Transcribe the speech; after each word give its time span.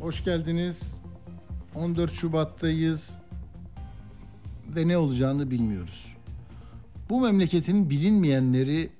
Hoş 0.00 0.24
geldiniz. 0.24 0.94
14 1.74 2.12
Şubat'tayız 2.12 3.18
ve 4.68 4.88
ne 4.88 4.96
olacağını 4.96 5.50
bilmiyoruz. 5.50 6.06
Bu 7.10 7.20
memleketin 7.20 7.90
bilinmeyenleri 7.90 8.90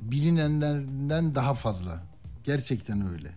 bilinenlerden 0.00 1.34
daha 1.34 1.54
fazla. 1.54 2.02
Gerçekten 2.44 3.08
öyle. 3.08 3.30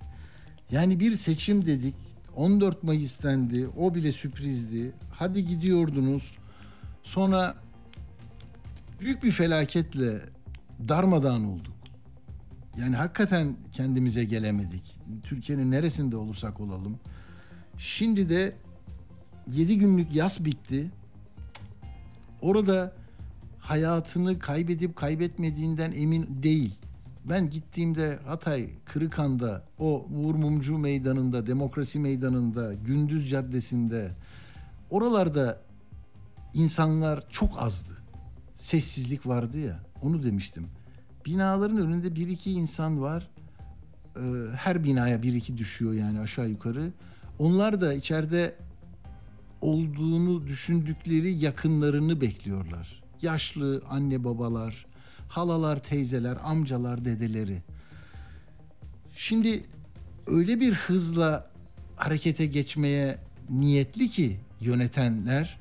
Yani 0.72 1.00
bir 1.00 1.14
seçim 1.14 1.66
dedik. 1.66 1.96
14 2.36 2.84
Mayıs 2.84 3.24
dendi. 3.24 3.68
O 3.68 3.96
bile 3.96 4.12
sürprizdi. 4.12 4.92
Hadi 5.12 5.46
gidiyordunuz. 5.46 6.32
Sonra 7.04 7.56
büyük 9.00 9.24
bir 9.24 9.32
felaketle 9.32 10.22
darmadağın 10.90 11.44
olduk. 11.44 11.73
Yani 12.78 12.96
hakikaten 12.96 13.56
kendimize 13.72 14.24
gelemedik. 14.24 15.00
Türkiye'nin 15.24 15.72
neresinde 15.72 16.18
olursak 16.18 16.60
olalım. 16.60 17.00
Şimdi 17.78 18.30
de 18.30 18.56
7 19.52 19.78
günlük 19.78 20.16
yaz 20.16 20.46
bitti. 20.46 20.92
Orada 22.42 22.94
hayatını 23.60 24.40
kaybedip 24.40 24.96
kaybetmediğinden 24.96 25.92
emin 25.92 26.44
değil. 26.44 26.76
Ben 27.26 27.50
gittiğimde 27.50 28.20
Hatay, 28.26 28.70
Kırıkan'da, 28.86 29.64
o 29.80 30.08
Uğur 30.16 30.36
Mumcu 30.36 30.78
Meydanı'nda, 30.78 31.48
Demokrasi 31.48 32.00
Meydanı'nda, 32.00 32.74
Gündüz 32.74 33.30
Caddesi'nde, 33.30 34.12
oralarda 34.90 35.62
insanlar 36.54 37.30
çok 37.30 37.62
azdı. 37.62 37.98
Sessizlik 38.56 39.28
vardı 39.28 39.60
ya, 39.60 39.80
onu 40.02 40.24
demiştim. 40.24 40.68
Binaların 41.26 41.78
önünde 41.78 42.16
bir 42.16 42.28
iki 42.28 42.52
insan 42.52 43.02
var. 43.02 43.30
Ee, 44.16 44.22
her 44.56 44.84
binaya 44.84 45.22
bir 45.22 45.34
iki 45.34 45.58
düşüyor 45.58 45.94
yani 45.94 46.20
aşağı 46.20 46.50
yukarı. 46.50 46.92
Onlar 47.40 47.82
da 47.82 47.94
içeride 47.94 48.56
olduğunu 49.62 50.48
düşündükleri 50.48 51.34
yakınlarını 51.34 52.22
bekliyorlar. 52.22 53.04
Yaşlı 53.22 53.84
anne 53.90 54.24
babalar, 54.24 54.86
halalar, 55.28 55.84
teyzeler, 55.84 56.38
amcalar, 56.44 57.06
dedeleri. 57.06 57.62
Şimdi 59.16 59.64
öyle 60.28 60.60
bir 60.60 60.74
hızla 60.74 61.52
harekete 61.96 62.46
geçmeye 62.46 63.18
niyetli 63.50 64.10
ki 64.10 64.40
yönetenler 64.62 65.60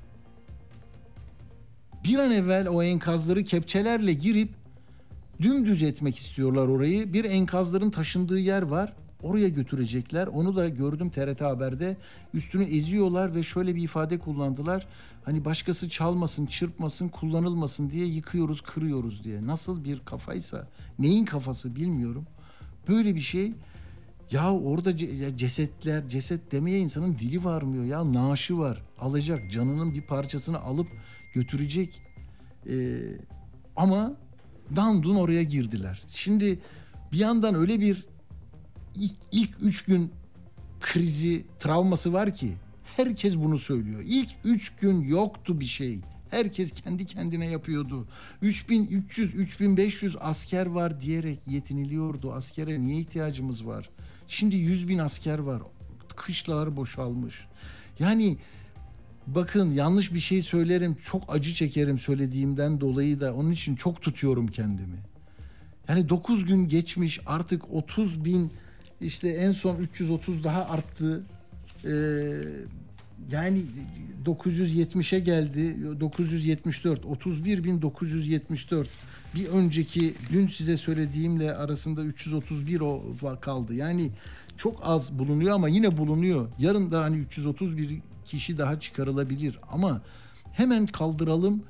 bir 2.04 2.18
an 2.18 2.30
evvel 2.30 2.68
o 2.68 2.82
enkazları 2.82 3.44
kepçelerle 3.44 4.12
girip 4.12 4.61
dümdüz 5.40 5.82
etmek 5.82 6.16
istiyorlar 6.16 6.68
orayı. 6.68 7.12
Bir 7.12 7.24
enkazların 7.24 7.90
taşındığı 7.90 8.38
yer 8.38 8.62
var. 8.62 8.92
Oraya 9.22 9.48
götürecekler. 9.48 10.26
Onu 10.26 10.56
da 10.56 10.68
gördüm 10.68 11.10
TRT 11.10 11.40
Haber'de. 11.40 11.96
Üstünü 12.34 12.64
eziyorlar 12.64 13.34
ve 13.34 13.42
şöyle 13.42 13.74
bir 13.74 13.82
ifade 13.82 14.18
kullandılar. 14.18 14.86
Hani 15.24 15.44
başkası 15.44 15.88
çalmasın, 15.88 16.46
çırpmasın, 16.46 17.08
kullanılmasın 17.08 17.90
diye 17.90 18.06
yıkıyoruz, 18.06 18.60
kırıyoruz 18.60 19.24
diye. 19.24 19.46
Nasıl 19.46 19.84
bir 19.84 20.00
kafaysa, 20.00 20.68
neyin 20.98 21.24
kafası 21.24 21.76
bilmiyorum. 21.76 22.26
Böyle 22.88 23.14
bir 23.14 23.20
şey. 23.20 23.52
Ya 24.30 24.52
orada 24.52 24.96
cesetler, 25.36 26.08
ceset 26.08 26.52
demeye 26.52 26.78
insanın 26.78 27.18
dili 27.18 27.44
varmıyor 27.44 27.84
ya. 27.84 28.12
Naaşı 28.12 28.58
var. 28.58 28.82
Alacak, 28.98 29.50
canının 29.50 29.94
bir 29.94 30.02
parçasını 30.02 30.60
alıp 30.60 30.88
götürecek. 31.34 32.02
Ee, 32.70 32.98
ama 33.76 34.16
dandun 34.76 35.16
oraya 35.16 35.42
girdiler. 35.42 36.02
Şimdi 36.08 36.58
bir 37.12 37.18
yandan 37.18 37.54
öyle 37.54 37.80
bir 37.80 38.06
ilk, 38.94 39.16
ilk 39.32 39.50
üç 39.62 39.84
gün 39.84 40.12
krizi, 40.80 41.44
travması 41.60 42.12
var 42.12 42.34
ki 42.34 42.54
herkes 42.96 43.36
bunu 43.36 43.58
söylüyor. 43.58 44.02
İlk 44.06 44.28
üç 44.44 44.70
gün 44.76 45.00
yoktu 45.00 45.60
bir 45.60 45.64
şey. 45.64 46.00
Herkes 46.30 46.72
kendi 46.72 47.06
kendine 47.06 47.46
yapıyordu. 47.46 48.06
3300, 48.42 49.34
3500 49.34 50.16
asker 50.20 50.66
var 50.66 51.00
diyerek 51.00 51.38
yetiniliyordu. 51.46 52.32
Askere 52.32 52.82
niye 52.82 52.98
ihtiyacımız 52.98 53.66
var? 53.66 53.90
Şimdi 54.28 54.56
100 54.56 54.88
bin 54.88 54.98
asker 54.98 55.38
var. 55.38 55.62
Kışlalar 56.16 56.76
boşalmış. 56.76 57.34
Yani 57.98 58.38
bakın 59.26 59.72
yanlış 59.72 60.14
bir 60.14 60.20
şey 60.20 60.42
söylerim. 60.42 60.96
Çok 61.04 61.34
acı 61.34 61.54
çekerim 61.54 61.98
söylediğimden 61.98 62.80
dolayı 62.80 63.20
da 63.20 63.34
onun 63.34 63.50
için 63.50 63.76
çok 63.76 64.02
tutuyorum 64.02 64.46
kendimi. 64.46 64.96
Yani 65.88 66.08
9 66.08 66.44
gün 66.44 66.68
geçmiş 66.68 67.20
artık 67.26 67.74
30 67.74 68.24
bin 68.24 68.52
işte 69.00 69.28
en 69.28 69.52
son 69.52 69.76
330 69.76 70.44
daha 70.44 70.64
arttı. 70.64 71.22
Ee, 71.84 71.90
yani 73.32 73.62
970'e 74.24 75.20
geldi. 75.20 75.76
974, 76.00 77.04
31.974. 77.04 78.86
Bir 79.34 79.48
önceki 79.48 80.14
dün 80.32 80.48
size 80.48 80.76
söylediğimle 80.76 81.54
arasında 81.54 82.02
331 82.02 82.80
o 82.80 83.02
kaldı. 83.40 83.74
Yani 83.74 84.10
çok 84.56 84.80
az 84.82 85.18
bulunuyor 85.18 85.54
ama 85.54 85.68
yine 85.68 85.96
bulunuyor. 85.96 86.48
Yarın 86.58 86.92
da 86.92 87.02
hani 87.02 87.16
331 87.16 88.00
kişi 88.32 88.58
daha 88.58 88.80
çıkarılabilir 88.80 89.58
ama 89.72 90.02
hemen 90.52 90.86
kaldıralım. 90.86 91.62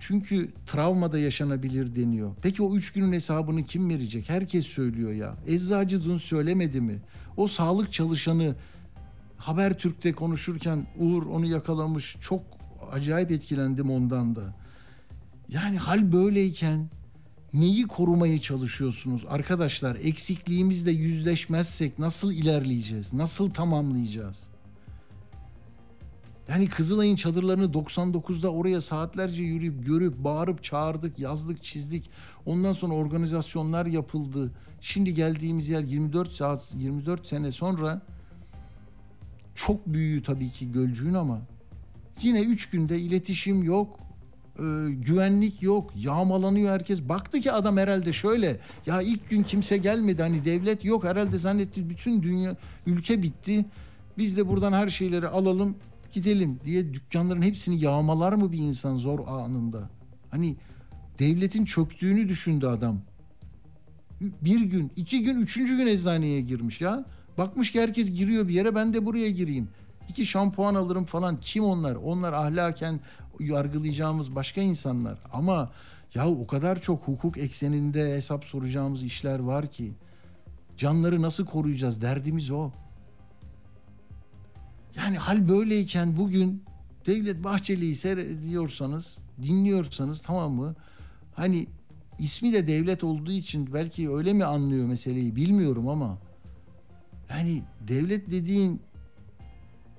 Çünkü 0.00 0.50
travma 0.66 1.12
da 1.12 1.18
yaşanabilir 1.18 1.96
deniyor. 1.96 2.32
Peki 2.42 2.62
o 2.62 2.76
üç 2.76 2.92
günün 2.92 3.12
hesabını 3.12 3.64
kim 3.64 3.88
verecek? 3.88 4.28
Herkes 4.28 4.66
söylüyor 4.66 5.12
ya. 5.12 5.36
Eczacı 5.46 6.04
dün 6.04 6.18
söylemedi 6.18 6.80
mi? 6.80 6.98
O 7.36 7.48
sağlık 7.48 7.92
çalışanı 7.92 8.54
Habertürk'te 9.36 10.12
konuşurken 10.12 10.86
Uğur 10.98 11.26
onu 11.26 11.46
yakalamış. 11.46 12.16
Çok 12.20 12.42
acayip 12.92 13.30
etkilendim 13.30 13.90
ondan 13.90 14.36
da. 14.36 14.54
Yani 15.48 15.78
hal 15.78 16.12
böyleyken 16.12 16.90
neyi 17.54 17.86
korumaya 17.86 18.40
çalışıyorsunuz? 18.40 19.22
Arkadaşlar 19.28 19.96
eksikliğimizle 19.96 20.90
yüzleşmezsek 20.90 21.98
nasıl 21.98 22.32
ilerleyeceğiz? 22.32 23.12
Nasıl 23.12 23.50
tamamlayacağız? 23.50 24.51
Yani 26.48 26.68
Kızılay'ın 26.68 27.16
çadırlarını 27.16 27.64
99'da 27.64 28.52
oraya 28.52 28.80
saatlerce 28.80 29.42
yürüyüp 29.42 29.86
görüp 29.86 30.18
bağırıp 30.18 30.64
çağırdık, 30.64 31.18
yazdık, 31.18 31.64
çizdik. 31.64 32.10
Ondan 32.46 32.72
sonra 32.72 32.94
organizasyonlar 32.94 33.86
yapıldı. 33.86 34.50
Şimdi 34.80 35.14
geldiğimiz 35.14 35.68
yer 35.68 35.82
24 35.82 36.32
saat 36.32 36.62
24 36.74 37.26
sene 37.26 37.50
sonra 37.50 38.02
çok 39.54 39.86
büyüğü 39.86 40.22
tabii 40.22 40.50
ki 40.50 40.72
Gölcüğün 40.72 41.14
ama 41.14 41.38
yine 42.22 42.42
3 42.42 42.70
günde 42.70 42.98
iletişim 42.98 43.62
yok, 43.62 43.98
e, 44.58 44.62
güvenlik 44.90 45.62
yok, 45.62 45.90
yağmalanıyor 45.96 46.72
herkes. 46.72 47.02
Baktı 47.02 47.40
ki 47.40 47.52
adam 47.52 47.76
herhalde 47.76 48.12
şöyle, 48.12 48.60
ya 48.86 49.02
ilk 49.02 49.30
gün 49.30 49.42
kimse 49.42 49.76
gelmedi 49.76 50.22
hani 50.22 50.44
devlet 50.44 50.84
yok 50.84 51.04
herhalde 51.04 51.38
zannetti 51.38 51.90
bütün 51.90 52.22
dünya, 52.22 52.56
ülke 52.86 53.22
bitti. 53.22 53.64
Biz 54.18 54.36
de 54.36 54.48
buradan 54.48 54.72
her 54.72 54.88
şeyleri 54.88 55.28
alalım, 55.28 55.76
gidelim 56.12 56.60
diye 56.64 56.94
dükkanların 56.94 57.42
hepsini 57.42 57.80
yağmalar 57.80 58.32
mı 58.32 58.52
bir 58.52 58.58
insan 58.58 58.96
zor 58.96 59.28
anında? 59.28 59.90
Hani 60.30 60.56
devletin 61.18 61.64
çöktüğünü 61.64 62.28
düşündü 62.28 62.66
adam. 62.66 63.00
Bir 64.20 64.60
gün, 64.60 64.92
iki 64.96 65.22
gün, 65.22 65.40
üçüncü 65.40 65.76
gün 65.76 65.86
eczaneye 65.86 66.40
girmiş 66.40 66.80
ya. 66.80 67.04
Bakmış 67.38 67.72
ki 67.72 67.80
herkes 67.80 68.12
giriyor 68.12 68.48
bir 68.48 68.54
yere 68.54 68.74
ben 68.74 68.94
de 68.94 69.06
buraya 69.06 69.30
gireyim. 69.30 69.68
İki 70.08 70.26
şampuan 70.26 70.74
alırım 70.74 71.04
falan. 71.04 71.40
Kim 71.40 71.64
onlar? 71.64 71.94
Onlar 71.94 72.32
ahlaken 72.32 73.00
yargılayacağımız 73.40 74.34
başka 74.34 74.60
insanlar. 74.60 75.18
Ama 75.32 75.72
ya 76.14 76.28
o 76.28 76.46
kadar 76.46 76.80
çok 76.80 77.08
hukuk 77.08 77.38
ekseninde 77.38 78.14
hesap 78.14 78.44
soracağımız 78.44 79.02
işler 79.02 79.38
var 79.38 79.72
ki. 79.72 79.92
Canları 80.76 81.22
nasıl 81.22 81.46
koruyacağız? 81.46 82.02
Derdimiz 82.02 82.50
o. 82.50 82.70
Yani 84.96 85.18
hal 85.18 85.48
böyleyken 85.48 86.16
bugün 86.16 86.62
Devlet 87.06 87.44
Bahçeli'yi 87.44 87.94
seyrediyorsanız, 87.94 89.18
dinliyorsanız 89.42 90.20
tamam 90.20 90.52
mı? 90.52 90.74
Hani 91.34 91.66
ismi 92.18 92.52
de 92.52 92.66
devlet 92.66 93.04
olduğu 93.04 93.32
için 93.32 93.72
belki 93.74 94.10
öyle 94.10 94.32
mi 94.32 94.44
anlıyor 94.44 94.86
meseleyi 94.86 95.36
bilmiyorum 95.36 95.88
ama 95.88 96.18
yani 97.30 97.62
devlet 97.88 98.30
dediğin 98.30 98.80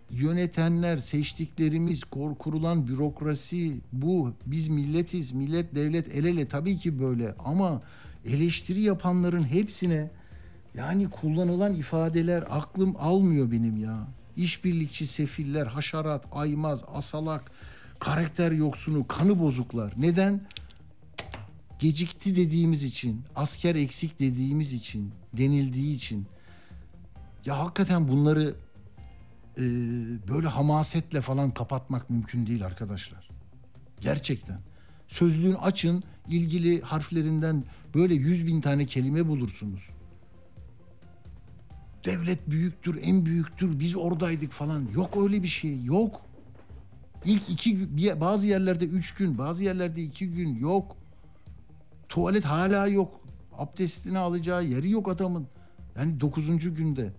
yönetenler, 0.09 0.97
seçtiklerimiz, 0.97 2.03
kurulan 2.39 2.87
bürokrasi 2.87 3.81
bu. 3.93 4.33
Biz 4.45 4.67
milletiz, 4.67 5.31
millet 5.31 5.75
devlet 5.75 6.15
el 6.15 6.25
ele 6.25 6.47
tabii 6.47 6.77
ki 6.77 6.99
böyle 6.99 7.35
ama 7.39 7.81
eleştiri 8.25 8.81
yapanların 8.81 9.43
hepsine 9.43 10.11
yani 10.75 11.09
kullanılan 11.09 11.75
ifadeler 11.75 12.43
aklım 12.49 12.95
almıyor 12.99 13.51
benim 13.51 13.77
ya. 13.77 14.07
İşbirlikçi 14.37 15.07
sefiller, 15.07 15.67
haşerat, 15.67 16.25
aymaz, 16.31 16.83
asalak, 16.93 17.51
karakter 17.99 18.51
yoksunu, 18.51 19.07
kanı 19.07 19.39
bozuklar. 19.39 19.93
Neden? 19.97 20.41
Gecikti 21.79 22.35
dediğimiz 22.35 22.83
için, 22.83 23.21
asker 23.35 23.75
eksik 23.75 24.19
dediğimiz 24.19 24.73
için, 24.73 25.11
denildiği 25.33 25.95
için. 25.95 26.27
Ya 27.45 27.59
hakikaten 27.59 28.07
bunları 28.07 28.55
e, 29.57 29.61
böyle 30.27 30.47
hamasetle 30.47 31.21
falan 31.21 31.51
kapatmak 31.51 32.09
mümkün 32.09 32.47
değil 32.47 32.65
arkadaşlar. 32.65 33.29
Gerçekten. 34.01 34.59
Sözlüğün 35.07 35.53
açın, 35.53 36.03
ilgili 36.27 36.81
harflerinden 36.81 37.63
böyle 37.95 38.13
yüz 38.13 38.47
bin 38.47 38.61
tane 38.61 38.85
kelime 38.85 39.27
bulursunuz. 39.27 39.81
Devlet 42.05 42.49
büyüktür, 42.49 42.99
en 43.03 43.25
büyüktür, 43.25 43.79
biz 43.79 43.95
oradaydık 43.95 44.51
falan. 44.51 44.87
Yok 44.93 45.17
öyle 45.23 45.43
bir 45.43 45.47
şey, 45.47 45.83
yok. 45.83 46.21
İlk 47.25 47.49
iki 47.49 47.89
bazı 48.21 48.47
yerlerde 48.47 48.85
üç 48.85 49.13
gün, 49.13 49.37
bazı 49.37 49.63
yerlerde 49.63 50.03
iki 50.03 50.31
gün 50.31 50.55
yok. 50.55 50.95
Tuvalet 52.09 52.45
hala 52.45 52.87
yok. 52.87 53.19
Abdestini 53.57 54.17
alacağı 54.17 54.65
yeri 54.65 54.89
yok 54.89 55.09
adamın. 55.09 55.47
Yani 55.97 56.19
dokuzuncu 56.19 56.75
günde. 56.75 57.13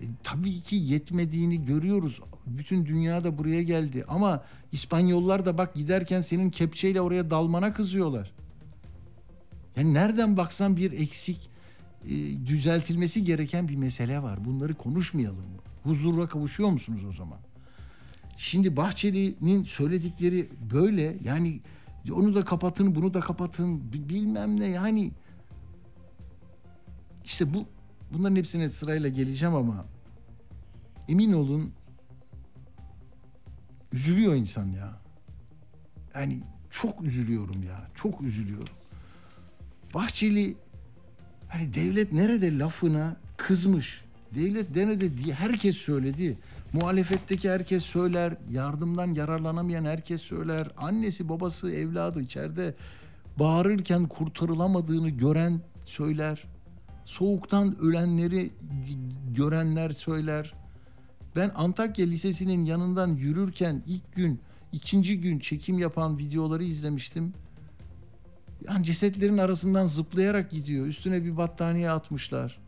E, 0.00 0.04
tabii 0.22 0.60
ki 0.60 0.76
yetmediğini 0.76 1.64
görüyoruz. 1.64 2.20
Bütün 2.46 2.86
dünya 2.86 3.24
da 3.24 3.38
buraya 3.38 3.62
geldi. 3.62 4.04
Ama 4.08 4.44
İspanyollar 4.72 5.46
da 5.46 5.58
bak 5.58 5.74
giderken 5.74 6.20
senin 6.20 6.50
kepçeyle 6.50 7.00
oraya 7.00 7.30
dalmana 7.30 7.74
kızıyorlar. 7.74 8.32
Yani 9.76 9.94
nereden 9.94 10.36
baksan 10.36 10.76
bir 10.76 10.92
eksik, 10.92 11.50
e, 12.06 12.46
düzeltilmesi 12.46 13.24
gereken 13.24 13.68
bir 13.68 13.76
mesele 13.76 14.22
var. 14.22 14.44
Bunları 14.44 14.74
konuşmayalım 14.74 15.36
mı? 15.38 15.60
Huzura 15.82 16.28
kavuşuyor 16.28 16.70
musunuz 16.70 17.04
o 17.08 17.12
zaman? 17.12 17.38
Şimdi 18.36 18.76
Bahçeli'nin 18.76 19.64
söyledikleri 19.64 20.48
böyle 20.74 21.16
yani 21.24 21.60
onu 22.12 22.34
da 22.34 22.44
kapatın 22.44 22.94
bunu 22.94 23.14
da 23.14 23.20
kapatın 23.20 23.92
bi- 23.92 24.08
bilmem 24.08 24.60
ne 24.60 24.66
yani 24.66 25.12
işte 27.24 27.54
bu 27.54 27.66
bunların 28.12 28.36
hepsine 28.36 28.68
sırayla 28.68 29.08
geleceğim 29.08 29.54
ama 29.54 29.84
emin 31.08 31.32
olun 31.32 31.72
üzülüyor 33.92 34.34
insan 34.34 34.66
ya. 34.66 34.92
Yani 36.14 36.40
çok 36.70 37.02
üzülüyorum 37.02 37.62
ya. 37.62 37.90
Çok 37.94 38.20
üzülüyorum. 38.22 38.74
Bahçeli 39.94 40.56
hani 41.52 41.74
devlet 41.74 42.12
nerede 42.12 42.58
lafına 42.58 43.16
kızmış. 43.36 44.00
Devlet 44.34 44.76
nerede 44.76 45.18
diye 45.18 45.34
herkes 45.34 45.76
söyledi. 45.76 46.38
Muhalefetteki 46.72 47.50
herkes 47.50 47.84
söyler. 47.84 48.36
Yardımdan 48.50 49.14
yararlanamayan 49.14 49.84
herkes 49.84 50.22
söyler. 50.22 50.68
Annesi 50.76 51.28
babası 51.28 51.70
evladı 51.70 52.22
içeride 52.22 52.74
bağırırken 53.38 54.06
kurtarılamadığını 54.06 55.10
gören 55.10 55.60
söyler. 55.84 56.44
Soğuktan 57.04 57.78
ölenleri 57.80 58.50
görenler 59.34 59.90
söyler. 59.90 60.54
Ben 61.36 61.50
Antakya 61.54 62.06
Lisesi'nin 62.06 62.64
yanından 62.64 63.08
yürürken 63.14 63.82
ilk 63.86 64.14
gün, 64.14 64.40
ikinci 64.72 65.20
gün 65.20 65.38
çekim 65.38 65.78
yapan 65.78 66.18
videoları 66.18 66.64
izlemiştim. 66.64 67.32
Yani 68.68 68.84
cesetlerin 68.84 69.38
arasından 69.38 69.86
zıplayarak 69.86 70.50
gidiyor. 70.50 70.86
Üstüne 70.86 71.24
bir 71.24 71.36
battaniye 71.36 71.90
atmışlar. 71.90 72.58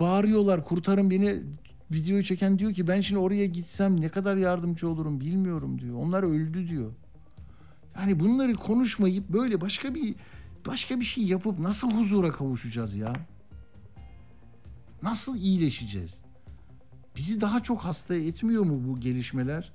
Bağırıyorlar 0.00 0.64
kurtarın 0.64 1.10
beni. 1.10 1.42
Videoyu 1.90 2.22
çeken 2.22 2.58
diyor 2.58 2.74
ki 2.74 2.88
ben 2.88 3.00
şimdi 3.00 3.20
oraya 3.20 3.46
gitsem 3.46 4.00
ne 4.00 4.08
kadar 4.08 4.36
yardımcı 4.36 4.88
olurum 4.88 5.20
bilmiyorum 5.20 5.80
diyor. 5.80 5.96
Onlar 5.96 6.22
öldü 6.22 6.68
diyor. 6.68 6.92
Yani 7.96 8.20
bunları 8.20 8.54
konuşmayıp 8.54 9.28
böyle 9.28 9.60
başka 9.60 9.94
bir 9.94 10.14
başka 10.66 11.00
bir 11.00 11.04
şey 11.04 11.24
yapıp 11.24 11.58
nasıl 11.58 11.90
huzura 11.90 12.30
kavuşacağız 12.30 12.94
ya? 12.96 13.12
Nasıl 15.02 15.36
iyileşeceğiz? 15.36 16.14
Bizi 17.16 17.40
daha 17.40 17.62
çok 17.62 17.80
hasta 17.80 18.14
etmiyor 18.14 18.62
mu 18.62 18.82
bu 18.88 19.00
gelişmeler? 19.00 19.72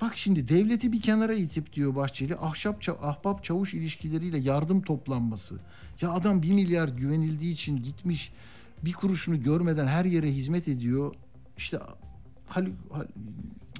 Bak 0.00 0.16
şimdi 0.16 0.48
devleti 0.48 0.92
bir 0.92 1.00
kenara 1.00 1.34
itip 1.34 1.72
diyor 1.72 1.94
Bahçeli 1.94 2.36
ahşap 2.36 2.88
ahbap 3.02 3.44
çavuş 3.44 3.74
ilişkileriyle 3.74 4.38
yardım 4.38 4.82
toplanması. 4.82 5.58
Ya 6.00 6.10
adam 6.12 6.42
bir 6.42 6.52
milyar 6.52 6.88
güvenildiği 6.88 7.52
için 7.52 7.76
gitmiş 7.76 8.32
bir 8.84 8.92
kuruşunu 8.92 9.42
görmeden 9.42 9.86
her 9.86 10.04
yere 10.04 10.32
hizmet 10.32 10.68
ediyor. 10.68 11.14
İşte 11.56 11.78
Haluk, 12.46 12.74
Hal- 12.90 13.08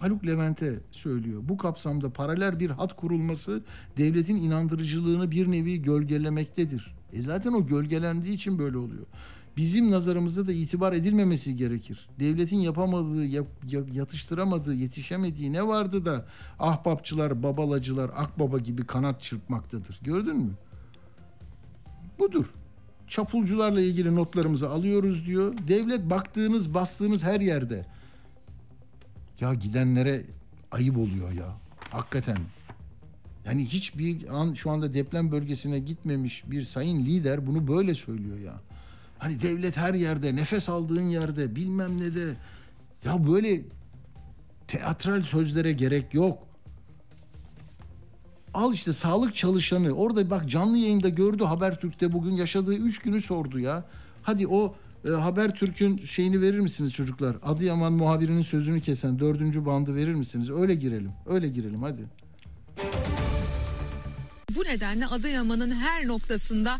Haluk 0.00 0.26
Levent'e 0.26 0.78
söylüyor. 0.90 1.40
Bu 1.44 1.56
kapsamda 1.56 2.10
paralel 2.10 2.60
bir 2.60 2.70
hat 2.70 2.96
kurulması 2.96 3.62
devletin 3.96 4.36
inandırıcılığını 4.36 5.30
bir 5.30 5.50
nevi 5.50 5.82
gölgelemektedir. 5.82 6.94
E 7.12 7.22
zaten 7.22 7.52
o 7.52 7.66
gölgelendiği 7.66 8.34
için 8.34 8.58
böyle 8.58 8.76
oluyor. 8.78 9.06
Bizim 9.58 9.90
nazarımızda 9.90 10.46
da 10.46 10.52
itibar 10.52 10.92
edilmemesi 10.92 11.56
gerekir. 11.56 12.08
Devletin 12.20 12.56
yapamadığı, 12.56 13.24
yap- 13.24 13.46
ya- 13.70 13.84
yatıştıramadığı, 13.92 14.74
yetişemediği 14.74 15.52
ne 15.52 15.66
vardı 15.66 16.04
da 16.04 16.24
ahbapçılar, 16.58 17.42
babalacılar, 17.42 18.10
akbaba 18.16 18.58
gibi 18.58 18.86
kanat 18.86 19.22
çırpmaktadır. 19.22 20.00
Gördün 20.02 20.36
mü? 20.36 20.50
Budur. 22.18 22.46
Çapulcularla 23.08 23.80
ilgili 23.80 24.14
notlarımızı 24.14 24.70
alıyoruz 24.70 25.26
diyor. 25.26 25.54
Devlet 25.68 26.10
baktığınız, 26.10 26.74
bastığınız 26.74 27.22
her 27.24 27.40
yerde. 27.40 27.86
Ya 29.40 29.54
gidenlere 29.54 30.24
ayıp 30.70 30.98
oluyor 30.98 31.32
ya. 31.32 31.56
Hakikaten. 31.90 32.38
Yani 33.46 33.64
hiçbir 33.66 34.40
an 34.40 34.54
şu 34.54 34.70
anda 34.70 34.94
deprem 34.94 35.32
bölgesine 35.32 35.78
gitmemiş 35.78 36.44
bir 36.50 36.62
sayın 36.62 37.06
lider 37.06 37.46
bunu 37.46 37.68
böyle 37.68 37.94
söylüyor 37.94 38.38
ya. 38.38 38.54
Hani 39.18 39.42
devlet 39.42 39.76
her 39.76 39.94
yerde, 39.94 40.36
nefes 40.36 40.68
aldığın 40.68 41.08
yerde, 41.08 41.56
bilmem 41.56 42.00
ne 42.00 42.14
de. 42.14 42.34
Ya 43.04 43.26
böyle 43.26 43.62
teatral 44.68 45.22
sözlere 45.22 45.72
gerek 45.72 46.14
yok. 46.14 46.38
Al 48.54 48.74
işte 48.74 48.92
sağlık 48.92 49.34
çalışanı. 49.34 49.92
Orada 49.92 50.30
bak 50.30 50.50
canlı 50.50 50.78
yayında 50.78 51.08
gördü 51.08 51.44
Habertürk'te 51.44 52.12
bugün 52.12 52.32
yaşadığı 52.32 52.74
üç 52.74 52.98
günü 52.98 53.22
sordu 53.22 53.58
ya. 53.58 53.84
Hadi 54.22 54.48
o 54.48 54.74
e, 55.04 55.08
Habertürk'ün 55.08 55.96
şeyini 55.96 56.40
verir 56.40 56.58
misiniz 56.58 56.92
çocuklar? 56.92 57.36
Adıyaman 57.42 57.92
muhabirinin 57.92 58.42
sözünü 58.42 58.80
kesen 58.80 59.18
dördüncü 59.18 59.66
bandı 59.66 59.94
verir 59.94 60.14
misiniz? 60.14 60.50
Öyle 60.50 60.74
girelim. 60.74 61.12
Öyle 61.26 61.48
girelim 61.48 61.82
hadi. 61.82 62.02
Bu 64.56 64.64
nedenle 64.64 65.06
Adıyaman'ın 65.06 65.70
her 65.70 66.06
noktasında 66.06 66.78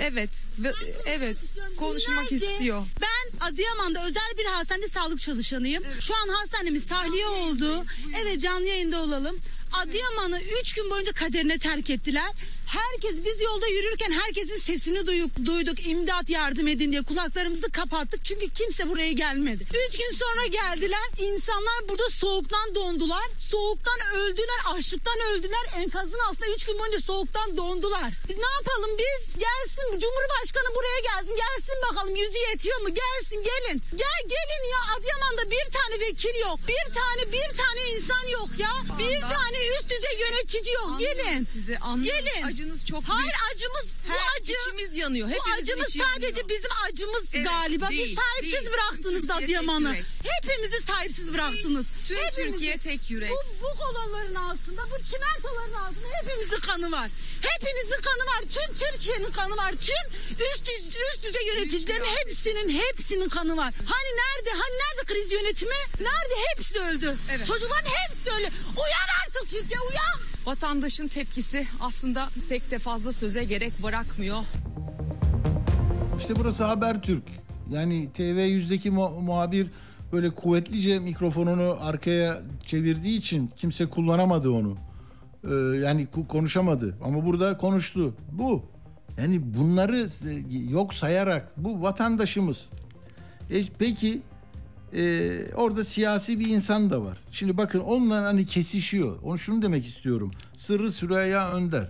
evet 0.00 0.30
ve 0.58 0.72
evet 1.06 1.42
konuşmak 1.76 2.30
Binlerce- 2.30 2.34
istiyor. 2.52 2.86
Ben 3.00 3.46
Adıyaman'da 3.46 4.06
özel 4.06 4.32
bir 4.38 4.44
hastanede 4.44 4.88
sağlık 4.88 5.20
çalışanıyım. 5.20 5.84
Şu 6.00 6.14
an 6.14 6.28
hastanemiz 6.28 6.86
tahliye 6.86 7.26
oldu. 7.26 7.84
Evet 8.22 8.42
canlı 8.42 8.66
yayında 8.66 9.00
olalım. 9.02 9.36
Adıyaman'ı 9.72 10.40
3 10.62 10.72
gün 10.72 10.90
boyunca 10.90 11.12
kaderine 11.12 11.58
terk 11.58 11.90
ettiler. 11.90 12.30
Herkes 12.68 13.24
biz 13.24 13.40
yolda 13.40 13.66
yürürken 13.66 14.12
herkesin 14.12 14.58
sesini 14.58 15.06
duyduk, 15.06 15.30
duyduk. 15.44 15.86
İmdat 15.86 16.30
yardım 16.30 16.68
edin 16.68 16.92
diye 16.92 17.02
kulaklarımızı 17.02 17.70
kapattık. 17.72 18.24
Çünkü 18.24 18.48
kimse 18.50 18.88
buraya 18.88 19.12
gelmedi. 19.12 19.66
3 19.88 19.98
gün 19.98 20.12
sonra 20.16 20.46
geldiler. 20.46 21.08
İnsanlar 21.18 21.88
burada 21.88 22.08
soğuktan 22.10 22.74
dondular. 22.74 23.24
Soğuktan 23.50 23.98
öldüler, 24.16 24.60
açlıktan 24.66 25.18
öldüler. 25.30 25.64
Enkazın 25.76 26.18
altında 26.18 26.46
3 26.56 26.64
gün 26.64 26.78
boyunca 26.78 27.00
soğuktan 27.00 27.56
dondular. 27.56 28.12
Biz 28.28 28.36
ne 28.36 28.50
yapalım 28.58 28.90
biz? 28.98 29.22
Gelsin 29.44 29.98
Cumhurbaşkanı 29.98 30.74
buraya 30.76 31.00
gelsin. 31.00 31.36
Gelsin 31.36 31.76
bakalım 31.90 32.16
yüzü 32.16 32.38
yetiyor 32.50 32.80
mu? 32.80 32.88
Gelsin 32.88 33.42
gelin. 33.42 33.82
Gel 33.96 34.20
gelin 34.34 34.64
ya 34.72 34.78
Adıyaman'da 34.96 35.50
bir 35.50 35.66
tane 35.76 36.00
vekil 36.00 36.40
yok. 36.40 36.58
Bir 36.68 36.94
tane 36.94 37.32
bir 37.32 37.56
tane 37.60 37.80
insan 37.94 38.26
yok 38.28 38.48
ya. 38.58 38.72
Bir 38.98 39.20
tane 39.20 39.58
üst 39.66 39.90
düzey 39.90 40.18
yönetici 40.20 40.74
yok. 40.74 41.00
Gelin. 41.00 41.44
sizi 41.44 41.78
anlıyorum. 41.78 42.24
Gelin. 42.24 42.57
Acınız 42.58 42.84
çok 42.86 43.04
Hayır 43.04 43.22
büyük. 43.22 43.34
acımız 43.54 43.94
bu 44.08 44.12
Her 44.12 44.40
acı. 44.40 44.52
içimiz 44.52 44.96
yanıyor. 44.96 45.28
Bu 45.28 45.32
Hepimizin 45.32 45.62
acımız 45.62 45.88
içi 45.88 45.98
sadece 45.98 46.26
yanıyor. 46.26 46.48
bizim 46.48 46.70
acımız 46.86 47.24
Evet, 47.34 47.44
galiba. 47.46 47.88
değil, 47.90 48.08
Biz 48.10 48.18
sahipsiz 48.18 48.52
değil. 48.52 48.72
bıraktınız 48.72 49.20
Türkiye 49.20 49.36
Adıyaman'ı. 49.38 49.96
Hepimizi 50.32 50.82
sahipsiz 50.82 51.32
bıraktınız. 51.34 51.86
Tüm 52.06 52.16
Hepimizi. 52.16 52.52
Türkiye 52.52 52.78
tek 52.78 53.10
yürek. 53.10 53.30
Bu, 53.30 53.40
bu 53.62 53.78
kolonların 53.78 54.34
altında, 54.34 54.82
bu 54.90 55.04
çimentoların 55.10 55.72
altında 55.72 56.08
hepimizin 56.22 56.60
kanı 56.60 56.92
var. 56.92 57.10
Hepinizin 57.50 58.02
kanı 58.02 58.24
var. 58.32 58.40
Tüm 58.54 58.74
Türkiye'nin 58.74 59.32
kanı 59.32 59.56
var. 59.56 59.72
Tüm 59.72 60.04
üst, 60.46 60.68
üst, 60.68 60.96
üst 60.96 61.22
düzey 61.24 61.46
yöneticilerin 61.46 62.04
hepsinin 62.04 62.68
hepsinin 62.78 63.28
kanı 63.28 63.56
var. 63.56 63.74
Hani 63.86 64.10
nerede? 64.22 64.50
Hani 64.50 64.74
nerede 64.82 65.04
kriz 65.12 65.32
yönetimi? 65.32 65.74
Nerede? 66.00 66.34
Hepsi 66.50 66.80
öldü. 66.80 67.16
Evet. 67.36 67.46
Çocukların 67.46 67.90
hepsi 67.90 68.30
öldü. 68.30 68.48
Uyan 68.76 69.08
artık 69.26 69.50
Türkiye 69.50 69.80
uyan. 69.80 70.27
Vatandaşın 70.48 71.08
tepkisi 71.08 71.66
aslında 71.80 72.28
pek 72.48 72.70
de 72.70 72.78
fazla 72.78 73.12
söze 73.12 73.44
gerek 73.44 73.72
bırakmıyor. 73.82 74.36
İşte 76.18 76.36
burası 76.36 76.64
Habertürk. 76.64 77.22
Yani 77.70 78.08
TV100'deki 78.18 78.90
mu- 78.90 79.20
muhabir 79.20 79.70
böyle 80.12 80.30
kuvvetlice 80.30 80.98
mikrofonunu 80.98 81.76
arkaya 81.80 82.42
çevirdiği 82.66 83.18
için 83.18 83.50
kimse 83.56 83.86
kullanamadı 83.86 84.50
onu. 84.50 84.76
Ee, 85.44 85.54
yani 85.76 86.06
konuşamadı. 86.28 86.96
Ama 87.04 87.26
burada 87.26 87.56
konuştu. 87.56 88.14
Bu. 88.32 88.62
Yani 89.18 89.54
bunları 89.54 90.08
yok 90.70 90.94
sayarak 90.94 91.52
bu 91.56 91.82
vatandaşımız. 91.82 92.68
E, 93.50 93.64
peki 93.78 94.22
e, 94.94 95.54
orada 95.54 95.84
siyasi 95.84 96.40
bir 96.40 96.48
insan 96.48 96.90
da 96.90 97.02
var. 97.02 97.18
Şimdi 97.32 97.56
bakın 97.56 97.80
onunla 97.80 98.22
hani 98.22 98.46
kesişiyor. 98.46 99.22
Onu 99.22 99.38
şunu 99.38 99.62
demek 99.62 99.86
istiyorum. 99.86 100.30
Sırrı 100.56 100.92
Süreyya 100.92 101.52
Önder. 101.52 101.88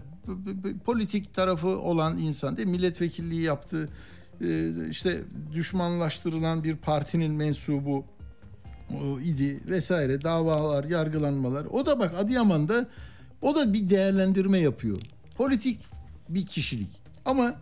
Politik 0.85 1.35
tarafı 1.35 1.69
olan 1.69 2.19
insan 2.19 2.57
değil 2.57 2.69
mi? 2.69 2.73
Milletvekilliği 2.73 3.43
yaptı. 3.43 3.89
E, 4.41 4.73
işte 4.91 5.23
düşmanlaştırılan 5.55 6.65
bir 6.65 6.77
partinin 6.77 7.33
mensubu 7.33 8.05
idi 9.25 9.61
vesaire 9.69 10.23
davalar, 10.23 10.85
yargılanmalar. 10.85 11.65
O 11.65 11.87
da 11.87 11.99
bak 11.99 12.15
Adıyaman'da 12.19 12.89
o 13.43 13.55
da 13.55 13.73
bir 13.73 13.91
değerlendirme 13.91 14.59
yapıyor. 14.59 14.99
Politik 15.37 15.81
bir 16.29 16.47
kişilik. 16.47 16.91
Ama 17.25 17.55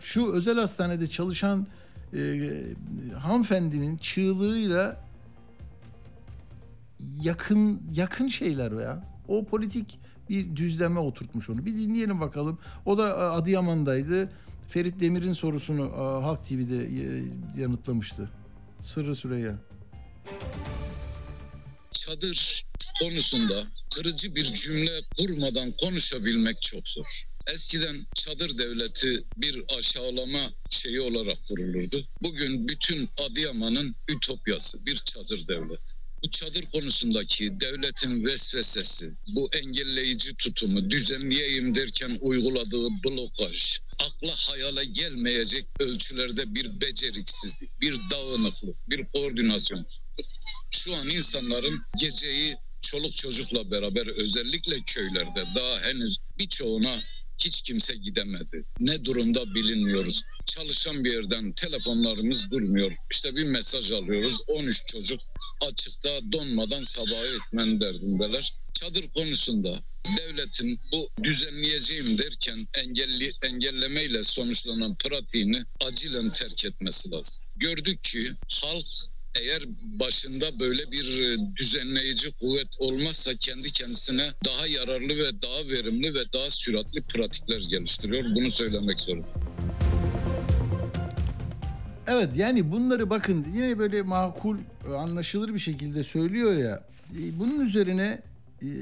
şu 0.00 0.32
özel 0.32 0.58
hastanede 0.58 1.06
çalışan 1.06 1.66
e, 2.14 2.62
hanımefendinin 3.18 3.96
çığlığıyla 3.96 5.04
yakın 7.22 7.82
yakın 7.92 8.28
şeyler 8.28 8.72
ya. 8.82 9.04
O 9.28 9.44
politik 9.44 9.98
bir 10.28 10.56
düzleme 10.56 11.00
oturtmuş 11.00 11.50
onu. 11.50 11.66
Bir 11.66 11.74
dinleyelim 11.74 12.20
bakalım. 12.20 12.58
O 12.86 12.98
da 12.98 13.08
e, 13.08 13.12
Adıyaman'daydı. 13.12 14.32
Ferit 14.68 15.00
Demir'in 15.00 15.32
sorusunu 15.32 15.82
e, 15.82 16.24
Halk 16.24 16.46
TV'de 16.46 16.84
e, 16.84 17.24
yanıtlamıştı. 17.60 18.30
Sırrı 18.82 19.16
Süreyya. 19.16 19.54
çadır 21.92 22.64
konusunda 23.00 23.64
kırıcı 23.94 24.34
bir 24.34 24.44
cümle 24.44 25.00
kurmadan 25.18 25.72
konuşabilmek 25.80 26.62
çok 26.62 26.88
zor. 26.88 27.29
Eskiden 27.52 28.06
çadır 28.14 28.58
devleti 28.58 29.24
bir 29.36 29.62
aşağılama 29.78 30.52
şeyi 30.70 31.00
olarak 31.00 31.46
kurulurdu. 31.48 32.04
Bugün 32.22 32.68
bütün 32.68 33.10
Adıyaman'ın 33.18 33.94
ütopyası 34.08 34.86
bir 34.86 34.96
çadır 34.96 35.48
devlet. 35.48 35.80
Bu 36.22 36.30
çadır 36.30 36.62
konusundaki 36.62 37.60
devletin 37.60 38.24
vesvesesi, 38.24 39.12
bu 39.26 39.50
engelleyici 39.52 40.34
tutumu 40.34 40.90
düzenleyeyim 40.90 41.74
derken 41.74 42.18
uyguladığı 42.20 42.88
blokaj, 43.04 43.78
akla 43.98 44.34
hayale 44.36 44.84
gelmeyecek 44.84 45.66
ölçülerde 45.80 46.54
bir 46.54 46.80
beceriksizlik, 46.80 47.80
bir 47.80 47.96
dağınıklık, 48.10 48.90
bir 48.90 49.04
koordinasyonsuzluk 49.04 50.26
şu 50.70 50.96
an 50.96 51.08
insanların 51.08 51.80
geceyi 51.98 52.56
çoluk 52.82 53.16
çocukla 53.16 53.70
beraber 53.70 54.06
özellikle 54.06 54.80
köylerde 54.86 55.44
daha 55.54 55.80
henüz 55.80 56.16
birçoğuna 56.38 57.00
hiç 57.44 57.62
kimse 57.62 57.94
gidemedi. 57.94 58.64
Ne 58.80 59.04
durumda 59.04 59.54
bilinmiyoruz. 59.54 60.22
Çalışan 60.46 61.04
bir 61.04 61.12
yerden 61.12 61.52
telefonlarımız 61.52 62.50
durmuyor. 62.50 62.92
İşte 63.10 63.36
bir 63.36 63.44
mesaj 63.44 63.92
alıyoruz. 63.92 64.38
13 64.46 64.86
çocuk 64.86 65.20
açıkta 65.60 66.32
donmadan 66.32 66.82
sabahı 66.82 67.36
etmen 67.36 67.80
derdindeler. 67.80 68.54
Çadır 68.74 69.10
konusunda 69.10 69.80
devletin 70.18 70.80
bu 70.92 71.10
düzenleyeceğim 71.22 72.18
derken 72.18 72.68
engelli, 72.74 73.32
engellemeyle 73.42 74.24
sonuçlanan 74.24 74.96
pratiğini 74.96 75.62
acilen 75.80 76.28
terk 76.28 76.64
etmesi 76.64 77.10
lazım. 77.10 77.42
Gördük 77.56 78.04
ki 78.04 78.32
halk 78.62 78.86
eğer 79.34 79.62
başında 80.00 80.60
böyle 80.60 80.90
bir 80.92 81.22
e, 81.22 81.56
düzenleyici 81.56 82.32
kuvvet 82.32 82.68
olmazsa 82.78 83.30
kendi 83.40 83.72
kendisine 83.72 84.30
daha 84.44 84.66
yararlı 84.66 85.08
ve 85.08 85.42
daha 85.42 85.70
verimli 85.76 86.14
ve 86.14 86.32
daha 86.32 86.50
süratli 86.50 87.02
pratikler 87.02 87.60
geliştiriyor. 87.70 88.24
Bunu 88.34 88.50
söylemek 88.50 89.00
zorundayım. 89.00 89.38
Evet 92.06 92.36
yani 92.36 92.72
bunları 92.72 93.10
bakın 93.10 93.46
yine 93.54 93.78
böyle 93.78 94.02
makul 94.02 94.56
e, 94.88 94.92
anlaşılır 94.94 95.54
bir 95.54 95.58
şekilde 95.58 96.02
söylüyor 96.02 96.52
ya. 96.56 96.84
E, 97.18 97.38
Bunun 97.38 97.66
üzerine 97.66 98.22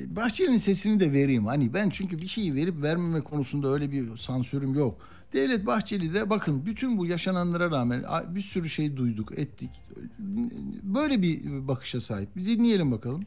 Bahçeli'nin 0.07 0.59
sesini 0.59 1.01
de 1.01 1.13
vereyim. 1.13 1.47
Hani 1.47 1.75
ben 1.75 1.91
çünkü 1.91 2.23
bir 2.23 2.29
şeyi 2.29 2.55
verip 2.55 2.83
vermeme 2.83 3.21
konusunda 3.21 3.69
öyle 3.69 3.93
bir 3.93 4.17
sansürüm 4.17 4.75
yok. 4.75 5.09
Devlet 5.33 5.67
Bahçeli 5.67 6.15
de 6.15 6.31
bakın 6.31 6.67
bütün 6.67 6.99
bu 6.99 7.07
yaşananlara 7.07 7.71
rağmen 7.71 8.05
bir 8.29 8.43
sürü 8.43 8.69
şey 8.69 8.97
duyduk, 8.97 9.39
ettik. 9.39 9.71
Böyle 10.83 11.23
bir 11.23 11.69
bakışa 11.69 12.01
sahip. 12.01 12.37
Bir 12.37 12.47
dinleyelim 12.47 12.93
bakalım. 12.93 13.25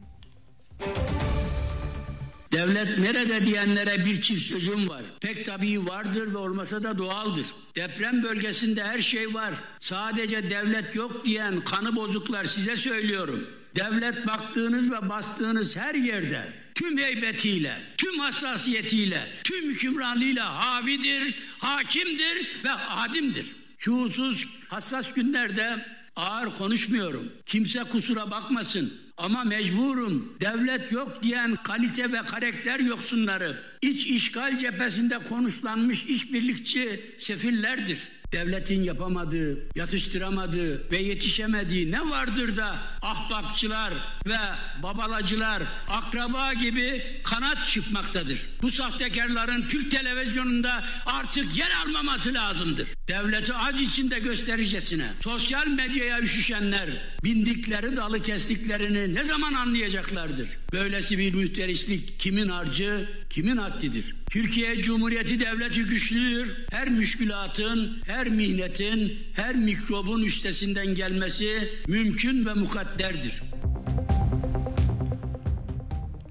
Devlet 2.52 2.98
nerede 2.98 3.46
diyenlere 3.46 4.04
bir 4.04 4.22
çift 4.22 4.42
sözüm 4.42 4.88
var. 4.88 5.02
Pek 5.20 5.46
tabii 5.46 5.86
vardır 5.86 6.34
ve 6.34 6.38
olmasa 6.38 6.82
da 6.82 6.98
doğaldır. 6.98 7.46
Deprem 7.76 8.22
bölgesinde 8.22 8.84
her 8.84 8.98
şey 8.98 9.34
var. 9.34 9.50
Sadece 9.80 10.50
devlet 10.50 10.94
yok 10.94 11.24
diyen 11.24 11.60
kanı 11.60 11.96
bozuklar 11.96 12.44
size 12.44 12.76
söylüyorum. 12.76 13.46
Devlet 13.76 14.26
baktığınız 14.26 14.90
ve 14.90 15.08
bastığınız 15.08 15.76
her 15.76 15.94
yerde 15.94 16.61
tüm 16.74 16.98
heybetiyle, 16.98 17.74
tüm 17.98 18.18
hassasiyetiyle, 18.18 19.32
tüm 19.44 19.70
hükümranlığıyla 19.70 20.66
havidir, 20.66 21.34
hakimdir 21.58 22.64
ve 22.64 22.70
adimdir. 22.72 23.46
Şuursuz 23.78 24.46
hassas 24.68 25.12
günlerde 25.12 25.86
ağır 26.16 26.54
konuşmuyorum. 26.58 27.32
Kimse 27.46 27.84
kusura 27.84 28.30
bakmasın. 28.30 28.92
Ama 29.16 29.44
mecburum. 29.44 30.36
Devlet 30.40 30.92
yok 30.92 31.22
diyen 31.22 31.56
kalite 31.62 32.12
ve 32.12 32.22
karakter 32.26 32.80
yoksunları, 32.80 33.62
iç 33.82 34.06
işgal 34.06 34.58
cephesinde 34.58 35.18
konuşlanmış 35.18 36.04
işbirlikçi 36.04 37.14
sefillerdir. 37.18 37.98
Devletin 38.32 38.82
yapamadığı, 38.82 39.58
yatıştıramadığı 39.76 40.90
ve 40.90 40.96
yetişemediği 40.96 41.90
ne 41.92 42.10
vardır 42.10 42.56
da 42.56 42.78
ahbapçılar 43.02 43.94
ve 44.26 44.38
babalacılar 44.82 45.62
akraba 45.88 46.52
gibi 46.52 47.20
kanat 47.24 47.68
çıkmaktadır. 47.68 48.38
Bu 48.62 48.70
sahtekarların 48.70 49.68
Türk 49.68 49.90
televizyonunda 49.90 50.84
artık 51.06 51.56
yer 51.56 51.70
almaması 51.86 52.34
lazımdır. 52.34 52.88
Devleti 53.08 53.54
ac 53.54 53.80
içinde 53.80 54.18
göstericesine 54.18 55.12
sosyal 55.24 55.66
medyaya 55.66 56.20
üşüşenler 56.20 56.88
bindikleri 57.24 57.96
dalı 57.96 58.22
kestiklerini 58.22 59.14
ne 59.14 59.24
zaman 59.24 59.52
anlayacaklardır? 59.52 60.48
Böylesi 60.72 61.18
bir 61.18 61.34
mühterislik 61.34 62.20
kimin 62.20 62.48
harcı, 62.48 63.08
kimin 63.30 63.56
haddidir? 63.56 64.14
Türkiye 64.30 64.82
Cumhuriyeti 64.82 65.40
Devleti 65.40 65.82
güçlüdür. 65.82 66.56
Her 66.70 66.88
müşkülatın, 66.88 67.98
her 68.06 68.28
mihnetin, 68.28 69.18
her 69.32 69.54
mikrobun 69.54 70.22
üstesinden 70.22 70.94
gelmesi 70.94 71.72
mümkün 71.88 72.46
ve 72.46 72.54
mukadderdir. 72.92 73.42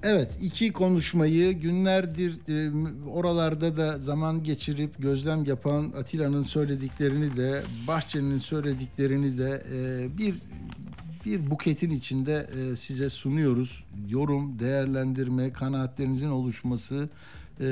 Evet 0.02 0.30
iki 0.40 0.72
konuşmayı 0.72 1.52
günlerdir 1.52 2.38
e, 2.48 2.72
oralarda 3.08 3.76
da 3.76 3.98
zaman 3.98 4.44
geçirip 4.44 5.02
gözlem 5.02 5.44
yapan 5.44 5.92
Atilla'nın 5.98 6.42
söylediklerini 6.42 7.36
de 7.36 7.62
Bahçeli'nin 7.86 8.38
söylediklerini 8.38 9.38
de 9.38 9.64
e, 9.72 10.18
bir 10.18 10.34
bir 11.26 11.50
buketin 11.50 11.90
içinde 11.90 12.50
e, 12.56 12.76
size 12.76 13.08
sunuyoruz. 13.08 13.84
Yorum, 14.08 14.58
değerlendirme, 14.58 15.52
kanaatlerinizin 15.52 16.30
oluşması 16.30 17.08
e, 17.60 17.66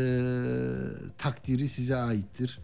takdiri 1.18 1.68
size 1.68 1.96
aittir. 1.96 2.58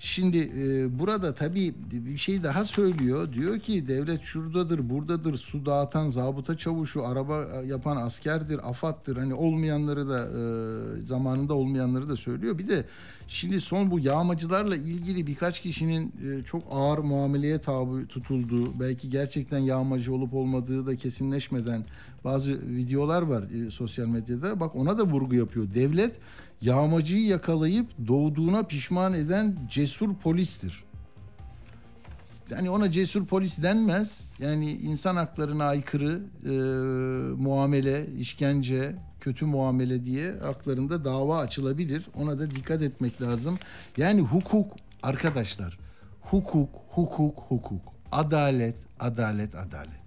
Şimdi 0.00 0.38
e, 0.38 0.98
burada 0.98 1.34
tabii 1.34 1.74
bir 1.92 2.18
şey 2.18 2.42
daha 2.42 2.64
söylüyor. 2.64 3.32
Diyor 3.32 3.58
ki 3.58 3.88
devlet 3.88 4.22
şuradadır, 4.22 4.90
buradadır. 4.90 5.36
Su 5.36 5.66
dağıtan 5.66 6.08
zabıta 6.08 6.56
çavuşu, 6.56 7.06
araba 7.06 7.44
yapan 7.66 7.96
askerdir, 7.96 8.68
afattır. 8.68 9.16
Hani 9.16 9.34
olmayanları 9.34 10.08
da 10.08 10.24
e, 10.24 11.06
zamanında 11.06 11.54
olmayanları 11.54 12.08
da 12.08 12.16
söylüyor. 12.16 12.58
Bir 12.58 12.68
de 12.68 12.84
şimdi 13.28 13.60
son 13.60 13.90
bu 13.90 13.98
yağmacılarla 13.98 14.76
ilgili 14.76 15.26
birkaç 15.26 15.60
kişinin 15.62 16.14
e, 16.26 16.42
çok 16.42 16.62
ağır 16.70 16.98
muameleye 16.98 17.58
tabi 17.58 18.06
tutulduğu, 18.06 18.80
belki 18.80 19.10
gerçekten 19.10 19.58
yağmacı 19.58 20.14
olup 20.14 20.34
olmadığı 20.34 20.86
da 20.86 20.96
kesinleşmeden 20.96 21.84
bazı 22.24 22.52
videolar 22.52 23.22
var 23.22 23.42
e, 23.42 23.70
sosyal 23.70 24.06
medyada. 24.06 24.60
Bak 24.60 24.76
ona 24.76 24.98
da 24.98 25.04
vurgu 25.04 25.34
yapıyor. 25.34 25.66
Devlet 25.74 26.20
yağmacıyı 26.60 27.26
yakalayıp 27.26 27.90
doğduğuna 28.08 28.62
pişman 28.62 29.14
eden 29.14 29.56
cesur 29.70 30.14
polistir. 30.14 30.84
Yani 32.50 32.70
ona 32.70 32.92
cesur 32.92 33.26
polis 33.26 33.62
denmez. 33.62 34.20
Yani 34.38 34.72
insan 34.72 35.16
haklarına 35.16 35.64
aykırı 35.64 36.20
e, 36.44 36.50
muamele, 37.42 38.06
işkence, 38.18 38.96
kötü 39.20 39.44
muamele 39.44 40.04
diye 40.04 40.32
haklarında 40.32 41.04
dava 41.04 41.38
açılabilir. 41.38 42.06
Ona 42.14 42.38
da 42.38 42.50
dikkat 42.50 42.82
etmek 42.82 43.22
lazım. 43.22 43.58
Yani 43.96 44.20
hukuk 44.20 44.76
arkadaşlar, 45.02 45.78
hukuk, 46.20 46.68
hukuk, 46.88 47.38
hukuk, 47.48 47.82
adalet, 48.12 48.76
adalet, 49.00 49.54
adalet. 49.54 50.00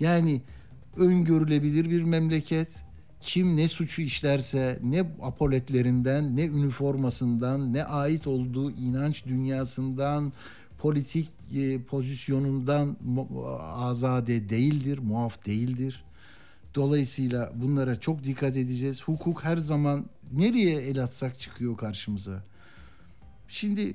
Yani 0.00 0.42
öngörülebilir 0.96 1.90
bir 1.90 2.02
memleket. 2.02 2.68
Kim 3.22 3.56
ne 3.56 3.68
suçu 3.68 4.02
işlerse 4.02 4.78
ne 4.82 5.00
apoletlerinden, 5.22 6.36
ne 6.36 6.44
üniformasından, 6.44 7.72
ne 7.72 7.84
ait 7.84 8.26
olduğu 8.26 8.70
inanç 8.70 9.26
dünyasından, 9.26 10.32
politik 10.78 11.28
e, 11.54 11.78
pozisyonundan 11.82 12.96
azade 13.60 14.48
değildir, 14.48 14.98
muaf 14.98 15.46
değildir. 15.46 16.04
Dolayısıyla 16.74 17.52
bunlara 17.54 18.00
çok 18.00 18.24
dikkat 18.24 18.56
edeceğiz. 18.56 19.02
Hukuk 19.02 19.44
her 19.44 19.56
zaman 19.56 20.06
nereye 20.32 20.80
el 20.80 21.02
atsak 21.02 21.38
çıkıyor 21.38 21.76
karşımıza. 21.76 22.44
Şimdi 23.48 23.94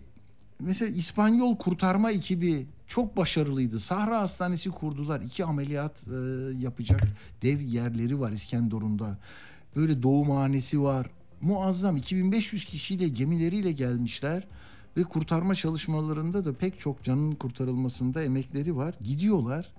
mesela 0.59 0.91
İspanyol 0.91 1.57
kurtarma 1.57 2.11
ekibi 2.11 2.65
çok 2.87 3.17
başarılıydı. 3.17 3.79
Sahra 3.79 4.19
Hastanesi 4.19 4.71
kurdular. 4.71 5.21
İki 5.21 5.45
ameliyat 5.45 6.07
e, 6.07 6.15
yapacak 6.59 7.01
dev 7.41 7.59
yerleri 7.59 8.19
var 8.19 8.31
İskenderun'da. 8.31 9.17
Böyle 9.75 10.03
doğumhanesi 10.03 10.81
var. 10.81 11.09
Muazzam 11.41 11.97
2500 11.97 12.65
kişiyle 12.65 13.07
gemileriyle 13.07 13.71
gelmişler 13.71 14.47
ve 14.97 15.03
kurtarma 15.03 15.55
çalışmalarında 15.55 16.45
da 16.45 16.53
pek 16.53 16.79
çok 16.79 17.03
canın 17.03 17.31
kurtarılmasında 17.31 18.23
emekleri 18.23 18.75
var. 18.75 18.95
Gidiyorlar. 19.01 19.73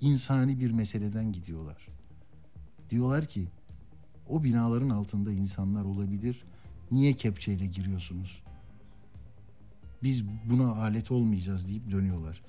insani 0.00 0.60
bir 0.60 0.70
meseleden 0.70 1.32
gidiyorlar. 1.32 1.88
Diyorlar 2.90 3.26
ki 3.26 3.48
o 4.28 4.44
binaların 4.44 4.90
altında 4.90 5.32
insanlar 5.32 5.84
olabilir. 5.84 6.44
Niye 6.90 7.12
kepçeyle 7.12 7.66
giriyorsunuz? 7.66 8.42
Biz 10.02 10.22
buna 10.50 10.70
alet 10.72 11.10
olmayacağız 11.10 11.68
deyip 11.68 11.90
dönüyorlar. 11.90 12.40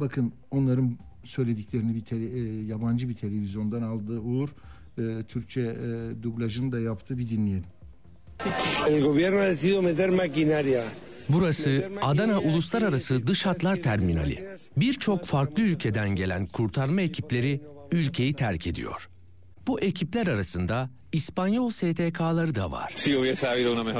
Bakın 0.00 0.32
onların 0.50 0.98
söylediklerini 1.24 1.94
bir 1.94 2.00
tele- 2.00 2.38
e, 2.38 2.64
yabancı 2.66 3.08
bir 3.08 3.14
televizyondan 3.14 3.82
aldı 3.82 4.20
Uğur. 4.20 4.48
E, 4.98 5.22
Türkçe 5.22 5.60
e, 5.60 6.22
dublajını 6.22 6.72
da 6.72 6.80
yaptı 6.80 7.18
bir 7.18 7.28
dinleyelim. 7.28 7.64
El 8.88 9.00
gobierno 9.02 9.36
ha 9.38 9.42
decidido 9.46 9.82
meter 9.82 10.10
maquinaria. 10.10 10.84
Burası 11.28 11.90
Adana 12.02 12.38
Uluslararası 12.40 13.26
Dış 13.26 13.46
Hatlar 13.46 13.76
Terminali. 13.76 14.48
Birçok 14.76 15.24
farklı 15.24 15.62
ülkeden 15.62 16.08
gelen 16.10 16.46
kurtarma 16.46 17.00
ekipleri 17.00 17.60
ülkeyi 17.92 18.34
terk 18.34 18.66
ediyor. 18.66 19.08
Bu 19.66 19.80
ekipler 19.80 20.26
arasında 20.26 20.90
İspanyol 21.12 21.70
STK'ları 21.70 22.54
da 22.54 22.70
var. 22.70 22.92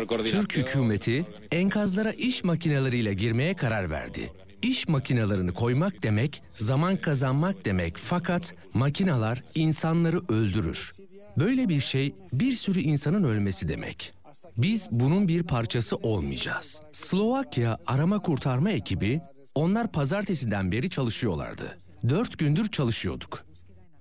Coordinación. 0.08 0.40
Türk 0.40 0.56
hükümeti 0.56 1.26
enkazlara 1.52 2.12
iş 2.12 2.44
makineleriyle 2.44 3.14
girmeye 3.14 3.54
karar 3.54 3.90
verdi. 3.90 4.32
İş 4.62 4.88
makinelerini 4.88 5.52
koymak 5.52 6.02
demek, 6.02 6.42
zaman 6.50 6.96
kazanmak 6.96 7.64
demek 7.64 7.96
fakat 7.96 8.54
makineler 8.74 9.42
insanları 9.54 10.20
öldürür. 10.28 10.92
Böyle 11.38 11.68
bir 11.68 11.80
şey 11.80 12.14
bir 12.32 12.52
sürü 12.52 12.80
insanın 12.80 13.24
ölmesi 13.24 13.68
demek. 13.68 14.12
Biz 14.56 14.88
bunun 14.90 15.28
bir 15.28 15.42
parçası 15.42 15.96
olmayacağız. 15.96 16.82
Slovakya 16.92 17.78
arama 17.86 18.18
kurtarma 18.22 18.70
ekibi, 18.70 19.20
onlar 19.54 19.92
pazartesiden 19.92 20.72
beri 20.72 20.90
çalışıyorlardı. 20.90 21.78
Dört 22.08 22.38
gündür 22.38 22.68
çalışıyorduk. 22.68 23.45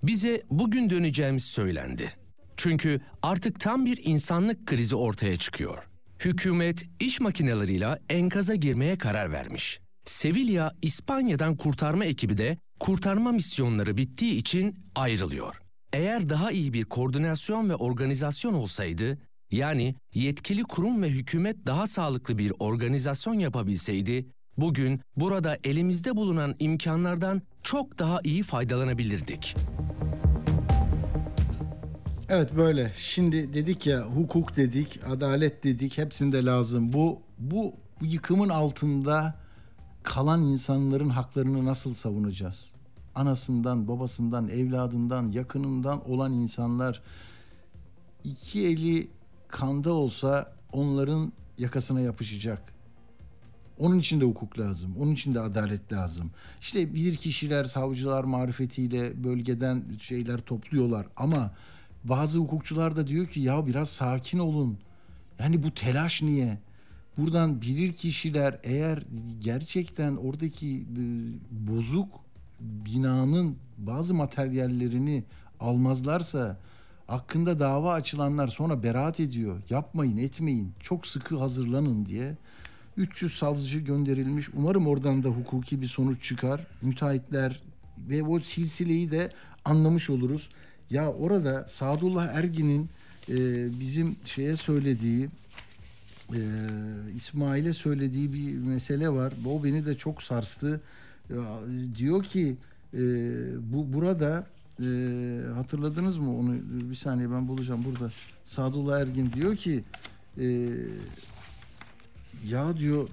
Bize 0.07 0.43
bugün 0.49 0.89
döneceğimiz 0.89 1.43
söylendi. 1.45 2.13
Çünkü 2.57 3.01
artık 3.21 3.59
tam 3.59 3.85
bir 3.85 3.99
insanlık 4.03 4.67
krizi 4.67 4.95
ortaya 4.95 5.37
çıkıyor. 5.37 5.77
Hükümet 6.19 6.83
iş 6.99 7.19
makineleriyle 7.19 7.99
enkaza 8.09 8.55
girmeye 8.55 8.97
karar 8.97 9.31
vermiş. 9.31 9.79
Sevilla, 10.05 10.71
İspanya'dan 10.81 11.57
kurtarma 11.57 12.05
ekibi 12.05 12.37
de 12.37 12.57
kurtarma 12.79 13.31
misyonları 13.31 13.97
bittiği 13.97 14.33
için 14.35 14.75
ayrılıyor. 14.95 15.55
Eğer 15.93 16.29
daha 16.29 16.51
iyi 16.51 16.73
bir 16.73 16.85
koordinasyon 16.85 17.69
ve 17.69 17.75
organizasyon 17.75 18.53
olsaydı, 18.53 19.17
yani 19.51 19.95
yetkili 20.13 20.63
kurum 20.63 21.01
ve 21.01 21.09
hükümet 21.09 21.65
daha 21.65 21.87
sağlıklı 21.87 22.37
bir 22.37 22.53
organizasyon 22.59 23.33
yapabilseydi, 23.33 24.27
bugün 24.57 25.01
burada 25.17 25.57
elimizde 25.63 26.15
bulunan 26.15 26.55
imkanlardan 26.59 27.41
çok 27.63 27.99
daha 27.99 28.19
iyi 28.23 28.43
faydalanabilirdik. 28.43 29.55
Evet 32.29 32.55
böyle. 32.57 32.91
Şimdi 32.97 33.53
dedik 33.53 33.87
ya 33.87 34.01
hukuk 34.01 34.55
dedik, 34.55 34.99
adalet 35.07 35.63
dedik. 35.63 35.97
Hepsinde 35.97 36.45
lazım. 36.45 36.93
Bu 36.93 37.21
bu 37.39 37.73
yıkımın 38.01 38.49
altında 38.49 39.35
kalan 40.03 40.41
insanların 40.41 41.09
haklarını 41.09 41.65
nasıl 41.65 41.93
savunacağız? 41.93 42.65
Anasından, 43.15 43.87
babasından, 43.87 44.47
evladından, 44.47 45.31
yakınından 45.31 46.09
olan 46.09 46.33
insanlar 46.33 47.01
iki 48.23 48.67
eli 48.67 49.07
kanda 49.47 49.93
olsa 49.93 50.53
onların 50.71 51.33
yakasına 51.57 52.01
yapışacak. 52.01 52.74
Onun 53.79 53.99
için 53.99 54.21
de 54.21 54.25
hukuk 54.25 54.59
lazım. 54.59 54.95
Onun 54.99 55.11
için 55.11 55.35
de 55.35 55.39
adalet 55.39 55.93
lazım. 55.93 56.31
İşte 56.61 56.93
bilir 56.93 57.15
kişiler, 57.15 57.65
savcılar 57.65 58.23
marifetiyle 58.23 59.23
bölgeden 59.23 59.83
şeyler 60.01 60.37
topluyorlar 60.37 61.07
ama 61.17 61.51
bazı 62.03 62.39
hukukçular 62.39 62.95
da 62.95 63.07
diyor 63.07 63.27
ki 63.27 63.39
ya 63.39 63.67
biraz 63.67 63.89
sakin 63.89 64.39
olun. 64.39 64.77
Yani 65.39 65.63
bu 65.63 65.73
telaş 65.73 66.21
niye? 66.21 66.57
Buradan 67.17 67.61
bilir 67.61 67.93
kişiler 67.93 68.59
eğer 68.63 69.03
gerçekten 69.39 70.15
oradaki 70.15 70.75
e, 70.77 71.03
bozuk 71.51 72.07
binanın 72.59 73.57
bazı 73.77 74.13
materyallerini 74.13 75.23
almazlarsa 75.59 76.57
hakkında 77.07 77.59
dava 77.59 77.93
açılanlar 77.93 78.47
sonra 78.47 78.83
beraat 78.83 79.19
ediyor. 79.19 79.61
Yapmayın, 79.69 80.17
etmeyin. 80.17 80.73
Çok 80.79 81.07
sıkı 81.07 81.37
hazırlanın 81.37 82.05
diye. 82.05 82.35
300 82.97 83.37
savcı 83.37 83.79
gönderilmiş. 83.79 84.49
Umarım 84.53 84.87
oradan 84.87 85.23
da 85.23 85.29
hukuki 85.29 85.81
bir 85.81 85.87
sonuç 85.87 86.23
çıkar. 86.23 86.67
Müteahhitler 86.81 87.61
ve 88.09 88.23
o 88.23 88.39
silsileyi 88.39 89.11
de 89.11 89.31
anlamış 89.65 90.09
oluruz. 90.09 90.49
Ya 90.89 91.11
orada 91.11 91.65
Sadullah 91.67 92.33
Ergin'in 92.33 92.89
e, 93.29 93.35
bizim 93.79 94.15
şeye 94.25 94.55
söylediği 94.55 95.29
e, 96.33 96.39
İsmail'e 97.15 97.73
söylediği 97.73 98.33
bir 98.33 98.57
mesele 98.57 99.09
var. 99.09 99.33
O 99.45 99.63
beni 99.63 99.85
de 99.85 99.95
çok 99.95 100.23
sarstı. 100.23 100.81
Ya, 101.29 101.59
diyor 101.97 102.23
ki 102.23 102.55
e, 102.93 102.99
bu 103.73 103.93
burada 103.93 104.47
e, 104.79 104.85
hatırladınız 105.55 106.17
mı 106.17 106.37
onu? 106.37 106.53
Bir 106.89 106.95
saniye 106.95 107.31
ben 107.31 107.47
bulacağım 107.47 107.85
burada. 107.85 108.11
Sadullah 108.45 108.99
Ergin 108.99 109.31
diyor 109.31 109.55
ki 109.55 109.83
e, 110.37 110.69
ya 112.49 112.77
diyor 112.77 113.09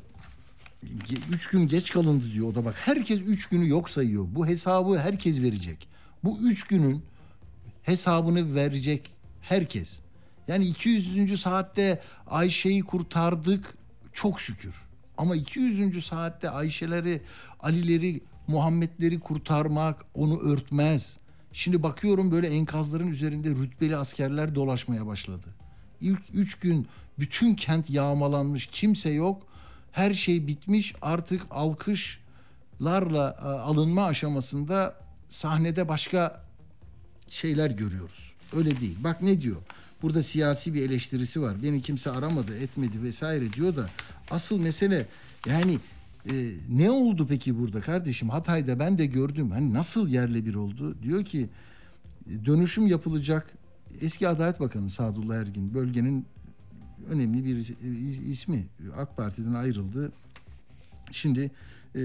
üç 1.33 1.47
gün 1.47 1.68
geç 1.68 1.92
kalındı 1.92 2.33
diyor 2.33 2.49
o 2.49 2.55
da 2.55 2.64
bak 2.64 2.75
herkes 2.79 3.21
üç 3.21 3.49
günü 3.49 3.68
yok 3.68 3.90
sayıyor. 3.90 4.27
Bu 4.35 4.47
hesabı 4.47 4.99
herkes 4.99 5.42
verecek. 5.42 5.88
Bu 6.25 6.38
üç 6.38 6.62
günün 6.62 7.03
hesabını 7.83 8.55
verecek 8.55 9.12
herkes. 9.40 9.99
Yani 10.49 10.64
200. 10.64 11.40
saatte 11.40 12.03
Ayşe'yi 12.27 12.83
kurtardık 12.83 13.75
çok 14.12 14.40
şükür. 14.40 14.75
Ama 15.16 15.37
200. 15.37 16.05
saatte 16.05 16.51
Ayşe'leri, 16.51 17.23
Ali'leri, 17.61 18.21
Muhammed'leri 18.47 19.21
kurtarmak 19.21 20.05
onu 20.14 20.40
örtmez. 20.40 21.16
Şimdi 21.53 21.83
bakıyorum 21.83 22.33
böyle 22.33 22.49
enkazların 22.49 23.09
üzerinde 23.09 23.51
rütbeli 23.51 23.97
askerler 23.97 24.55
dolaşmaya 24.55 25.07
başladı. 25.07 25.49
İlk 26.01 26.23
üç 26.33 26.55
gün 26.55 26.88
bütün 27.18 27.55
kent 27.55 27.90
yağmalanmış 27.90 28.66
kimse 28.66 29.11
yok. 29.11 29.42
Her 29.92 30.14
şey 30.14 30.46
bitmiş 30.46 30.94
artık 31.03 31.42
alkışlarla 31.51 33.37
e, 33.42 33.44
alınma 33.44 34.05
aşamasında 34.07 34.96
sahnede 35.29 35.88
başka 35.88 36.44
şeyler 37.29 37.70
görüyoruz. 37.70 38.33
Öyle 38.57 38.81
değil. 38.81 38.96
Bak 39.01 39.22
ne 39.22 39.40
diyor? 39.40 39.57
Burada 40.03 40.22
siyasi 40.22 40.75
bir 40.75 40.83
eleştirisi 40.83 41.42
var. 41.42 41.62
Beni 41.62 41.83
kimse 41.83 42.11
aramadı, 42.11 42.59
etmedi 42.59 43.03
vesaire 43.03 43.53
diyor 43.53 43.77
da 43.77 43.90
asıl 44.31 44.59
mesele 44.59 45.07
yani 45.46 45.79
e, 46.31 46.53
ne 46.70 46.90
oldu 46.90 47.27
peki 47.29 47.59
burada 47.59 47.81
kardeşim? 47.81 48.31
Hatay'da 48.31 48.79
ben 48.79 48.98
de 48.98 49.07
gördüm. 49.07 49.51
Hani 49.51 49.75
nasıl 49.75 50.09
yerle 50.09 50.46
bir 50.46 50.55
oldu? 50.55 51.03
Diyor 51.03 51.25
ki 51.25 51.48
e, 52.31 52.46
dönüşüm 52.46 52.87
yapılacak. 52.87 53.51
Eski 54.01 54.29
Adalet 54.29 54.61
Bakanı 54.61 54.90
Sadullah 54.90 55.37
Ergin 55.37 55.75
bölgenin 55.75 56.27
önemli 57.08 57.44
bir 57.44 57.56
is- 57.56 58.24
ismi 58.30 58.66
AK 58.96 59.16
Parti'den 59.16 59.54
ayrıldı. 59.54 60.12
Şimdi 61.10 61.50
e, 61.94 62.00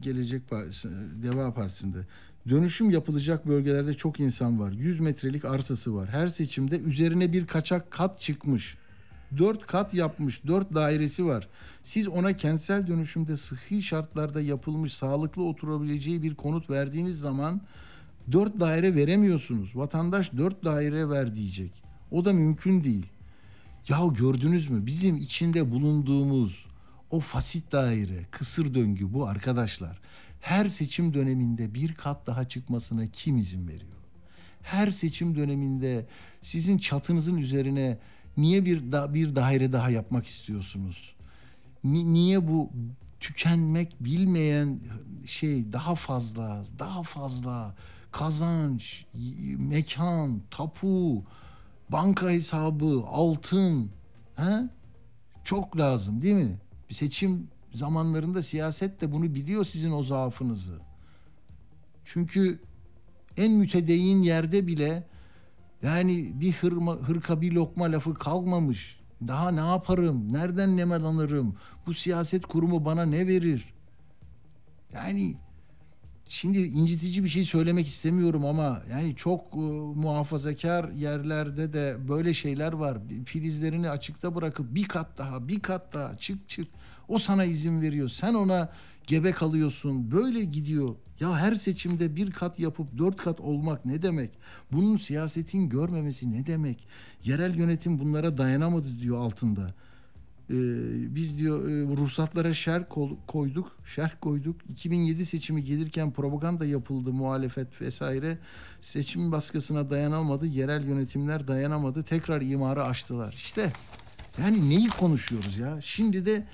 Gelecek 0.00 0.50
Partisi, 0.50 0.88
Deva 1.22 1.54
Partisi'nde 1.54 1.98
dönüşüm 2.48 2.90
yapılacak 2.90 3.48
bölgelerde 3.48 3.94
çok 3.94 4.20
insan 4.20 4.60
var. 4.60 4.72
100 4.72 5.00
metrelik 5.00 5.44
arsası 5.44 5.94
var. 5.94 6.08
Her 6.08 6.28
seçimde 6.28 6.78
üzerine 6.78 7.32
bir 7.32 7.46
kaçak 7.46 7.90
kat 7.90 8.20
çıkmış. 8.20 8.76
4 9.38 9.66
kat 9.66 9.94
yapmış, 9.94 10.46
4 10.46 10.74
dairesi 10.74 11.26
var. 11.26 11.48
Siz 11.82 12.08
ona 12.08 12.32
kentsel 12.32 12.86
dönüşümde 12.86 13.36
sıhhi 13.36 13.82
şartlarda 13.82 14.40
yapılmış, 14.40 14.92
sağlıklı 14.92 15.44
oturabileceği 15.44 16.22
bir 16.22 16.34
konut 16.34 16.70
verdiğiniz 16.70 17.20
zaman 17.20 17.60
4 18.32 18.60
daire 18.60 18.94
veremiyorsunuz. 18.94 19.76
Vatandaş 19.76 20.32
4 20.36 20.64
daire 20.64 21.08
ver 21.08 21.34
diyecek. 21.34 21.82
O 22.10 22.24
da 22.24 22.32
mümkün 22.32 22.84
değil. 22.84 23.06
Ya 23.88 23.98
gördünüz 24.06 24.70
mü 24.70 24.86
bizim 24.86 25.16
içinde 25.16 25.70
bulunduğumuz 25.70 26.66
o 27.10 27.20
fasit 27.20 27.72
daire, 27.72 28.26
kısır 28.30 28.74
döngü 28.74 29.12
bu 29.12 29.26
arkadaşlar. 29.26 30.00
Her 30.40 30.68
seçim 30.68 31.14
döneminde 31.14 31.74
bir 31.74 31.94
kat 31.94 32.26
daha 32.26 32.48
çıkmasına 32.48 33.06
kim 33.06 33.38
izin 33.38 33.68
veriyor? 33.68 33.92
Her 34.62 34.90
seçim 34.90 35.34
döneminde 35.36 36.06
sizin 36.42 36.78
çatınızın 36.78 37.36
üzerine 37.36 37.98
niye 38.36 38.64
bir 38.64 38.92
da, 38.92 39.14
bir 39.14 39.36
daire 39.36 39.72
daha 39.72 39.90
yapmak 39.90 40.26
istiyorsunuz? 40.26 41.14
Ni- 41.84 42.12
niye 42.12 42.48
bu 42.48 42.70
tükenmek 43.20 43.96
bilmeyen 44.00 44.80
şey 45.26 45.72
daha 45.72 45.94
fazla, 45.94 46.64
daha 46.78 47.02
fazla 47.02 47.74
kazanç, 48.12 49.04
mekan, 49.58 50.40
tapu, 50.50 51.24
banka 51.92 52.30
hesabı, 52.30 53.04
altın, 53.06 53.90
he? 54.36 54.68
Çok 55.44 55.78
lazım 55.78 56.22
değil 56.22 56.34
mi? 56.34 56.58
Bir 56.88 56.94
seçim 56.94 57.48
zamanlarında 57.74 58.42
siyaset 58.42 59.00
de 59.00 59.12
bunu 59.12 59.34
biliyor 59.34 59.64
sizin 59.64 59.90
o 59.90 60.02
zaafınızı. 60.02 60.78
Çünkü 62.04 62.60
en 63.36 63.52
mütedeyyin 63.52 64.22
yerde 64.22 64.66
bile 64.66 65.06
yani 65.82 66.40
bir 66.40 66.52
hırma, 66.52 66.94
hırka 66.94 67.40
bir 67.40 67.52
lokma 67.52 67.84
lafı 67.84 68.14
kalmamış. 68.14 69.00
Daha 69.28 69.50
ne 69.50 69.60
yaparım? 69.60 70.32
Nereden 70.32 70.76
nemel 70.76 71.02
alırım? 71.02 71.56
Bu 71.86 71.94
siyaset 71.94 72.46
kurumu 72.46 72.84
bana 72.84 73.04
ne 73.04 73.26
verir? 73.26 73.74
Yani 74.92 75.36
şimdi 76.30 76.58
incitici 76.58 77.24
bir 77.24 77.28
şey 77.28 77.44
söylemek 77.44 77.86
istemiyorum 77.86 78.44
ama 78.44 78.82
yani 78.90 79.16
çok 79.16 79.54
e, 79.54 79.58
muhafazakar 79.94 80.90
yerlerde 80.90 81.72
de 81.72 81.96
böyle 82.08 82.34
şeyler 82.34 82.72
var. 82.72 82.98
Filizlerini 83.26 83.90
açıkta 83.90 84.34
bırakıp 84.34 84.74
bir 84.74 84.84
kat 84.84 85.18
daha, 85.18 85.48
bir 85.48 85.60
kat 85.60 85.94
daha 85.94 86.16
çık 86.16 86.48
çık. 86.48 86.68
O 87.08 87.18
sana 87.18 87.44
izin 87.44 87.80
veriyor. 87.80 88.08
Sen 88.08 88.34
ona 88.34 88.72
gebe 89.06 89.32
kalıyorsun. 89.32 90.10
Böyle 90.10 90.44
gidiyor. 90.44 90.94
Ya 91.20 91.38
her 91.38 91.54
seçimde 91.54 92.16
bir 92.16 92.30
kat 92.30 92.58
yapıp 92.58 92.98
dört 92.98 93.16
kat 93.16 93.40
olmak 93.40 93.84
ne 93.84 94.02
demek? 94.02 94.30
Bunun 94.72 94.96
siyasetin 94.96 95.68
görmemesi 95.68 96.32
ne 96.32 96.46
demek? 96.46 96.86
Yerel 97.24 97.54
yönetim 97.54 97.98
bunlara 97.98 98.38
dayanamadı 98.38 98.98
diyor 98.98 99.18
altında. 99.18 99.74
Ee, 100.50 101.14
biz 101.14 101.38
diyor 101.38 101.68
e, 101.68 101.96
ruhsatlara 101.96 102.54
şer 102.54 102.88
koyduk, 103.26 103.76
şerh 103.84 104.10
koyduk. 104.20 104.56
2007 104.70 105.26
seçimi 105.26 105.64
gelirken 105.64 106.12
propaganda 106.12 106.64
yapıldı, 106.64 107.12
muhalefet 107.12 107.80
vesaire. 107.80 108.38
Seçim 108.80 109.32
baskısına 109.32 109.90
dayanamadı, 109.90 110.46
yerel 110.46 110.84
yönetimler 110.84 111.48
dayanamadı. 111.48 112.02
Tekrar 112.02 112.40
imarı 112.40 112.84
açtılar. 112.84 113.32
İşte 113.32 113.72
yani 114.42 114.70
neyi 114.70 114.88
konuşuyoruz 114.88 115.58
ya? 115.58 115.78
Şimdi 115.82 116.26
de 116.26 116.46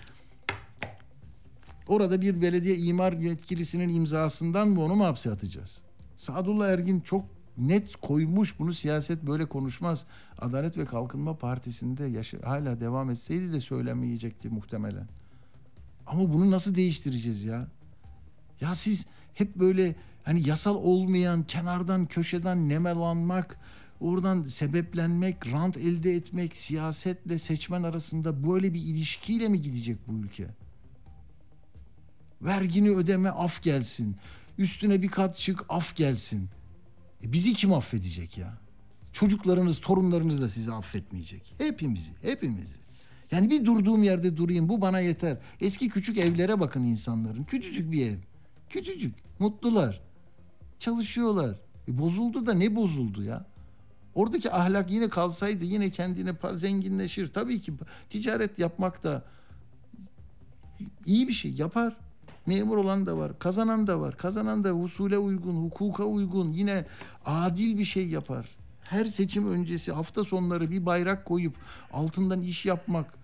orada 1.89 2.21
bir 2.21 2.43
belediye 2.43 2.77
imar 2.77 3.13
yetkilisinin 3.13 3.89
imzasından 3.89 4.69
mı 4.69 4.85
onu 4.85 4.95
mu 4.95 5.05
hapse 5.05 5.31
atacağız? 5.31 5.79
Sadullah 6.17 6.69
Ergin 6.69 7.01
çok 7.01 7.36
net 7.59 7.97
koymuş 7.97 8.59
bunu 8.59 8.73
siyaset 8.73 9.23
böyle 9.23 9.47
konuşmaz. 9.47 10.07
Adalet 10.39 10.79
ve 10.79 10.85
Kalkınma 10.85 11.39
Partisi'nde 11.39 12.05
yaşa, 12.05 12.39
hala 12.45 12.81
devam 12.81 13.11
etseydi 13.11 13.53
de 13.53 13.61
söylemeyecekti 13.61 14.49
muhtemelen. 14.49 15.09
Ama 16.07 16.33
bunu 16.33 16.51
nasıl 16.51 16.75
değiştireceğiz 16.75 17.45
ya? 17.45 17.69
Ya 18.61 18.75
siz 18.75 19.07
hep 19.35 19.57
böyle 19.57 19.95
hani 20.25 20.49
yasal 20.49 20.75
olmayan 20.75 21.43
kenardan 21.43 22.07
köşeden 22.07 22.69
nemelanmak, 22.69 23.59
oradan 24.01 24.45
sebeplenmek, 24.45 25.53
rant 25.53 25.77
elde 25.77 26.15
etmek, 26.15 26.57
siyasetle 26.57 27.39
seçmen 27.39 27.83
arasında 27.83 28.49
böyle 28.49 28.75
bir 28.75 28.81
ilişkiyle 28.81 29.49
mi 29.49 29.61
gidecek 29.61 30.09
bu 30.09 30.13
ülke? 30.13 30.47
Vergini 32.43 32.91
ödeme 32.91 33.29
af 33.29 33.63
gelsin. 33.63 34.17
Üstüne 34.59 35.03
bir 35.03 35.09
kat 35.09 35.37
çık 35.37 35.65
af 35.69 35.97
gelsin. 35.97 36.49
E 37.23 37.33
bizi 37.33 37.53
kim 37.53 37.73
affedecek 37.73 38.39
ya? 38.39 38.59
Çocuklarınız, 39.13 39.81
torunlarınız 39.81 40.43
da 40.43 40.49
sizi 40.49 40.73
affetmeyecek. 40.73 41.55
Hepimizi, 41.59 42.13
hepimizi. 42.23 42.77
Yani 43.31 43.51
bir 43.51 43.65
durduğum 43.65 44.03
yerde 44.03 44.37
durayım 44.37 44.69
bu 44.69 44.81
bana 44.81 45.01
yeter. 45.01 45.39
Eski 45.61 45.89
küçük 45.89 46.19
evlere 46.19 46.61
bakın 46.61 46.85
insanların. 46.85 47.45
Küçücük 47.45 47.93
bir 47.93 48.07
ev. 48.07 48.19
Küçücük. 48.71 49.15
Mutlular. 49.39 50.03
Çalışıyorlar. 50.81 51.61
E 51.89 51.99
bozuldu 51.99 52.47
da 52.47 52.55
ne 52.55 52.77
bozuldu 52.77 53.23
ya? 53.23 53.47
Oradaki 54.15 54.53
ahlak 54.53 54.91
yine 54.91 55.09
kalsaydı 55.09 55.65
yine 55.65 55.91
kendine 55.91 56.31
par- 56.31 56.59
zenginleşir. 56.59 57.33
Tabii 57.33 57.61
ki 57.61 57.73
ticaret 58.11 58.59
yapmak 58.59 59.05
da 59.05 59.25
iyi 61.07 61.29
bir 61.29 61.33
şey 61.33 61.53
yapar. 61.53 61.97
Memur 62.47 62.77
olan 62.77 63.07
da 63.07 63.19
var, 63.19 63.39
kazanan 63.39 63.87
da 63.87 64.01
var. 64.01 64.17
Kazanan 64.17 64.65
da 64.65 64.75
usule 64.75 65.19
uygun, 65.19 65.55
hukuka 65.55 66.05
uygun, 66.05 66.53
yine 66.53 66.85
adil 67.25 67.79
bir 67.79 67.85
şey 67.85 68.09
yapar. 68.09 68.49
Her 68.83 69.07
seçim 69.07 69.49
öncesi 69.49 69.93
hafta 69.93 70.25
sonları 70.25 70.71
bir 70.71 70.87
bayrak 70.87 71.25
koyup 71.25 71.55
altından 71.93 72.43
iş 72.43 72.67
yapmak, 72.67 73.15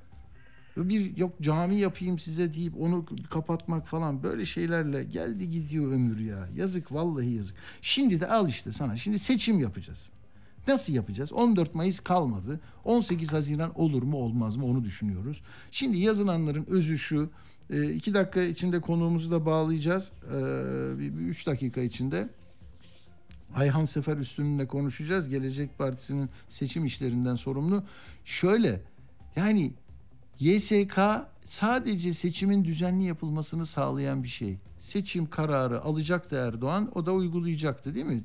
bir 0.76 1.16
yok 1.16 1.32
cami 1.42 1.76
yapayım 1.76 2.18
size 2.18 2.54
deyip 2.54 2.80
onu 2.80 3.06
kapatmak 3.30 3.87
falan 3.87 4.22
böyle 4.22 4.46
şeylerle 4.46 5.04
geldi 5.04 5.50
gidiyor 5.50 5.92
ömür 5.92 6.18
ya. 6.18 6.48
Yazık 6.56 6.92
vallahi 6.92 7.30
yazık. 7.30 7.56
Şimdi 7.82 8.20
de 8.20 8.26
al 8.28 8.48
işte 8.48 8.72
sana. 8.72 8.96
Şimdi 8.96 9.18
seçim 9.18 9.61
yapacağız. 9.61 10.11
Nasıl 10.68 10.92
yapacağız? 10.92 11.32
14 11.32 11.74
Mayıs 11.74 12.00
kalmadı. 12.00 12.61
18 12.85 13.32
Haziran 13.32 13.80
olur 13.80 14.02
mu 14.02 14.16
olmaz 14.16 14.56
mı 14.56 14.66
onu 14.66 14.85
düşünüyoruz. 14.85 15.42
Şimdi 15.70 15.98
yazılanların 15.98 16.66
özü 16.68 16.98
şu. 16.98 17.30
E, 17.70 18.14
dakika 18.14 18.42
içinde 18.42 18.81
konuğumuzu 18.81 19.31
da 19.31 19.46
bağlayacağız. 19.46 20.12
E, 20.27 20.38
bir 20.98 21.12
üç 21.12 21.46
dakika 21.46 21.81
içinde. 21.81 22.29
Ayhan 23.55 23.85
Sefer 23.85 24.16
Üstün'le 24.16 24.66
konuşacağız. 24.66 25.29
Gelecek 25.29 25.79
Partisi'nin 25.79 26.31
seçim 26.48 26.85
işlerinden 26.85 27.37
sorumlu. 27.37 27.85
Şöyle 28.25 28.81
yani 29.37 29.72
YSK 30.40 31.01
sadece 31.44 32.14
seçimin 32.14 32.64
düzenli 32.64 33.05
yapılmasını 33.05 33.66
sağlayan 33.66 34.22
bir 34.22 34.29
şey. 34.29 34.57
Seçim 34.79 35.31
kararı 35.31 35.83
alacaktı 35.83 36.37
Erdoğan, 36.37 36.90
o 36.94 37.07
da 37.07 37.12
uygulayacaktı 37.12 37.94
değil 37.94 38.07
mi? 38.07 38.25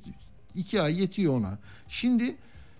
İki 0.56 0.82
ay 0.82 1.02
yetiyor 1.02 1.34
ona. 1.34 1.60
Şimdi 1.88 2.36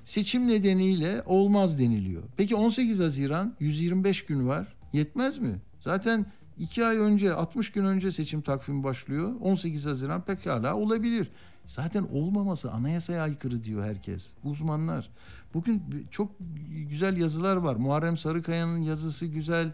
seçim 0.06 0.48
nedeniyle 0.48 1.24
olmaz 1.26 1.80
deniliyor. 1.80 2.24
Peki 2.38 2.56
18 2.56 3.00
Haziran 3.00 3.54
125 3.60 4.26
gün 4.26 4.48
var. 4.48 4.74
Yetmez 4.94 5.38
mi? 5.38 5.56
Zaten 5.82 6.26
iki 6.60 6.86
ay 6.86 6.98
önce 6.98 7.34
60 7.34 7.72
gün 7.72 7.86
önce 7.86 8.12
seçim 8.12 8.42
takvimi 8.42 8.84
başlıyor. 8.84 9.34
18 9.42 9.86
Haziran 9.86 10.22
pekala 10.22 10.76
olabilir. 10.76 11.32
Zaten 11.68 12.06
olmaması 12.14 12.72
anayasaya 12.72 13.24
aykırı 13.24 13.64
diyor 13.64 13.84
herkes. 13.84 14.26
Uzmanlar. 14.44 15.10
Bugün 15.54 15.84
çok 16.12 16.32
güzel 16.90 17.18
yazılar 17.18 17.56
var. 17.56 17.76
Muharrem 17.76 18.18
Sarıkaya'nın 18.18 18.82
yazısı 18.82 19.26
güzel. 19.26 19.72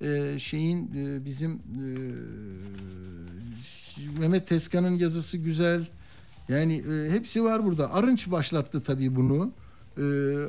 Ee, 0.00 0.38
şeyin 0.38 0.90
e, 0.96 1.24
bizim 1.24 1.52
e, 1.52 1.60
Mehmet 4.18 4.46
Teskan'ın 4.48 4.98
yazısı 4.98 5.38
güzel. 5.38 5.86
Yani 6.48 6.74
e, 6.74 7.10
hepsi 7.10 7.44
var 7.44 7.64
burada. 7.64 7.92
Arınç 7.92 8.30
başlattı 8.30 8.82
tabii 8.82 9.16
bunu. 9.16 9.52
E, 9.96 10.02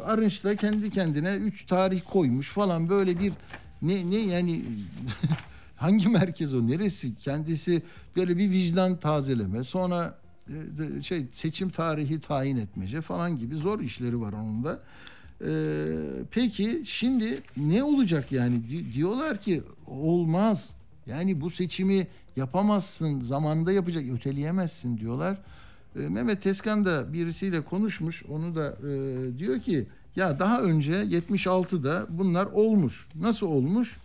Arınç 0.04 0.44
da 0.44 0.56
kendi 0.56 0.90
kendine 0.90 1.36
üç 1.36 1.66
tarih 1.66 2.02
koymuş 2.10 2.50
falan 2.50 2.90
böyle 2.90 3.20
bir 3.20 3.34
Ne 3.82 4.10
ne 4.10 4.16
yani 4.16 4.66
hangi 5.82 6.10
merkez 6.10 6.54
o 6.54 6.68
neresi? 6.68 7.16
Kendisi 7.16 7.82
böyle 8.16 8.38
bir 8.38 8.52
vicdan 8.52 8.98
tazeleme 8.98 9.64
sonra 9.64 10.18
e, 10.50 11.02
şey 11.02 11.26
seçim 11.34 11.70
tarihi 11.70 12.22
tayin 12.22 12.58
etmece 12.58 13.02
falan 13.02 13.38
gibi 13.38 13.56
zor 13.56 13.80
işleri 13.80 14.22
var 14.22 14.34
onun 14.34 14.64
da. 14.64 14.80
Ee, 15.46 15.94
peki 16.32 16.82
şimdi 16.86 17.42
ne 17.58 17.84
olacak 17.84 18.32
yani 18.32 18.70
Di- 18.70 18.94
diyorlar 18.94 19.42
ki 19.42 19.64
olmaz. 19.88 20.70
Yani 21.06 21.42
bu 21.42 21.52
seçimi 21.52 22.08
yapamazsın 22.36 23.22
zamanında 23.22 23.72
yapacak 23.72 24.04
öteleyemezsin 24.10 24.98
diyorlar. 24.98 25.38
Ee, 25.96 26.00
Mehmet 26.00 26.42
Teskan 26.44 26.86
da 26.86 27.14
birisiyle 27.14 27.62
konuşmuş 27.62 28.24
onu 28.30 28.56
da 28.56 28.78
e, 28.90 29.38
diyor 29.38 29.60
ki 29.62 29.86
ya 30.16 30.40
daha 30.40 30.62
önce 30.62 30.94
76'da 30.94 32.08
bunlar 32.10 32.46
olmuş. 32.46 33.08
Nasıl 33.16 33.48
olmuş? 33.48 33.98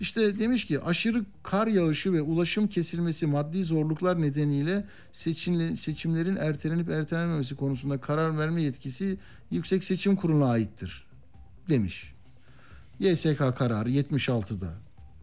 İşte 0.00 0.38
demiş 0.38 0.64
ki 0.64 0.80
aşırı 0.80 1.24
kar 1.42 1.66
yağışı 1.66 2.12
ve 2.12 2.22
ulaşım 2.22 2.68
kesilmesi 2.68 3.26
maddi 3.26 3.64
zorluklar 3.64 4.20
nedeniyle 4.20 4.84
seçimle, 5.12 5.76
seçimlerin 5.76 6.36
ertelenip 6.36 6.90
ertelenmemesi 6.90 7.56
konusunda 7.56 8.00
karar 8.00 8.38
verme 8.38 8.62
yetkisi 8.62 9.18
Yüksek 9.50 9.84
Seçim 9.84 10.16
Kurulu'na 10.16 10.50
aittir 10.50 11.04
demiş. 11.68 12.12
YSK 12.98 13.38
kararı 13.58 13.90
76'da 13.90 14.74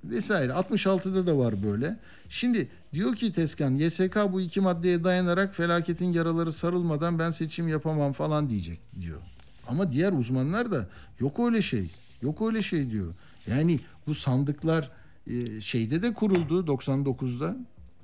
vesaire 0.03 0.51
66'da 0.51 1.27
da 1.27 1.37
var 1.37 1.63
böyle. 1.63 1.99
Şimdi 2.29 2.67
diyor 2.93 3.15
ki 3.15 3.33
Teskan 3.33 3.75
YSK 3.75 4.17
bu 4.31 4.41
iki 4.41 4.61
maddeye 4.61 5.03
dayanarak 5.03 5.55
felaketin 5.55 6.13
yaraları 6.13 6.51
sarılmadan 6.51 7.19
ben 7.19 7.29
seçim 7.29 7.67
yapamam 7.67 8.13
falan 8.13 8.49
diyecek 8.49 8.79
diyor. 9.01 9.21
Ama 9.67 9.91
diğer 9.91 10.11
uzmanlar 10.11 10.71
da 10.71 10.89
yok 11.19 11.39
öyle 11.39 11.61
şey. 11.61 11.91
Yok 12.21 12.41
öyle 12.41 12.61
şey 12.61 12.89
diyor. 12.89 13.13
Yani 13.47 13.79
bu 14.07 14.15
sandıklar 14.15 14.91
e, 15.27 15.61
şeyde 15.61 16.03
de 16.03 16.13
kuruldu 16.13 16.65
99'da. 16.65 17.57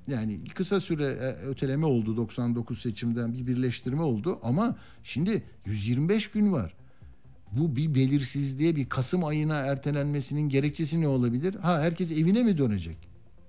Yani 0.06 0.40
kısa 0.54 0.80
süre 0.80 1.04
e, 1.04 1.46
öteleme 1.46 1.86
oldu 1.86 2.16
99 2.16 2.82
seçimden 2.82 3.34
bir 3.34 3.46
birleştirme 3.46 4.02
oldu 4.02 4.38
ama 4.42 4.76
şimdi 5.02 5.42
125 5.66 6.30
gün 6.30 6.52
var. 6.52 6.74
Bu 7.52 7.76
bir 7.76 7.94
belirsizliğe 7.94 8.76
bir 8.76 8.88
Kasım 8.88 9.24
ayına 9.24 9.56
ertelenmesinin 9.56 10.48
gerekçesi 10.48 11.00
ne 11.00 11.08
olabilir? 11.08 11.54
Ha 11.54 11.80
herkes 11.80 12.10
evine 12.10 12.42
mi 12.42 12.58
dönecek? 12.58 12.96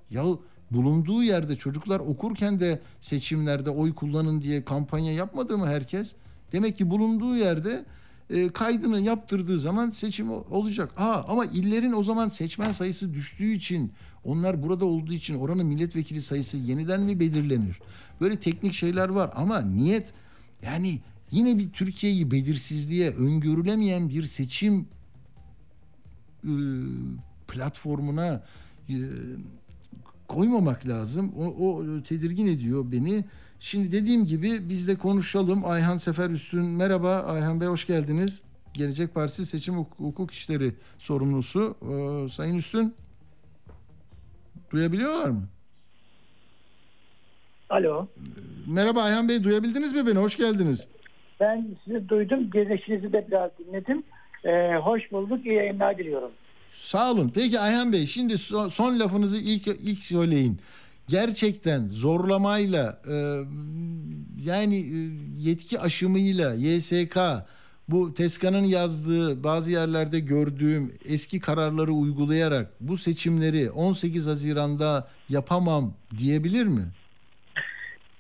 Ya 0.10 0.24
bulunduğu 0.72 1.24
yerde 1.24 1.56
çocuklar 1.56 2.00
okurken 2.00 2.60
de 2.60 2.80
seçimlerde 3.02 3.70
oy 3.70 3.96
kullanın 3.96 4.42
diye 4.42 4.66
kampanya 4.66 5.14
yapmadı 5.14 5.58
mı 5.58 5.68
herkes? 5.68 6.14
Demek 6.52 6.78
ki 6.78 6.90
bulunduğu 6.90 7.36
yerde 7.36 7.86
e, 8.30 8.50
kaydını 8.50 9.02
yaptırdığı 9.02 9.60
zaman 9.60 9.92
seçim 9.92 10.32
olacak. 10.32 10.92
Ha 10.96 11.26
ama 11.28 11.46
illerin 11.46 11.92
o 11.92 12.04
zaman 12.04 12.30
seçmen 12.30 12.72
sayısı 12.72 13.14
düştüğü 13.14 13.52
için 13.52 13.92
onlar 14.24 14.64
burada 14.64 14.86
olduğu 14.86 15.14
için 15.14 15.36
oranın 15.36 15.66
milletvekili 15.66 16.22
sayısı 16.22 16.58
yeniden 16.58 17.02
mi 17.02 17.20
belirlenir? 17.20 17.80
Böyle 18.22 18.40
teknik 18.40 18.74
şeyler 18.74 19.10
var 19.10 19.32
ama 19.36 19.62
niyet 19.62 20.14
yani 20.62 21.00
yine 21.32 21.58
bir 21.58 21.70
Türkiye'yi 21.70 22.32
belirsizliğe 22.32 23.12
öngörülemeyen 23.12 24.10
bir 24.10 24.24
seçim 24.24 24.88
e, 26.44 26.54
platformuna 27.48 28.44
e, 28.90 28.96
koymamak 30.28 30.88
lazım. 30.88 31.34
O, 31.38 31.46
o 31.46 32.04
tedirgin 32.04 32.48
ediyor 32.48 32.92
beni. 32.92 33.26
Şimdi 33.60 33.92
dediğim 33.92 34.26
gibi 34.26 34.70
biz 34.70 34.88
de 34.88 34.96
konuşalım. 34.96 35.66
Ayhan 35.66 35.98
Sefer 35.98 36.30
Üstün 36.30 36.66
merhaba. 36.66 37.16
Ayhan 37.16 37.62
Bey 37.62 37.68
hoş 37.68 37.88
geldiniz. 37.88 38.42
Gelecek 38.74 39.14
Partisi 39.16 39.46
Seçim 39.46 39.74
Huk- 39.76 39.98
Hukuk 39.98 40.32
İşleri 40.32 40.72
sorumlusu. 41.00 41.76
Ee, 41.82 42.30
Sayın 42.30 42.58
Üstün 42.58 42.94
duyabiliyorlar 44.72 45.30
mı? 45.30 45.44
Alo. 47.70 48.08
Merhaba 48.68 49.02
Ayhan 49.04 49.30
Bey 49.30 49.44
duyabildiniz 49.44 49.94
mi 49.94 50.08
beni? 50.08 50.20
Hoş 50.20 50.38
geldiniz. 50.38 50.88
Ben 51.40 51.68
sizi 51.86 52.10
duydum. 52.10 52.52
Girişinizi 52.52 53.14
de 53.14 53.26
biraz 53.28 53.52
dinledim. 53.60 54.04
Ee, 54.46 54.76
hoş 54.84 55.12
bulduk. 55.12 55.46
İyi 55.46 55.56
yayınlar 55.56 55.98
diliyorum. 55.98 56.32
Sağ 56.80 57.12
olun. 57.12 57.32
Peki 57.36 57.60
Ayhan 57.60 57.94
Bey 57.94 58.06
şimdi 58.06 58.34
so- 58.34 58.72
son 58.72 59.00
lafınızı 59.00 59.38
ilk 59.38 59.68
ilk 59.68 60.00
söyleyin. 60.00 60.60
Gerçekten 61.08 61.88
zorlamayla 61.88 63.02
e, 63.08 63.16
yani 64.46 64.76
e, 64.76 64.98
yetki 65.50 65.80
aşımıyla 65.80 66.54
YSK 66.54 67.18
bu 67.90 68.14
Teskan'ın 68.14 68.64
yazdığı 68.64 69.44
bazı 69.44 69.72
yerlerde 69.72 70.20
gördüğüm 70.20 70.94
eski 71.06 71.40
kararları 71.40 71.92
uygulayarak 71.92 72.68
bu 72.80 72.98
seçimleri 72.98 73.72
18 73.72 74.28
Haziran'da 74.28 75.08
yapamam 75.30 75.94
diyebilir 76.18 76.66
mi? 76.66 76.84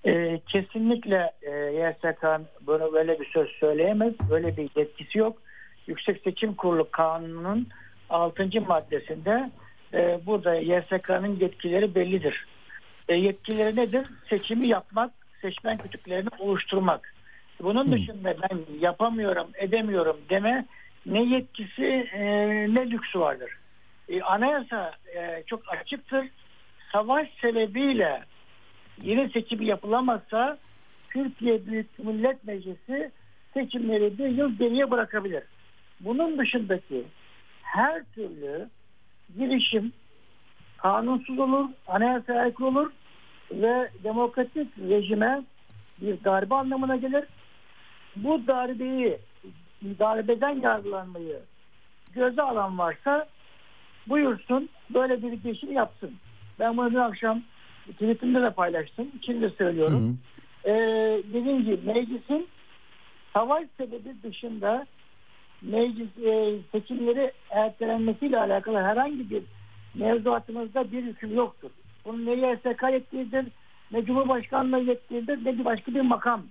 Ee, 0.07 0.39
kesinlikle 0.47 1.31
e, 1.41 1.51
YSK 1.51 2.25
bunu 2.67 2.93
böyle 2.93 3.19
bir 3.19 3.25
söz 3.25 3.49
söyleyemez. 3.49 4.13
Böyle 4.29 4.57
bir 4.57 4.69
yetkisi 4.75 5.17
yok. 5.17 5.37
Yüksek 5.87 6.21
Seçim 6.23 6.53
Kurulu 6.53 6.91
Kanunu'nun 6.91 7.67
6. 8.09 8.61
maddesinde 8.67 9.49
e, 9.93 10.19
burada 10.25 10.55
YSK'nın 10.55 11.39
yetkileri 11.39 11.95
bellidir. 11.95 12.45
E, 13.09 13.15
yetkileri 13.15 13.75
nedir? 13.75 14.07
Seçimi 14.29 14.67
yapmak, 14.67 15.11
seçmen 15.41 15.77
kütüklerini 15.77 16.29
oluşturmak. 16.39 17.13
Bunun 17.61 17.91
dışında 17.91 18.35
ben 18.41 18.59
yapamıyorum, 18.79 19.47
edemiyorum 19.55 20.17
deme 20.29 20.65
ne 21.05 21.23
yetkisi 21.23 22.09
e, 22.13 22.25
ne 22.73 22.91
lüksü 22.91 23.19
vardır. 23.19 23.51
E, 24.09 24.21
anayasa 24.21 24.91
e, 25.15 25.43
çok 25.47 25.73
açıktır. 25.73 26.27
Savaş 26.91 27.27
sebebiyle 27.41 28.23
yeni 29.03 29.29
seçim 29.29 29.61
yapılamazsa 29.61 30.57
Türkiye 31.09 31.65
Büyük 31.65 31.99
Millet 31.99 32.43
Meclisi 32.43 33.11
seçimleri 33.53 34.17
bir 34.17 34.27
yıl 34.27 34.57
geriye 34.57 34.91
bırakabilir. 34.91 35.43
Bunun 35.99 36.37
dışındaki 36.37 37.03
her 37.61 38.03
türlü 38.15 38.69
girişim 39.37 39.93
kanunsuz 40.77 41.39
olur, 41.39 41.69
anayasaya 41.87 42.41
aykırı 42.41 42.67
olur 42.67 42.91
ve 43.51 43.89
demokratik 44.03 44.67
rejime 44.89 45.43
bir 46.01 46.23
darbe 46.23 46.55
anlamına 46.55 46.95
gelir. 46.95 47.23
Bu 48.15 48.47
darbeyi, 48.47 49.17
darbeden 49.83 50.61
yargılanmayı 50.61 51.39
göze 52.13 52.41
alan 52.41 52.77
varsa 52.77 53.27
buyursun 54.07 54.69
böyle 54.89 55.23
bir 55.23 55.33
girişim 55.33 55.71
yapsın. 55.71 56.11
Ben 56.59 56.77
bunu 56.77 56.91
dün 56.91 56.95
akşam 56.95 57.41
tweetimde 57.91 58.41
de 58.41 58.49
paylaştım. 58.49 59.07
Şimdi 59.25 59.49
söylüyorum. 59.57 60.19
Ee, 60.65 60.71
dediğim 61.33 61.63
gibi 61.63 61.79
meclisin 61.85 62.47
savaş 63.33 63.63
sebebi 63.77 64.23
dışında 64.23 64.85
meclis 65.61 66.17
e, 66.25 66.55
seçimleri 66.71 67.31
ertelenmesiyle 67.49 68.39
alakalı 68.39 68.77
herhangi 68.77 69.29
bir 69.29 69.43
mevzuatımızda 69.95 70.91
bir 70.91 71.03
hüküm 71.03 71.35
yoktur. 71.35 71.69
Bunun 72.05 72.25
ne 72.25 72.31
YSK 72.31 72.83
yetkilidir, 72.91 73.45
ne 73.91 74.05
Cumhurbaşkanlığı 74.05 74.79
yetkilidir, 74.79 75.45
ne 75.45 75.65
başka 75.65 75.93
bir 75.93 76.01
makam 76.01 76.43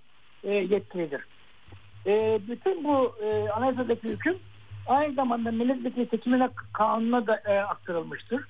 e, 0.45 0.55
yetkilidir. 0.55 1.21
E, 2.07 2.41
bütün 2.49 2.85
bu 2.85 3.15
e, 3.25 3.49
anayasadaki 3.49 4.09
hüküm 4.09 4.37
aynı 4.87 5.15
zamanda 5.15 5.51
milletvekili 5.51 6.07
seçimine 6.07 6.49
kanuna 6.73 7.27
da 7.27 7.43
e, 7.47 7.59
aktarılmıştır. 7.59 8.45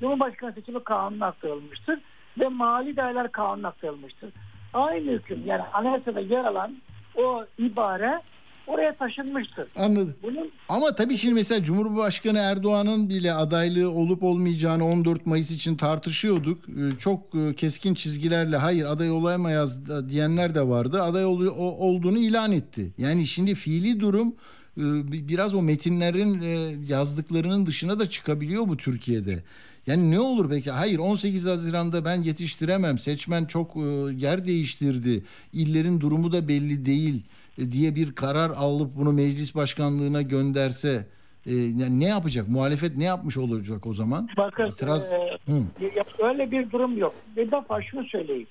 Cumhurbaşkanı 0.00 0.52
seçimi 0.52 0.84
kanununa 0.84 1.26
aktarılmıştır 1.26 1.98
ve 2.40 2.48
mali 2.48 2.96
değerler 2.96 3.32
kanununa 3.32 3.68
aktarılmıştır. 3.68 4.30
Aynı 4.74 5.10
hüküm 5.10 5.42
yani 5.46 5.62
anayasada 5.72 6.20
yer 6.20 6.44
alan 6.44 6.76
o 7.16 7.44
ibare 7.58 8.20
oraya 8.66 8.96
taşınmıştır. 8.96 9.68
Anladım. 9.76 10.14
Bunun 10.22 10.50
Ama 10.68 10.94
tabii 10.94 11.16
şimdi 11.16 11.34
mesela 11.34 11.62
Cumhurbaşkanı 11.64 12.38
Erdoğan'ın 12.38 13.08
bile 13.08 13.32
adaylığı 13.32 13.90
olup 13.90 14.22
olmayacağını 14.22 14.84
14 14.86 15.26
Mayıs 15.26 15.50
için 15.50 15.76
tartışıyorduk. 15.76 16.68
Ee, 16.68 16.98
Çok 16.98 17.34
e, 17.34 17.54
keskin 17.54 17.94
çizgilerle 17.94 18.56
hayır 18.56 18.84
aday 18.84 19.10
olamayız 19.10 19.80
diyenler 20.08 20.54
de 20.54 20.68
vardı. 20.68 21.02
Aday 21.02 21.24
olduğunu 21.26 22.18
ilan 22.18 22.52
etti. 22.52 22.92
Yani 22.98 23.26
şimdi 23.26 23.54
fiili 23.54 24.00
durum 24.00 24.34
e, 24.78 24.82
bi- 25.12 25.28
biraz 25.28 25.54
o 25.54 25.62
metinlerin 25.62 26.40
e, 26.42 26.48
yazdıklarının 26.88 27.66
dışına 27.66 27.98
da 27.98 28.10
çıkabiliyor 28.10 28.68
bu 28.68 28.76
Türkiye'de. 28.76 29.42
Yani 29.86 30.10
ne 30.10 30.20
olur 30.20 30.50
peki? 30.50 30.70
Hayır 30.70 30.98
18 30.98 31.44
Haziran'da 31.46 32.04
ben 32.04 32.22
yetiştiremem. 32.22 32.98
Seçmen 32.98 33.44
çok 33.44 33.76
yer 34.16 34.46
değiştirdi. 34.46 35.22
İllerin 35.52 36.00
durumu 36.00 36.32
da 36.32 36.48
belli 36.48 36.86
değil 36.86 37.22
diye 37.58 37.94
bir 37.94 38.14
karar 38.14 38.50
alıp 38.50 38.96
bunu 38.96 39.12
meclis 39.12 39.54
başkanlığına 39.54 40.22
gönderse 40.22 41.06
e, 41.46 41.54
yani 41.54 42.00
ne 42.00 42.04
yapacak? 42.08 42.48
Muhalefet 42.48 42.96
ne 42.96 43.04
yapmış 43.04 43.36
olacak 43.36 43.86
o 43.86 43.94
zaman? 43.94 44.28
bakın 44.36 44.66
İtiraz- 44.66 45.12
e, 45.12 45.38
Hı. 45.52 45.62
ya- 45.96 46.28
öyle 46.28 46.50
bir 46.50 46.70
durum 46.70 46.98
yok. 46.98 47.14
Bir 47.36 47.50
defa 47.50 47.82
şunu 47.82 48.04
söyleyeyim. 48.04 48.46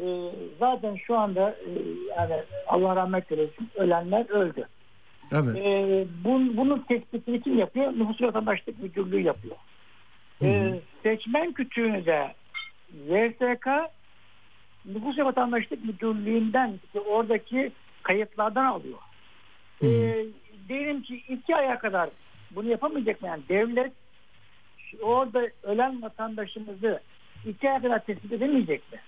E, 0.00 0.06
zaten 0.60 0.96
şu 1.06 1.18
anda 1.18 1.50
e, 1.50 1.70
yani 2.18 2.34
Allah 2.66 2.96
rahmet 2.96 3.32
eylesin 3.32 3.68
ölenler 3.76 4.30
öldü. 4.30 4.68
Evet. 5.32 5.56
e, 5.56 6.06
bun, 6.24 6.56
bunun 6.56 6.78
tespitini 6.88 7.42
kim 7.42 7.58
yapıyor? 7.58 7.92
Nüfus 7.92 8.22
Vatandaşlık 8.22 8.82
Müdürlüğü 8.82 9.20
yapıyor. 9.20 9.56
E, 10.42 10.80
seçmen 11.02 11.52
kütüğünü 11.52 12.06
de 12.06 12.34
VSK 13.08 13.66
Nüfus 14.86 15.18
ve 15.18 15.24
Vatandaşlık 15.24 15.84
Müdürlüğü'nden 15.84 16.72
oradaki 17.10 17.72
kayıtlardan 18.02 18.64
alıyor. 18.64 18.98
E, 19.82 19.88
diyelim 20.68 21.02
ki 21.02 21.22
iki 21.28 21.56
aya 21.56 21.78
kadar 21.78 22.10
bunu 22.50 22.68
yapamayacak 22.68 23.22
mı? 23.22 23.28
Yani 23.28 23.42
devlet 23.48 23.92
orada 25.02 25.42
ölen 25.62 26.02
vatandaşımızı 26.02 27.00
iki 27.46 27.70
aya 27.70 27.82
kadar 27.82 28.04
tespit 28.04 28.32
edemeyecek 28.32 28.92
mi? 28.92 28.98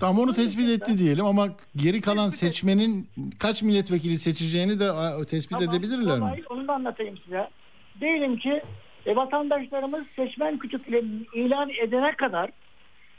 Tamam 0.00 0.18
onu 0.18 0.32
tespit 0.32 0.68
etti 0.68 0.98
diyelim 0.98 1.24
ama 1.24 1.48
geri 1.76 2.00
kalan 2.00 2.28
seçmenin 2.28 3.08
kaç 3.38 3.62
milletvekili 3.62 4.16
seçeceğini 4.16 4.80
de 4.80 4.90
tespit 5.26 5.58
Tamam, 5.58 5.74
edebilirler 5.74 6.18
mi? 6.18 6.42
Onu 6.50 6.68
da 6.68 6.74
anlatayım 6.74 7.18
size. 7.24 7.48
Diyelim 8.00 8.36
ki 8.36 8.62
e, 9.06 9.16
vatandaşlarımız 9.16 10.04
seçmen 10.16 10.58
kütüklerini 10.58 11.26
ilan 11.34 11.70
edene 11.82 12.16
kadar 12.16 12.50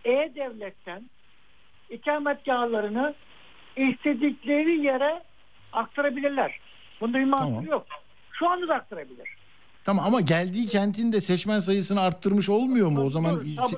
E-Devlet'ten 0.06 1.10
ikametgahlarını 1.90 3.14
istedikleri 3.76 4.86
yere 4.86 5.24
aktarabilirler. 5.74 6.60
Bunda 7.02 7.20
bir 7.20 7.26
mahsur 7.26 7.46
Tamam. 7.46 7.66
yok. 7.66 7.86
Şu 8.32 8.50
anda 8.50 8.68
da 8.68 8.76
aktarabilir. 8.76 9.30
Tamam 9.86 10.06
ama 10.06 10.22
geldiği 10.22 10.68
kentin 10.68 11.12
de 11.12 11.22
seçmen 11.22 11.60
sayısını 11.60 12.02
arttırmış 12.02 12.50
olmuyor 12.50 12.90
mu? 12.90 13.06
O 13.06 13.10
zaman 13.10 13.42
tamam, 13.56 13.72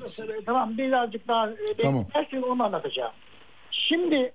tamam 0.46 0.78
birazcık 0.78 1.28
daha 1.28 1.50
e, 1.50 1.82
Tamam. 1.82 2.06
her 2.12 2.24
şeyi 2.24 2.42
onu 2.44 2.64
anlatacağım. 2.64 3.12
Şimdi 3.70 4.32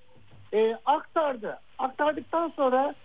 e, 0.54 0.78
aktardı. 0.86 1.60
Aktardıktan 1.80 2.54
sonra 2.56 2.96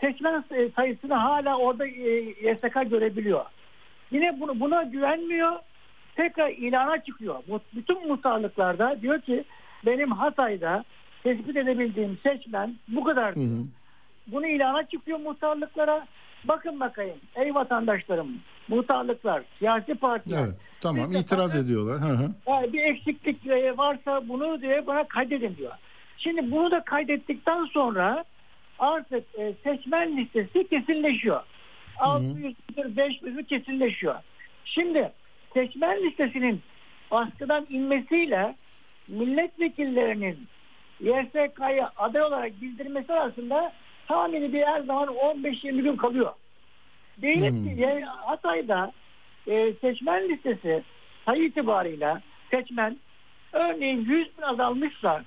seçmen 0.00 0.44
e, 0.50 0.70
sayısını 0.76 1.14
hala 1.14 1.56
orada 1.58 1.86
e, 1.86 2.10
YSK 2.20 2.90
görebiliyor. 2.90 3.44
Yine 4.10 4.40
bunu, 4.40 4.60
buna 4.60 4.82
güvenmiyor. 4.82 5.52
Tekrar 6.16 6.48
ilana 6.50 7.04
çıkıyor. 7.04 7.42
Bütün 7.74 8.08
muhtarlıklarda 8.08 9.02
diyor 9.02 9.20
ki 9.20 9.44
benim 9.86 10.12
Hatay'da 10.12 10.84
tespit 11.22 11.56
edebildiğim 11.56 12.18
seçmen 12.22 12.74
bu 12.88 13.04
kadar. 13.04 13.36
Hı 13.36 13.40
hı. 13.40 13.64
Bunu 14.26 14.46
ilana 14.46 14.86
çıkıyor 14.86 15.18
muhtarlıklara. 15.20 16.06
Bakın 16.44 16.80
bakayım 16.80 17.16
ey 17.36 17.54
vatandaşlarım 17.54 18.28
muhtarlıklar, 18.68 19.42
siyasi 19.58 19.94
partiler. 19.94 20.42
Evet. 20.44 20.54
Tamam 20.80 21.10
Bir 21.10 21.18
itiraz 21.18 21.52
fakat- 21.52 21.64
ediyorlar. 21.64 22.00
Hı 22.10 22.12
hı. 22.14 22.30
Yani 22.46 22.72
bir 22.72 22.82
eksiklik 22.82 23.46
e, 23.46 23.76
varsa 23.76 24.28
bunu 24.28 24.62
diye 24.62 24.86
bana 24.86 25.04
kaydedin 25.04 25.56
diyor. 25.56 25.72
Şimdi 26.18 26.50
bunu 26.50 26.70
da 26.70 26.80
kaydettikten 26.84 27.64
sonra 27.64 28.24
artık 28.78 29.24
e, 29.38 29.52
seçmen 29.64 30.16
listesi 30.16 30.68
kesinleşiyor. 30.68 31.40
600 31.98 32.34
müdür 32.68 32.96
500 32.96 33.36
mü 33.36 33.44
kesinleşiyor. 33.44 34.14
Şimdi 34.64 35.12
seçmen 35.54 36.02
listesinin 36.04 36.62
baskıdan 37.10 37.66
inmesiyle 37.70 38.54
milletvekillerinin 39.08 40.38
YSK'ya 41.00 41.92
aday 41.96 42.22
olarak 42.22 42.60
bildirmesi 42.60 43.12
arasında 43.12 43.72
tahmini 44.08 44.52
bir 44.52 44.62
her 44.62 44.80
zaman 44.82 45.08
15-20 45.08 45.82
gün 45.82 45.96
kalıyor. 45.96 46.32
Diyelim 47.22 47.64
ki 47.64 47.82
e, 47.84 48.00
Hatay'da 48.04 48.92
e, 49.46 49.72
seçmen 49.80 50.28
listesi 50.28 50.82
sayı 51.26 51.44
itibarıyla 51.44 52.22
seçmen 52.50 52.96
örneğin 53.52 54.00
100 54.04 54.38
bin 54.38 54.42
azalmışsa 54.42 55.24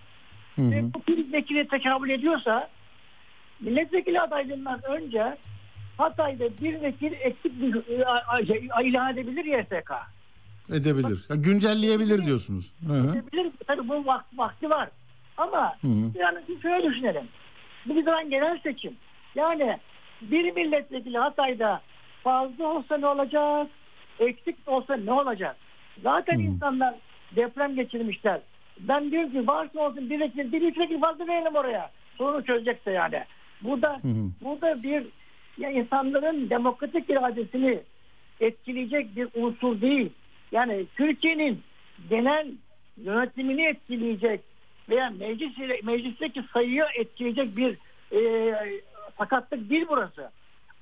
hı. 0.55 0.71
ve 0.71 0.93
bu 0.93 1.01
bir 1.07 1.33
vekile 1.33 1.67
tekabül 1.67 2.09
ediyorsa 2.09 2.69
milletvekili 3.59 4.21
adaylığından 4.21 4.81
önce 4.85 5.37
Hatay'da 5.97 6.45
bir 6.61 6.81
vekil 6.81 7.11
eksik 7.13 7.61
bir 7.61 7.99
e, 7.99 8.05
a- 8.05 8.23
a- 8.33 8.45
şey, 8.45 8.69
ilan 8.83 9.13
edebilir 9.13 9.45
YSK. 9.45 9.91
Edebilir. 10.73 11.25
Ya, 11.29 11.35
güncelleyebilir 11.35 12.25
diyorsunuz. 12.25 12.73
Hı 12.87 12.93
hı. 12.93 13.11
Edebilir. 13.11 13.51
Tabii 13.67 13.87
bu 13.89 14.05
vakti, 14.05 14.37
vakti 14.37 14.69
var. 14.69 14.89
Ama 15.41 15.75
Hı 15.81 15.87
hı. 15.87 16.11
yani 16.15 16.37
şöyle 16.61 16.89
düşünelim. 16.89 17.27
Bu 17.85 17.95
bir 17.95 18.03
zaman 18.03 18.29
genel 18.29 18.59
seçim. 18.59 18.95
Yani 19.35 19.77
bir 20.21 20.51
milletvekili 20.51 21.17
Hatay'da 21.17 21.81
fazla 22.23 22.67
olsa 22.67 22.97
ne 22.97 23.07
olacak? 23.07 23.67
Eksik 24.19 24.55
olsa 24.67 24.95
ne 24.95 25.13
olacak? 25.13 25.55
Zaten 26.03 26.39
insanlar 26.39 26.95
deprem 27.35 27.75
geçirmişler. 27.75 28.39
Ben 28.79 29.11
diyorum 29.11 29.31
ki 29.31 29.47
varsa 29.47 29.79
olsun 29.79 30.09
bir 30.09 30.19
vekil, 30.19 30.51
bir 30.51 30.61
üç 30.61 30.79
vekil 30.79 30.99
fazla 30.99 31.27
verelim 31.27 31.55
oraya. 31.55 31.91
Sorunu 32.17 32.45
çözecekse 32.45 32.91
yani. 32.91 33.23
Burada 33.61 33.93
hı. 33.93 34.09
burada 34.41 34.83
bir 34.83 35.03
ya 35.57 35.69
insanların 35.69 36.49
demokratik 36.49 37.09
iradesini 37.09 37.79
etkileyecek 38.39 39.15
bir 39.15 39.27
unsur 39.35 39.81
değil. 39.81 40.09
Yani 40.51 40.85
Türkiye'nin 40.95 41.61
genel 42.09 42.47
yönetimini 42.97 43.65
etkileyecek 43.65 44.50
veya 44.91 45.09
meclis 45.09 45.83
meclisteki 45.83 46.43
sayıyı 46.53 46.85
etkileyecek 46.95 47.57
bir 47.57 47.77
e, 48.17 48.53
sakatlık 49.17 49.69
değil 49.69 49.85
burası. 49.89 50.31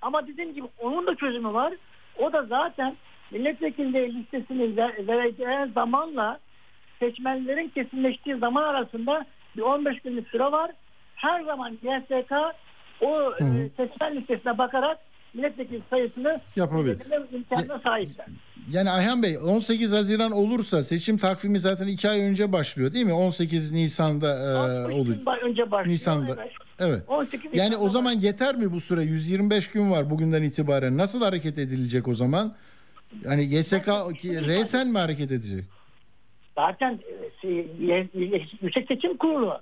Ama 0.02 0.28
dediğim 0.28 0.54
gibi 0.54 0.68
onun 0.80 1.08
da 1.08 1.16
çözümü 1.16 1.54
var. 1.54 1.74
O 2.18 2.34
da 2.34 2.44
zaten 2.44 2.96
milletvekili 3.32 4.20
listesini 4.20 4.78
ver- 4.78 5.08
vereceği 5.08 5.74
zamanla 5.74 6.40
seçmenlerin 7.00 7.70
kesinleştiği 7.70 8.36
zaman 8.36 8.64
arasında 8.64 9.26
bir 9.58 9.62
15 9.62 10.00
günlük 10.00 10.28
süre 10.28 10.52
var. 10.52 10.72
Her 11.16 11.42
zaman 11.44 11.78
YSK 11.84 12.32
o 13.02 13.32
e, 13.32 13.70
seçmen 13.78 14.16
listesine 14.16 14.58
bakarak 14.58 14.98
milletvekili 15.34 15.82
sayısını 15.90 16.42
Yapabilir. 16.56 16.98
imkanına 17.34 17.80
sahipler. 17.80 18.26
Yani 18.72 18.90
Ayhan 18.90 19.24
Bey 19.24 19.38
18 19.38 19.92
Haziran 19.92 20.32
olursa 20.32 20.84
seçim 20.84 21.18
takvimi 21.18 21.60
zaten 21.60 21.88
2 21.88 22.10
ay 22.10 22.22
önce 22.22 22.52
başlıyor 22.52 22.94
değil 22.94 23.06
mi? 23.06 23.14
18 23.14 23.72
Nisan'da 23.72 24.28
e, 24.52 24.56
60 24.84 24.96
gün 24.96 25.00
olacak. 25.02 25.44
önce 25.44 25.72
başlıyor. 25.72 25.94
Nisan'da. 25.94 26.36
Evet. 26.42 26.52
Evet. 26.80 27.04
18 27.08 27.46
Yani 27.54 27.70
Nisan'da 27.70 27.86
o 27.86 27.90
zaman 27.90 28.16
başlıyor. 28.16 28.34
yeter 28.34 28.56
mi 28.56 28.72
bu 28.72 28.80
süre? 28.80 29.04
125 29.04 29.68
gün 29.68 29.92
var 29.92 30.10
bugünden 30.10 30.44
itibaren. 30.44 30.98
Nasıl 30.98 31.22
hareket 31.22 31.58
edilecek 31.58 32.08
o 32.08 32.14
zaman? 32.14 32.56
Yani 33.24 33.56
YSK 33.56 33.88
resen 34.48 34.88
mi 34.88 34.98
hareket 34.98 35.32
edecek? 35.32 35.66
zaten 36.56 36.94
e, 36.94 37.42
şey, 37.42 37.68
Yüksek 38.62 38.88
Seçim 38.88 39.18
Kurulu 39.18 39.62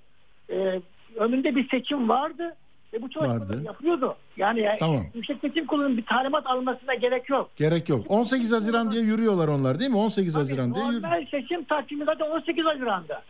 e, 0.50 0.82
önünde 1.16 1.56
bir 1.56 1.70
seçim 1.70 2.10
vardı 2.10 2.56
ve 2.94 3.02
bu 3.02 3.10
çalışmaları 3.10 3.42
Vardı. 3.42 3.64
yapıyordu. 3.66 4.16
Yani 4.38 4.70
Tamam. 4.80 5.06
Yüksek 5.16 5.38
Seçim 5.42 5.66
Kurulu'nun 5.66 5.98
bir 5.98 6.06
talimat 6.06 6.48
almasına 6.48 6.94
gerek 6.94 7.30
yok. 7.30 7.50
Gerek 7.56 7.90
yok. 7.90 8.06
18 8.10 8.52
Haziran 8.52 8.92
diye 8.92 9.02
yürüyorlar 9.04 9.48
onlar 9.48 9.80
değil 9.80 9.92
mi? 9.92 9.98
18 9.98 10.36
Haziran 10.36 10.76
diye 10.76 10.86
yürü. 10.86 11.02
Normal 11.02 11.26
seçim 11.32 11.64
takvimi 11.64 12.06
zaten 12.06 12.30
18 12.30 12.66
Haziran'da. 12.66 13.22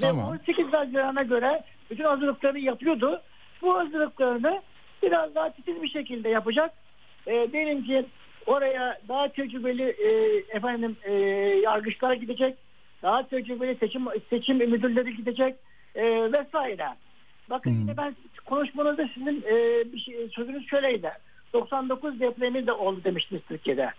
Tamam. 0.00 0.32
Ve 0.32 0.38
18 0.38 0.72
Haziran'a 0.72 1.22
göre 1.22 1.64
bütün 1.90 2.04
hazırlıklarını 2.04 2.58
yapıyordu. 2.58 3.20
Bu 3.62 3.78
hazırlıklarını 3.78 4.62
biraz 5.02 5.34
daha 5.34 5.52
titiz 5.52 5.82
bir 5.82 5.88
şekilde 5.88 6.28
yapacak. 6.28 6.72
E, 7.26 7.52
diyelim 7.52 7.84
ki 7.84 8.06
oraya 8.46 8.98
daha 9.08 9.28
tecrübeli 9.28 9.82
e, 9.82 10.08
efendim 10.56 10.96
e, 11.04 11.12
yargıçlar 11.64 12.12
gidecek. 12.12 12.56
Daha 13.02 13.28
tecrübeli 13.28 13.76
seçim 13.80 14.04
seçim 14.30 14.56
müdürleri 14.56 15.16
gidecek 15.16 15.54
e, 15.94 16.32
vesaire. 16.32 16.88
Bakın 17.50 17.70
yine 17.70 17.96
ben 17.96 18.14
konuşmanızda 18.46 19.08
sizin 19.14 19.44
e, 19.48 19.84
bir 19.92 19.98
şey, 19.98 20.28
sözünüz 20.28 20.66
şöyleydi. 20.66 21.12
99 21.52 22.20
depremi 22.20 22.66
de 22.66 22.72
oldu 22.72 23.00
demiştiniz 23.04 23.42
Türkiye'de. 23.48 23.90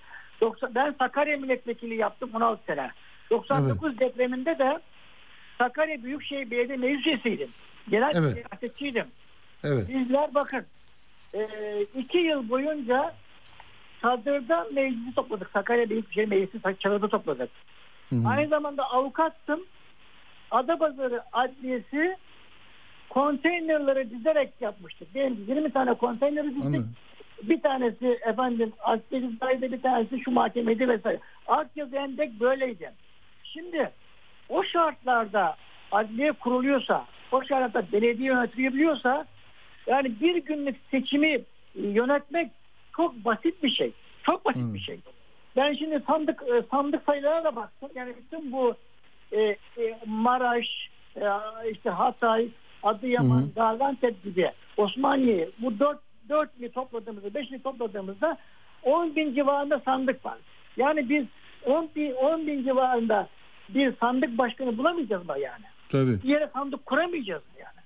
90, 0.42 0.76
ben 0.76 0.96
Sakarya 1.00 1.38
milletvekili 1.38 1.96
yaptım 1.96 2.30
16 2.34 2.66
sene. 2.66 2.92
99 3.30 4.00
depreminde 4.00 4.60
de 4.60 4.80
Sakarya 5.58 6.04
Büyükşehir 6.04 6.52
Belediye 6.52 6.78
Meclis 6.78 7.06
Üyesiydim. 7.06 7.50
Genel 7.90 8.12
Evet. 8.16 8.34
siyasetçiydim. 8.34 9.06
Evet. 9.64 9.90
Bizler 9.90 10.34
bakın 10.34 10.66
e, 11.34 11.48
iki 11.96 12.18
yıl 12.18 12.50
boyunca 12.50 13.14
çadırda 14.02 14.68
meclisi 14.74 15.16
topladık. 15.16 15.50
Sakarya 15.54 15.90
Büyükşehir 15.90 16.28
Meclisi 16.28 16.60
çadırda 16.80 17.08
topladık. 17.08 17.50
Hı 18.10 18.16
hı. 18.16 18.28
Aynı 18.28 18.50
zamanda 18.50 18.84
avukattım. 18.84 19.60
Adapazarı 20.52 21.22
Adliyesi 21.34 22.18
konteynerları 23.18 24.10
dizerek 24.10 24.50
yapmıştık. 24.62 25.14
Diyelim 25.14 25.36
ki 25.36 25.52
20 25.52 25.72
tane 25.72 25.94
konteyneri 25.94 26.50
dizdik. 26.50 26.66
Anladım. 26.66 26.94
Bir 27.44 27.62
tanesi 27.62 28.20
efendim 28.26 28.74
Askerizade 28.80 29.72
bir 29.72 29.82
tanesi 29.82 30.20
şu 30.20 30.32
mahkemede 30.32 30.88
vesaire. 30.88 31.20
Akyazı 31.48 31.96
Endek 31.96 32.40
böyleydi. 32.40 32.92
Şimdi 33.44 33.92
o 34.50 34.64
şartlarda 34.64 35.56
adliye 35.92 36.32
kuruluyorsa, 36.32 37.06
o 37.32 37.44
şartlarda 37.44 37.92
belediye 37.92 38.28
yönetilebiliyorsa 38.28 39.26
yani 39.88 40.20
bir 40.22 40.36
günlük 40.36 40.76
seçimi 40.92 41.42
yönetmek 41.76 42.52
çok 42.96 43.26
basit 43.26 43.64
bir 43.64 43.70
şey. 43.70 43.92
Çok 44.24 44.46
basit 44.46 44.74
bir 44.74 44.80
şey. 44.80 45.00
Ben 45.56 45.74
şimdi 45.74 46.04
sandık 46.08 46.42
e, 46.42 46.64
sandık 46.72 47.04
sayılarına 47.06 47.44
da 47.44 47.56
baktım. 47.56 47.90
Yani 47.96 48.13
bütün 48.18 48.52
bu 48.52 48.76
e, 49.32 49.42
e, 49.42 49.58
Maraş, 50.06 50.90
e, 51.15 51.22
işte 51.72 51.90
Hatay, 51.90 52.48
Adıyaman, 52.88 53.50
Gaziantep 53.56 54.23
gibi 54.23 54.52
Osmaniye 54.77 55.50
bu 55.62 55.79
dört 55.79 56.00
4 56.29 56.62
bin 56.62 56.69
topladığımızda 56.69 57.33
5 57.33 57.52
bin 57.52 57.60
topladığımızda 57.60 58.38
10 58.83 59.15
bin 59.15 59.35
civarında 59.35 59.81
sandık 59.85 60.25
var. 60.25 60.38
Yani 60.77 61.10
biz 61.10 61.25
10 61.65 61.90
bin, 61.96 62.13
10 62.13 62.48
bin 62.48 62.63
civarında 62.63 63.27
bir 63.69 63.94
sandık 64.00 64.38
başkanı 64.38 64.77
bulamayacağız 64.77 65.25
mı 65.25 65.40
yani? 65.40 65.65
Tabii. 65.90 66.23
Bir 66.23 66.29
yere 66.29 66.50
sandık 66.54 66.85
kuramayacağız 66.85 67.44
mı 67.44 67.62
yani? 67.62 67.79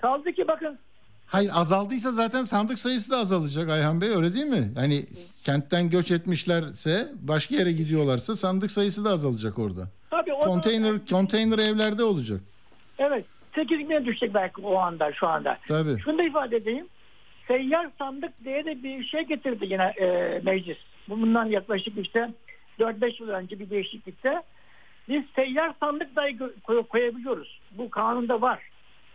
Kaldı 0.00 0.32
ki 0.32 0.48
bakın 0.48 0.78
Hayır 1.26 1.50
azaldıysa 1.54 2.12
zaten 2.12 2.42
sandık 2.42 2.78
sayısı 2.78 3.10
da 3.10 3.16
azalacak 3.16 3.70
Ayhan 3.70 4.00
Bey 4.00 4.08
öyle 4.08 4.34
değil 4.34 4.46
mi? 4.46 4.70
Hani 4.74 5.06
kentten 5.44 5.90
göç 5.90 6.10
etmişlerse 6.10 7.08
başka 7.20 7.54
yere 7.54 7.72
gidiyorlarsa 7.72 8.34
sandık 8.34 8.70
sayısı 8.70 9.04
da 9.04 9.10
azalacak 9.10 9.58
orada. 9.58 9.88
tabii 10.10 10.30
Konteyner 10.30 11.06
konteyner 11.06 11.58
evlerde 11.58 12.04
olacak. 12.04 12.40
Evet. 12.98 13.24
8 13.54 13.78
bine 13.78 14.04
düşecek 14.04 14.34
belki 14.34 14.60
o 14.62 14.76
anda 14.76 15.12
şu 15.12 15.26
anda. 15.28 15.58
Tabii. 15.68 16.00
Şunu 16.04 16.18
da 16.18 16.22
ifade 16.22 16.56
edeyim. 16.56 16.86
Seyyar 17.48 17.86
sandık 17.98 18.32
diye 18.44 18.64
de 18.64 18.82
bir 18.82 19.04
şey 19.04 19.20
getirdi 19.22 19.66
yine 19.70 19.84
e, 19.84 20.40
meclis. 20.44 20.76
Bundan 21.08 21.46
yaklaşık 21.46 21.98
işte 21.98 22.30
4-5 22.80 23.22
yıl 23.22 23.28
önce 23.28 23.58
bir 23.58 23.70
değişiklikte 23.70 24.42
biz 25.08 25.22
seyyar 25.36 25.72
sandık 25.80 26.16
dahi 26.16 26.38
koy- 26.62 26.82
koyabiliyoruz. 26.86 27.60
Bu 27.70 27.90
kanunda 27.90 28.40
var. 28.40 28.58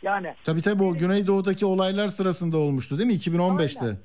Yani 0.01 0.33
Tabii 0.45 0.61
tabii 0.61 0.83
o 0.83 0.93
Güneydoğu'daki 0.93 1.65
olaylar 1.65 2.07
sırasında 2.07 2.57
olmuştu 2.57 2.97
değil 2.97 3.07
mi? 3.07 3.13
2015'te. 3.13 3.97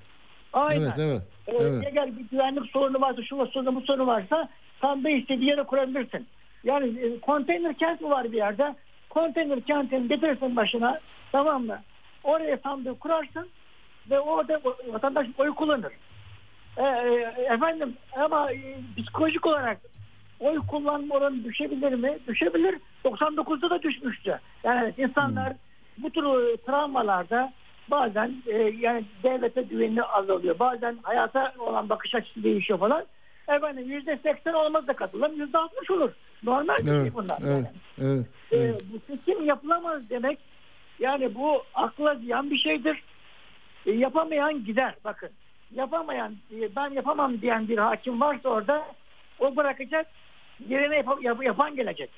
aynen. 0.53 0.81
Evet 0.83 0.93
evet. 0.99 1.23
Ee, 1.47 1.53
Evet. 1.57 1.93
Eğer 1.97 2.19
bir 2.19 2.25
güvenlik 2.31 2.71
sorunu 2.71 3.01
varsa, 3.01 3.23
şu 3.23 3.47
sorunu 3.47 3.75
bu 3.75 3.81
sorunu 3.81 4.07
varsa 4.07 4.49
sandığı 4.81 5.09
istediği 5.09 5.49
yere 5.51 5.63
kurabilirsin. 5.63 6.27
Yani 6.65 6.99
e, 7.01 7.21
konteyner 7.21 7.75
kent 7.75 8.01
mi 8.01 8.11
var 8.11 8.33
bir 8.33 8.37
yerde? 8.37 8.75
Konteyner 9.13 9.61
kentini 9.61 10.09
getirirsin 10.09 10.57
başına 10.57 11.01
tamam 11.33 11.67
mı? 11.67 11.79
Oraya 12.25 12.57
sandığı 12.57 12.99
kurarsın 12.99 13.49
ve 14.11 14.21
orada 14.21 14.61
vatandaş 14.93 15.27
oy 15.39 15.55
kullanır. 15.55 15.93
Ee, 16.77 16.83
e, 16.83 17.43
efendim 17.55 17.97
ama 18.17 18.53
e, 18.53 18.77
psikolojik 18.97 19.47
olarak 19.47 19.79
oy 20.41 20.61
kullanma 20.67 21.15
oranı 21.15 21.45
düşebilir 21.45 21.93
mi? 21.93 22.19
Düşebilir. 22.27 22.79
99'da 23.05 23.71
da 23.71 23.83
düşmüştü. 23.83 24.41
Yani 24.65 24.95
insanlar 24.99 25.53
bu 25.99 26.11
tür 26.11 26.25
e, 26.25 26.57
travmalarda 26.57 27.53
bazen 27.91 28.35
e, 28.47 28.57
yani 28.57 29.05
devlete 29.23 29.63
güveni 29.63 30.03
azalıyor. 30.03 30.59
Bazen 30.59 30.97
hayata 31.03 31.53
olan 31.59 31.89
bakış 31.89 32.15
açısı 32.15 32.43
değişiyor 32.43 32.79
falan. 32.79 33.05
Efendim 33.49 33.91
yüzde 33.91 34.17
seksen 34.23 34.53
olmaz 34.53 34.87
da 34.87 34.93
katılım 34.93 35.37
yüzde 35.41 35.59
altmış 35.59 35.91
olur. 35.91 36.11
Normal 36.43 36.79
bir 36.79 36.85
şey 36.85 36.97
Evet, 36.99 37.15
bunlar. 37.15 37.39
evet, 37.43 37.51
yani. 37.53 37.67
evet, 38.01 38.27
Ee, 38.53 38.57
evet. 38.57 38.83
bu 38.93 39.17
seçim 39.17 39.45
yapılamaz 39.45 40.11
demek 40.11 40.39
yani 40.99 41.35
bu 41.35 41.63
akla 41.75 42.15
ziyan 42.15 42.51
bir 42.51 42.59
şeydir. 42.59 43.03
E, 43.87 43.91
yapamayan 43.93 44.65
gider 44.65 44.95
bakın. 45.05 45.31
Yapamayan 45.75 46.37
e, 46.61 46.77
ben 46.77 46.91
yapamam 46.91 47.41
diyen 47.41 47.69
bir 47.69 47.79
hakim 47.79 48.21
varsa 48.21 48.49
orada 48.49 48.87
o 49.39 49.57
bırakacak 49.57 50.07
yerine 50.69 50.97
yap- 50.97 51.23
yap- 51.23 51.45
yapan 51.45 51.77
gelecek. 51.77 52.11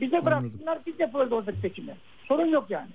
Bize 0.00 0.24
bıraksınlar 0.26 0.78
biz 0.86 1.00
yaparız 1.00 1.32
oradaki 1.32 1.58
seçimi. 1.60 1.94
Sorun 2.28 2.46
yok 2.46 2.66
yani. 2.70 2.90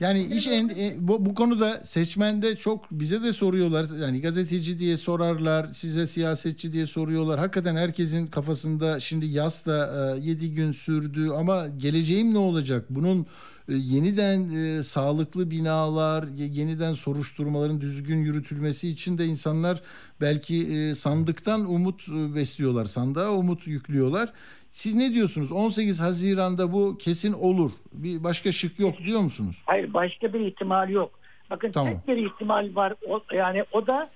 Yani 0.00 0.24
iş 0.24 0.46
en, 0.46 0.68
e, 0.68 0.96
bu, 0.98 1.26
bu 1.26 1.34
konuda 1.34 1.84
seçmende 1.84 2.56
çok 2.56 2.90
bize 2.90 3.22
de 3.22 3.32
soruyorlar. 3.32 3.86
Yani 4.00 4.20
gazeteci 4.20 4.78
diye 4.78 4.96
sorarlar, 4.96 5.72
size 5.74 6.06
siyasetçi 6.06 6.72
diye 6.72 6.86
soruyorlar. 6.86 7.38
Hakikaten 7.38 7.76
herkesin 7.76 8.26
kafasında 8.26 9.00
şimdi 9.00 9.26
yaz 9.26 9.66
da 9.66 10.16
7 10.16 10.54
gün 10.54 10.72
sürdü 10.72 11.28
ama 11.30 11.68
geleceğim 11.68 12.34
ne 12.34 12.38
olacak? 12.38 12.86
Bunun 12.90 13.26
e, 13.68 13.74
yeniden 13.74 14.48
e, 14.54 14.82
sağlıklı 14.82 15.50
binalar, 15.50 16.24
ye- 16.28 16.46
yeniden 16.48 16.92
soruşturmaların 16.92 17.80
düzgün 17.80 18.18
yürütülmesi 18.18 18.88
için 18.88 19.18
de 19.18 19.26
insanlar 19.26 19.82
belki 20.20 20.66
e, 20.66 20.94
sandıktan 20.94 21.70
umut 21.72 22.08
e, 22.08 22.34
besliyorlar. 22.34 22.84
Sandığa 22.84 23.30
umut 23.32 23.66
yüklüyorlar. 23.66 24.32
Siz 24.74 24.94
ne 24.94 25.14
diyorsunuz? 25.14 25.52
18 25.52 26.00
Haziran'da 26.00 26.72
bu 26.72 26.98
kesin 26.98 27.32
olur. 27.32 27.70
Bir 27.92 28.24
başka 28.24 28.52
şık 28.52 28.78
yok 28.78 28.98
diyor 28.98 29.20
musunuz? 29.20 29.62
Hayır 29.66 29.94
başka 29.94 30.32
bir 30.32 30.40
ihtimal 30.40 30.88
yok. 30.90 31.18
Bakın 31.50 31.72
Tamam. 31.72 31.92
tek 31.92 32.08
bir 32.08 32.26
ihtimal 32.26 32.70
var. 32.74 32.94
O, 33.08 33.20
yani 33.32 33.64
o 33.72 33.86
da 33.86 34.10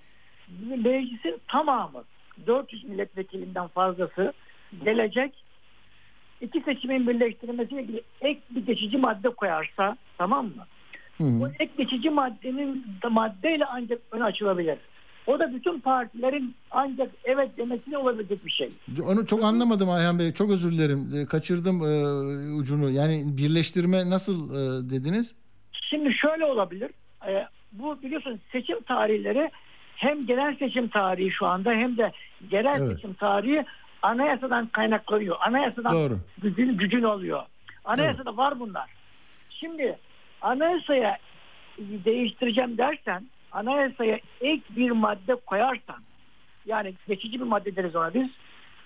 meclisin 0.76 1.40
tamamı 1.48 2.04
400 2.46 2.84
milletvekilinden 2.84 3.68
fazlası 3.68 4.32
gelecek 4.84 5.44
iki 6.40 6.60
seçimin 6.60 7.08
birleştirilmesiyle 7.08 7.82
ilgili 7.82 8.02
ek 8.20 8.40
bir 8.50 8.66
geçici 8.66 8.98
madde 8.98 9.28
koyarsa 9.28 9.96
tamam 10.18 10.46
mı? 10.46 10.66
Hı 11.18 11.24
hı. 11.24 11.44
O 11.44 11.48
ek 11.48 11.72
geçici 11.78 12.10
maddenin 12.10 12.86
maddeyle 13.10 13.64
ancak 13.66 13.98
ön 14.10 14.20
açılabilir. 14.20 14.78
O 15.28 15.38
da 15.38 15.54
bütün 15.54 15.80
partilerin 15.80 16.54
ancak 16.70 17.10
evet 17.24 17.56
demesine 17.56 17.98
olabilecek 17.98 18.46
bir 18.46 18.50
şey. 18.50 18.70
Onu 19.04 19.26
çok 19.26 19.44
anlamadım 19.44 19.90
Ayhan 19.90 20.18
Bey. 20.18 20.32
Çok 20.32 20.50
özür 20.50 20.72
dilerim. 20.72 21.10
E, 21.16 21.26
Kaçırdım 21.26 21.82
e, 21.82 22.52
ucunu. 22.54 22.90
Yani 22.90 23.24
birleştirme 23.36 24.10
nasıl 24.10 24.50
e, 24.54 24.90
dediniz? 24.90 25.34
Şimdi 25.72 26.12
şöyle 26.12 26.44
olabilir. 26.44 26.90
Ee, 27.28 27.46
bu 27.72 28.02
biliyorsunuz 28.02 28.38
seçim 28.52 28.80
tarihleri 28.82 29.50
hem 29.96 30.26
genel 30.26 30.56
seçim 30.58 30.88
tarihi 30.88 31.30
şu 31.30 31.46
anda 31.46 31.70
hem 31.72 31.96
de 31.96 32.12
genel 32.50 32.80
Evet. 32.80 32.96
seçim 32.96 33.14
tarihi 33.14 33.64
anayasadan 34.02 34.66
kaynaklanıyor. 34.66 35.36
Anayasadan 35.40 35.92
Doğru. 35.94 36.18
gücün, 36.42 36.76
gücün 36.76 37.02
oluyor. 37.02 37.42
Anayasada 37.84 38.36
var 38.36 38.60
bunlar. 38.60 38.90
Şimdi 39.50 39.98
anayasaya 40.40 41.18
değiştireceğim 41.78 42.78
dersen 42.78 43.24
anayasaya 43.58 44.18
ek 44.40 44.62
bir 44.76 44.90
madde 44.90 45.34
koyarsan 45.34 45.96
yani 46.66 46.94
geçici 47.08 47.40
bir 47.40 47.44
madde 47.46 47.76
deriz 47.76 47.96
ona 47.96 48.14
biz. 48.14 48.28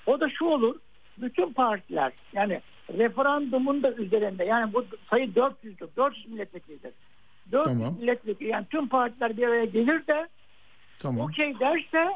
O 0.06 0.20
da 0.20 0.28
şu 0.30 0.44
olur. 0.44 0.76
Bütün 1.18 1.52
partiler 1.52 2.12
yani 2.32 2.60
referandumun 2.98 3.82
da 3.82 3.92
üzerinde 3.92 4.44
yani 4.44 4.72
bu 4.72 4.84
sayı 5.10 5.26
400'dür. 5.26 5.88
400 5.96 6.28
milletvekilidir. 6.28 6.92
400 7.52 7.78
Tamam. 7.78 7.96
milletvekili 8.00 8.48
yani 8.48 8.66
tüm 8.70 8.88
partiler 8.88 9.36
bir 9.36 9.46
araya 9.48 9.64
gelir 9.64 10.06
de 10.06 10.28
Tamam. 10.98 11.26
okey 11.26 11.58
derse 11.60 12.10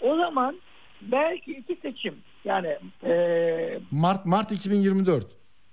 o 0.00 0.16
zaman 0.16 0.56
belki 1.02 1.52
iki 1.52 1.76
seçim 1.82 2.14
yani 2.44 2.76
e, 3.04 3.78
Mart 3.90 4.26
Mart 4.26 4.52
2024. 4.52 5.26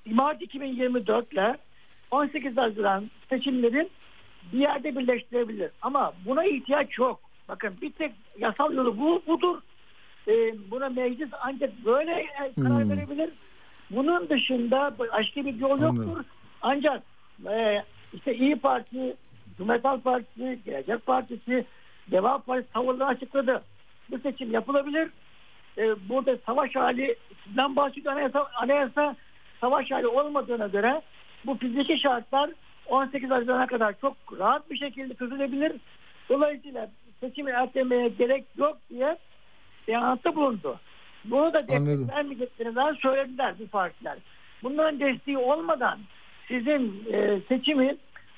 Mart 0.06 0.42
2024 0.42 1.34
ile 1.34 1.58
18 2.12 2.58
Haziran 2.58 3.10
seçimlerin 3.30 3.90
bir 4.54 4.60
yerde 4.60 4.96
birleştirebilir. 4.98 5.72
Ama 5.82 6.14
buna 6.26 6.46
ihtiyaç 6.46 6.98
yok. 6.98 7.20
Bakın 7.50 7.76
bir 7.82 7.92
tek 7.92 8.12
yasal 8.40 8.74
yolu 8.74 8.98
bu 9.00 9.22
budur. 9.28 9.62
Ee, 10.28 10.32
buna 10.72 10.90
meclis 10.90 11.30
ancak 11.42 11.86
böyle 11.86 12.12
e, 12.12 12.54
karar 12.64 12.84
Hmm. 12.84 12.90
verebilir. 12.90 13.30
Bunun 13.92 14.30
dışında 14.30 14.94
başka 15.00 15.46
bir 15.46 15.56
yol 15.56 15.72
Anladım. 15.72 15.96
yoktur. 16.08 16.24
Ancak 16.62 17.04
e, 17.50 17.84
işte 18.14 18.36
İyi 18.36 18.56
Parti, 18.56 19.16
Cumhuriyet 19.58 19.86
Halk 19.86 20.04
Partisi, 20.04 20.60
Gelecek 20.66 21.06
Partisi, 21.06 21.66
Deva 22.12 22.38
Partisi 22.38 22.74
tavırları 22.74 23.08
açıkladı. 23.10 23.62
Bu 24.12 24.20
seçim 24.20 24.52
yapılabilir. 24.52 25.10
Ee, 25.78 26.10
burada 26.10 26.38
savaş 26.46 26.76
halinden 26.76 27.76
bahsediyor 27.76 28.14
anayasa, 28.14 28.48
anayasa 28.56 29.16
savaş 29.62 29.92
hali 29.92 30.08
olmadığına 30.08 30.68
göre 30.68 31.02
bu 31.46 31.58
fiziki 31.58 32.00
şartlar 32.00 32.50
18 32.88 33.30
Haziran'a 33.30 33.68
kadar 33.68 33.96
çok 34.02 34.18
rahat 34.40 34.70
bir 34.72 34.78
şekilde 34.78 35.14
çözülebilir. 35.14 35.72
Dolayısıyla 36.30 36.90
seçimi 37.20 37.52
ertelemeye 37.52 38.08
gerek 38.08 38.46
yok 38.58 38.78
diye 38.90 39.18
beyanatta 39.88 40.36
bulundu. 40.36 40.80
Bunu 41.26 41.54
da 41.54 41.68
destek 41.68 42.16
vermeyeceklerinden 42.16 42.94
söylediler 42.94 43.54
bu 43.60 43.68
partiler. 43.68 44.18
Bunların 44.64 45.00
desteği 45.00 45.38
olmadan 45.38 46.00
sizin 46.48 47.06
e, 47.14 47.40
seçimi 47.48 47.96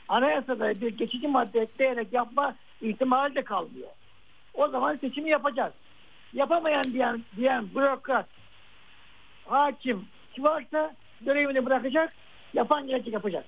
anayasada 0.07 0.81
bir 0.81 0.97
geçici 0.97 1.27
madde 1.27 1.61
ekleyerek 1.61 2.13
yapma 2.13 2.55
ihtimali 2.81 3.35
de 3.35 3.41
kalmıyor. 3.41 3.89
O 4.53 4.67
zaman 4.67 4.95
seçimi 4.95 5.29
yapacağız. 5.29 5.73
Yapamayan 6.33 6.83
diyen, 6.83 7.23
diyen 7.37 7.65
bürokrat, 7.75 8.25
hakim 9.45 10.05
ki 10.33 10.43
varsa 10.43 10.95
görevini 11.21 11.65
bırakacak, 11.65 12.13
yapan 12.53 12.87
gelecek 12.87 13.13
yapacak. 13.13 13.45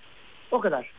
O 0.52 0.60
kadar. 0.60 0.92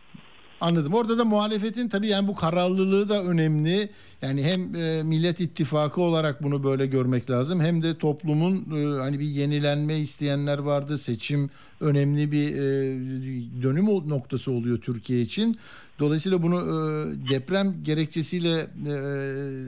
Anladım. 0.61 0.93
Orada 0.93 1.17
da 1.17 1.25
muhalefetin 1.25 1.89
tabii 1.89 2.07
yani 2.07 2.27
bu 2.27 2.35
kararlılığı 2.35 3.09
da 3.09 3.23
önemli. 3.23 3.89
Yani 4.21 4.43
hem 4.43 4.75
e, 4.75 5.03
Millet 5.03 5.39
İttifakı 5.39 6.01
olarak 6.01 6.43
bunu 6.43 6.63
böyle 6.63 6.87
görmek 6.87 7.29
lazım 7.29 7.59
hem 7.59 7.83
de 7.83 7.97
toplumun 7.97 8.55
e, 8.55 8.99
hani 8.99 9.19
bir 9.19 9.25
yenilenme 9.25 9.99
isteyenler 9.99 10.57
vardı. 10.57 10.97
Seçim 10.97 11.49
önemli 11.79 12.31
bir 12.31 12.55
e, 12.55 12.61
dönüm 13.63 13.85
noktası 13.85 14.51
oluyor 14.51 14.77
Türkiye 14.77 15.21
için. 15.21 15.57
Dolayısıyla 16.01 16.43
bunu 16.43 16.57
e, 16.57 17.29
deprem 17.29 17.75
gerekçesiyle 17.83 18.67
e, 18.87 18.91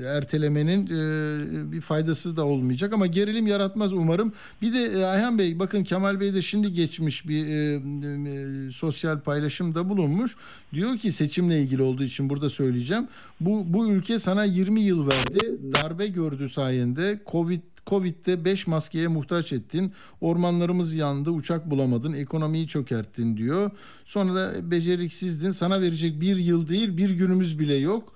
ertelemenin 0.07 0.85
e, 0.85 1.71
bir 1.71 1.81
faydası 1.81 2.37
da 2.37 2.45
olmayacak 2.45 2.93
ama 2.93 3.07
gerilim 3.07 3.47
yaratmaz 3.47 3.93
umarım. 3.93 4.33
Bir 4.61 4.73
de 4.73 4.99
e, 4.99 5.05
Ayhan 5.05 5.37
Bey 5.37 5.59
bakın 5.59 5.83
Kemal 5.83 6.19
Bey 6.19 6.33
de 6.33 6.41
şimdi 6.41 6.73
geçmiş 6.73 7.27
bir 7.27 7.47
e, 7.47 7.75
e, 7.75 8.71
sosyal 8.71 9.19
paylaşımda 9.19 9.89
bulunmuş. 9.89 10.35
Diyor 10.73 10.97
ki 10.97 11.11
seçimle 11.11 11.61
ilgili 11.61 11.81
olduğu 11.81 12.03
için 12.03 12.29
burada 12.29 12.49
söyleyeceğim. 12.49 13.07
Bu 13.39 13.73
bu 13.73 13.89
ülke 13.89 14.19
sana 14.19 14.42
20 14.45 14.81
yıl 14.81 15.07
verdi. 15.07 15.59
Darbe 15.73 16.07
gördü 16.07 16.49
sayende. 16.49 17.21
Covid 17.31 17.61
Covid'de 17.87 18.45
5 18.45 18.67
maskeye 18.67 19.07
muhtaç 19.07 19.53
ettin. 19.53 19.93
Ormanlarımız 20.21 20.93
yandı, 20.93 21.31
uçak 21.31 21.69
bulamadın, 21.71 22.13
ekonomiyi 22.13 22.67
çökerttin 22.67 23.37
diyor. 23.37 23.71
Sonra 24.05 24.35
da 24.35 24.71
beceriksizdin. 24.71 25.51
Sana 25.51 25.81
verecek 25.81 26.21
bir 26.21 26.37
yıl 26.37 26.67
değil, 26.67 26.97
bir 26.97 27.09
günümüz 27.09 27.59
bile 27.59 27.75
yok. 27.75 28.13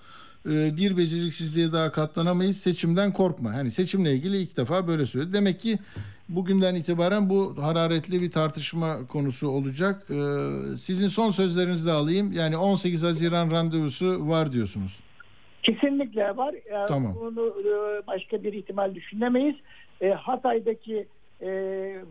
Ee, 0.50 0.78
Bir 0.78 0.98
beceriksizliğe 0.98 1.72
daha 1.72 1.92
katlanamayız. 1.92 2.58
Seçimden 2.58 3.14
korkma. 3.14 3.54
Hani 3.54 3.72
seçimle 3.72 4.14
ilgili 4.16 4.38
ilk 4.38 4.58
defa 4.58 4.88
böyle 4.88 5.06
söyledi. 5.06 5.34
Demek 5.34 5.60
ki 5.60 5.80
bugünden 6.30 6.76
itibaren 6.76 7.30
bu 7.30 7.56
hararetli 7.62 8.22
bir 8.22 8.32
tartışma 8.32 9.08
konusu 9.08 9.48
olacak. 9.48 10.06
Ee, 10.10 10.78
Sizin 10.78 11.08
son 11.08 11.32
sözlerinizi 11.32 11.86
de 11.86 11.92
alayım. 11.92 12.32
Yani 12.34 12.58
18 12.58 13.04
Haziran 13.04 13.52
randevusu 13.52 14.28
var 14.28 14.52
diyorsunuz. 14.54 15.00
Kesinlikle 15.68 16.38
var. 16.38 16.56
Tamam. 16.88 17.16
Bunu 17.20 17.54
e, 17.62 18.08
başka 18.08 18.44
bir 18.44 18.54
ihtimal 18.54 18.96
düşünemeyiz. 18.96 19.56
E, 20.02 20.10
Hatay'daki 20.10 21.08
e, 21.42 21.50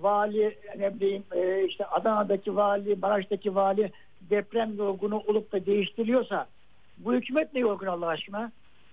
vali, 0.00 0.56
ne 0.78 0.94
bileyim 0.94 1.22
e, 1.34 1.64
işte 1.64 1.86
Adana'daki 1.86 2.56
vali, 2.56 2.96
Maraş'taki 3.02 3.54
vali 3.54 3.92
deprem 4.30 4.76
yorgunu 4.76 5.22
olup 5.26 5.52
da 5.52 5.66
değiştiriyorsa 5.66 6.46
bu 6.98 7.14
hükümet 7.14 7.54
ne 7.54 7.60
yorgun 7.60 7.86
Allah 7.86 8.06
aşkına? 8.06 8.52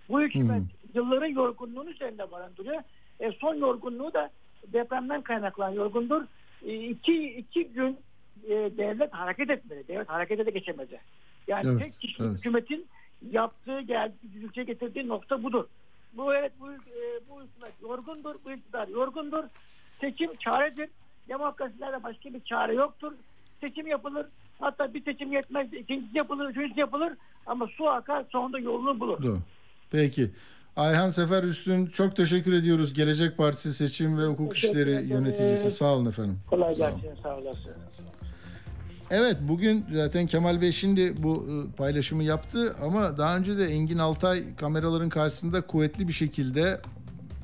Bu 0.09 0.21
hükümet 0.21 0.61
Hmm. 0.61 0.67
yılların 0.93 1.27
yorgunluğunu 1.27 1.89
üzerinde 1.89 2.31
barındırıyor. 2.31 2.81
E, 3.19 3.31
son 3.31 3.55
yorgunluğu 3.55 4.13
da 4.13 4.29
depremden 4.73 5.21
kaynaklanan 5.21 5.71
yorgundur. 5.73 6.21
E, 6.65 6.73
iki, 6.75 7.23
iki 7.23 7.67
gün 7.67 7.97
e, 8.47 8.49
devlet 8.77 9.13
hareket 9.13 9.49
etmedi. 9.49 9.83
Devlet 9.87 10.09
harekete 10.09 10.45
de 10.45 10.51
geçemedi. 10.51 10.99
Yani 11.47 11.69
Evet, 11.69 11.83
tek 11.83 11.99
kişi 11.99 12.23
evet. 12.23 12.37
hükümetin 12.37 12.85
yaptığı 13.31 13.81
geldi 13.81 14.13
ülke 14.43 14.63
getirdiği 14.63 15.07
nokta 15.07 15.43
budur. 15.43 15.65
Bu 16.13 16.33
evet 16.35 16.51
bu, 16.59 16.71
e, 16.71 16.77
bu 17.29 17.41
hükümet 17.43 17.73
yorgundur, 17.81 18.35
bu 18.45 18.51
iktidar 18.51 18.87
yorgundur. 18.87 19.43
Seçim 20.01 20.35
çaredir. 20.35 20.89
Demokrasilerde 21.29 22.03
başka 22.03 22.33
bir 22.33 22.39
çare 22.39 22.73
yoktur. 22.73 23.11
Seçim 23.61 23.87
yapılır. 23.87 24.25
Hatta 24.59 24.93
bir 24.93 25.03
seçim 25.03 25.31
yetmez, 25.31 25.73
ikincisi 25.73 26.17
yapılır, 26.17 26.49
üçüncüsü 26.49 26.79
yapılır. 26.79 27.13
Ama 27.45 27.67
su 27.67 27.89
akar 27.89 28.25
sonunda 28.31 28.59
yolunu 28.59 28.99
bulur. 28.99 29.23
Doğru. 29.23 29.39
Peki. 29.91 30.31
Ayhan 30.75 31.09
Sefer 31.09 31.43
Üstün 31.43 31.85
çok 31.85 32.15
teşekkür 32.15 32.53
ediyoruz. 32.53 32.93
Gelecek 32.93 33.37
Partisi 33.37 33.73
Seçim 33.73 34.17
ve 34.17 34.25
Hukuk 34.25 34.53
Teşekkür 34.53 34.73
İşleri 34.73 34.91
ederim. 34.91 35.09
Yöneticisi. 35.09 35.71
Sağ 35.71 35.93
olun 35.95 36.05
efendim. 36.05 36.39
Kolay 36.49 36.75
Sağ 36.75 36.83
olun. 36.91 37.01
gelsin, 37.01 37.21
sağ 37.23 37.37
olasın. 37.37 37.71
Evet 39.15 39.37
bugün 39.41 39.85
zaten 39.93 40.27
Kemal 40.27 40.61
Bey 40.61 40.71
şimdi 40.71 41.23
bu 41.23 41.47
e, 41.49 41.75
paylaşımı 41.75 42.23
yaptı 42.23 42.75
ama 42.83 43.17
daha 43.17 43.37
önce 43.37 43.57
de 43.57 43.65
Engin 43.65 43.97
Altay 43.97 44.55
kameraların 44.55 45.09
karşısında 45.09 45.61
kuvvetli 45.61 46.07
bir 46.07 46.13
şekilde 46.13 46.81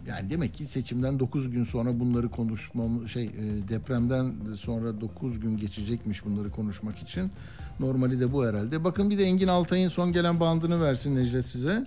yani 0.08 0.30
demek 0.30 0.54
ki 0.54 0.66
seçimden 0.66 1.20
9 1.20 1.52
gün 1.52 1.64
sonra 1.64 2.00
bunları 2.00 2.30
konuşmam 2.30 3.10
şey 3.10 3.24
e, 3.24 3.68
depremden 3.68 4.34
sonra 4.60 5.02
9 5.02 5.40
gün 5.40 5.58
geçecekmiş 5.58 6.26
bunları 6.26 6.52
konuşmak 6.52 6.98
için. 6.98 7.32
Normali 7.80 8.20
de 8.20 8.34
bu 8.34 8.46
herhalde. 8.46 8.84
Bakın 8.84 9.10
bir 9.10 9.18
de 9.18 9.24
Engin 9.24 9.48
Altay'ın 9.48 9.90
son 9.90 10.12
gelen 10.12 10.40
bandını 10.40 10.84
versin 10.84 11.16
Necdet 11.16 11.46
size. 11.46 11.86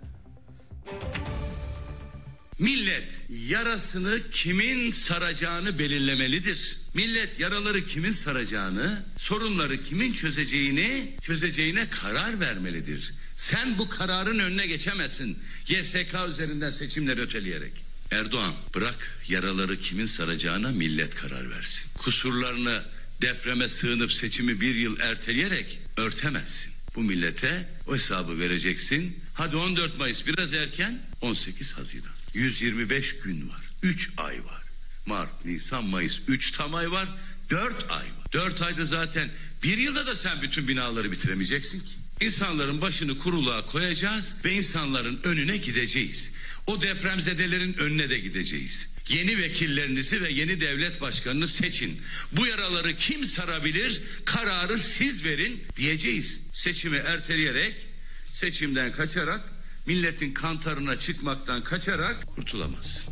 Millet 2.58 3.12
yarasını 3.48 4.30
kimin 4.30 4.90
saracağını 4.90 5.78
belirlemelidir. 5.78 6.76
Millet 6.94 7.40
yaraları 7.40 7.84
kimin 7.84 8.10
saracağını, 8.10 9.04
sorunları 9.16 9.80
kimin 9.80 10.12
çözeceğini, 10.12 11.16
çözeceğine 11.20 11.90
karar 11.90 12.40
vermelidir. 12.40 13.14
Sen 13.36 13.78
bu 13.78 13.88
kararın 13.88 14.38
önüne 14.38 14.66
geçemezsin. 14.66 15.38
YSK 15.68 16.14
üzerinden 16.28 16.70
seçimleri 16.70 17.20
öteleyerek. 17.20 17.72
Erdoğan 18.10 18.54
bırak 18.74 19.18
yaraları 19.28 19.80
kimin 19.80 20.06
saracağına 20.06 20.68
millet 20.68 21.14
karar 21.14 21.50
versin. 21.50 21.84
Kusurlarını 21.94 22.82
depreme 23.22 23.68
sığınıp 23.68 24.12
seçimi 24.12 24.60
bir 24.60 24.74
yıl 24.74 25.00
erteleyerek 25.00 25.78
örtemezsin. 25.96 26.72
Bu 26.96 27.02
millete 27.02 27.68
o 27.86 27.94
hesabı 27.94 28.38
vereceksin. 28.38 29.16
Hadi 29.34 29.56
14 29.56 29.98
Mayıs 29.98 30.26
biraz 30.26 30.54
erken 30.54 31.02
18 31.20 31.72
Haziran. 31.72 32.11
125 32.34 33.18
gün 33.18 33.48
var. 33.48 33.60
3 33.82 34.10
ay 34.16 34.44
var. 34.44 34.62
Mart, 35.06 35.44
Nisan, 35.44 35.84
Mayıs 35.84 36.18
3 36.28 36.50
tam 36.50 36.74
ay 36.74 36.90
var. 36.90 37.08
4 37.50 37.90
ay 37.90 38.04
var. 38.04 38.32
4 38.32 38.62
ayda 38.62 38.84
zaten 38.84 39.30
bir 39.62 39.78
yılda 39.78 40.06
da 40.06 40.14
sen 40.14 40.42
bütün 40.42 40.68
binaları 40.68 41.12
bitiremeyeceksin 41.12 41.80
ki. 41.80 41.92
İnsanların 42.20 42.80
başını 42.80 43.18
kuruluğa 43.18 43.64
koyacağız 43.64 44.34
ve 44.44 44.52
insanların 44.52 45.20
önüne 45.24 45.56
gideceğiz. 45.56 46.32
O 46.66 46.82
depremzedelerin 46.82 47.74
önüne 47.74 48.10
de 48.10 48.18
gideceğiz. 48.18 48.88
Yeni 49.08 49.38
vekillerinizi 49.38 50.22
ve 50.22 50.32
yeni 50.32 50.60
devlet 50.60 51.00
başkanını 51.00 51.48
seçin. 51.48 52.00
Bu 52.32 52.46
yaraları 52.46 52.96
kim 52.96 53.24
sarabilir? 53.24 54.02
Kararı 54.24 54.78
siz 54.78 55.24
verin 55.24 55.62
diyeceğiz. 55.76 56.40
Seçimi 56.52 56.96
erteleyerek, 56.96 57.74
seçimden 58.32 58.92
kaçarak, 58.92 59.52
milletin 59.86 60.34
kantarına 60.34 60.96
çıkmaktan 60.96 61.62
kaçarak 61.62 62.26
kurtulamaz. 62.36 63.08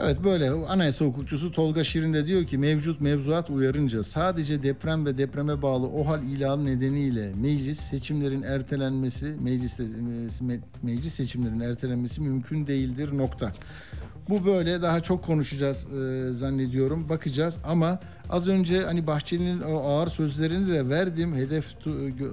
Evet 0.00 0.24
böyle 0.24 0.50
anayasa 0.50 1.04
hukukçusu 1.04 1.52
Tolga 1.52 1.84
Şirin 1.84 2.14
de 2.14 2.26
diyor 2.26 2.46
ki 2.46 2.58
mevcut 2.58 3.00
mevzuat 3.00 3.50
uyarınca 3.50 4.02
sadece 4.02 4.62
deprem 4.62 5.06
ve 5.06 5.18
depreme 5.18 5.62
bağlı 5.62 5.86
OHAL 5.86 6.22
ilanı 6.22 6.64
nedeniyle 6.64 7.32
meclis 7.34 7.80
seçimlerin 7.80 8.42
ertelenmesi 8.42 9.26
meclis 9.40 9.80
meclis 10.82 11.14
seçimlerin 11.14 11.60
ertelenmesi 11.60 12.20
mümkün 12.20 12.66
değildir 12.66 13.18
nokta. 13.18 13.52
Bu 14.28 14.44
böyle 14.44 14.82
daha 14.82 15.00
çok 15.00 15.24
konuşacağız 15.24 15.86
e, 15.86 16.32
zannediyorum. 16.32 17.08
Bakacağız 17.08 17.58
ama 17.64 18.00
az 18.30 18.48
önce 18.48 18.82
hani 18.82 19.06
Bahçeli'nin 19.06 19.60
o 19.60 19.78
ağır 19.78 20.08
sözlerini 20.08 20.72
de 20.72 20.88
verdim. 20.88 21.34
Hedef 21.34 21.66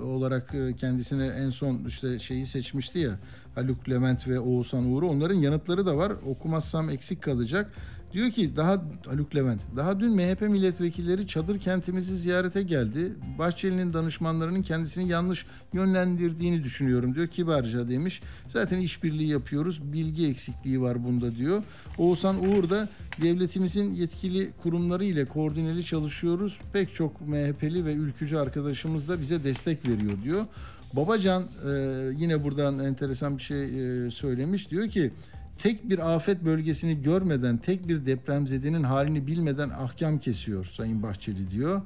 olarak 0.06 0.56
e, 0.56 0.76
kendisine 0.76 1.28
en 1.28 1.50
son 1.50 1.82
işte 1.88 2.20
şeyi 2.20 2.46
seçmişti 2.46 3.00
ya. 3.00 3.12
Haluk 3.56 3.90
Levent 3.90 4.28
ve 4.28 4.40
Oğuzhan 4.40 4.92
Uğur'u. 4.92 5.10
Onların 5.10 5.36
yanıtları 5.36 5.86
da 5.86 5.98
var. 5.98 6.14
Okumazsam 6.28 6.90
eksik 6.90 7.22
kalacak. 7.22 7.72
Diyor 8.14 8.32
ki 8.32 8.56
daha 8.56 8.84
Haluk 9.06 9.36
Levent, 9.36 9.62
daha 9.76 10.00
dün 10.00 10.16
MHP 10.16 10.42
milletvekilleri 10.42 11.28
çadır 11.28 11.60
kentimizi 11.60 12.18
ziyarete 12.18 12.64
geldi. 12.64 13.14
Bahçeli'nin 13.40 13.94
danışmanlarının 13.94 14.62
kendisini 14.62 15.10
yanlış 15.10 15.46
yönlendirdiğini 15.74 16.64
düşünüyorum 16.64 17.16
diyor. 17.16 17.28
Kibarca 17.28 17.90
demiş. 17.90 18.22
Zaten 18.48 18.78
işbirliği 18.78 19.28
yapıyoruz. 19.28 19.94
Bilgi 19.94 20.28
eksikliği 20.28 20.82
var 20.82 21.04
bunda 21.04 21.36
diyor. 21.36 21.64
Oğuzhan 21.98 22.44
Uğur 22.44 22.70
da 22.70 22.90
devletimizin 23.22 23.94
yetkili 23.94 24.52
kurumları 24.64 25.06
ile 25.06 25.26
koordineli 25.26 25.86
çalışıyoruz. 25.86 26.60
Pek 26.74 26.94
çok 26.94 27.22
MHP'li 27.28 27.86
ve 27.86 27.94
ülkücü 27.94 28.38
arkadaşımız 28.38 29.10
da 29.10 29.22
bize 29.22 29.44
destek 29.44 29.88
veriyor 29.88 30.18
diyor. 30.24 30.46
Babacan 30.94 31.44
e, 31.44 31.70
yine 32.18 32.44
buradan 32.44 32.80
enteresan 32.80 33.38
bir 33.38 33.44
şey 33.44 33.64
e, 33.64 34.12
söylemiş. 34.12 34.72
Diyor 34.72 34.90
ki 34.90 35.12
tek 35.58 35.90
bir 35.90 36.16
afet 36.16 36.46
bölgesini 36.46 37.02
görmeden, 37.02 37.58
tek 37.58 37.88
bir 37.88 38.06
depremzedenin 38.06 38.84
halini 38.84 39.28
bilmeden 39.28 39.70
ahkam 39.70 40.20
kesiyor 40.20 40.66
Sayın 40.66 41.04
Bahçeli 41.04 41.52
diyor. 41.52 41.82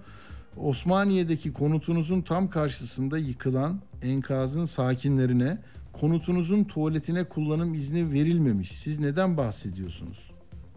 Osmaniye'deki 0.58 1.54
konutunuzun 1.54 2.22
tam 2.22 2.50
karşısında 2.50 3.18
yıkılan 3.18 3.82
enkazın 4.02 4.66
sakinlerine 4.66 5.58
konutunuzun 5.94 6.64
tuvaletine 6.64 7.24
kullanım 7.24 7.74
izni 7.74 8.12
verilmemiş. 8.12 8.72
Siz 8.72 9.00
neden 9.00 9.38
bahsediyorsunuz? 9.38 10.32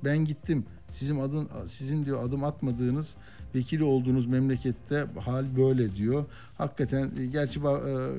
Ben 0.04 0.18
gittim. 0.24 0.64
Sizin 0.90 1.20
adın 1.20 1.48
sizin 1.66 2.04
diyor 2.04 2.24
adım 2.24 2.44
atmadığınız 2.44 3.16
vekili 3.54 3.84
olduğunuz 3.84 4.26
memlekette 4.26 5.06
hal 5.20 5.44
böyle 5.56 5.96
diyor. 5.96 6.24
Hakikaten 6.58 7.10
e, 7.18 7.26
gerçi 7.26 7.60
e, 7.60 7.62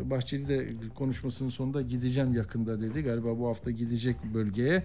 Bahçeli 0.09 0.49
de 0.49 0.69
konuşmasının 0.95 1.49
sonunda 1.49 1.81
gideceğim 1.81 2.33
yakında 2.33 2.81
dedi. 2.81 3.01
Galiba 3.01 3.39
bu 3.39 3.47
hafta 3.47 3.71
gidecek 3.71 4.15
bölgeye. 4.33 4.83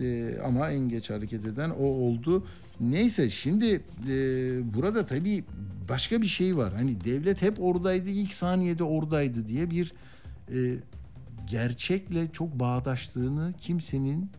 E, 0.00 0.38
ama 0.44 0.70
en 0.70 0.88
geç 0.88 1.10
hareket 1.10 1.46
eden 1.46 1.70
o 1.70 1.84
oldu. 1.84 2.46
Neyse 2.80 3.30
şimdi 3.30 3.82
burada 4.74 5.06
tabii 5.06 5.44
başka 5.88 6.22
bir 6.22 6.26
şey 6.26 6.56
var. 6.56 6.74
Hani 6.74 7.04
devlet 7.04 7.42
hep 7.42 7.60
oradaydı, 7.60 8.10
ilk 8.10 8.34
saniyede 8.34 8.84
oradaydı 8.84 9.48
diye 9.48 9.70
bir 9.70 9.92
gerçekle 11.46 12.28
çok 12.32 12.58
bağdaştığını 12.60 13.54
kimsenin 13.60 14.30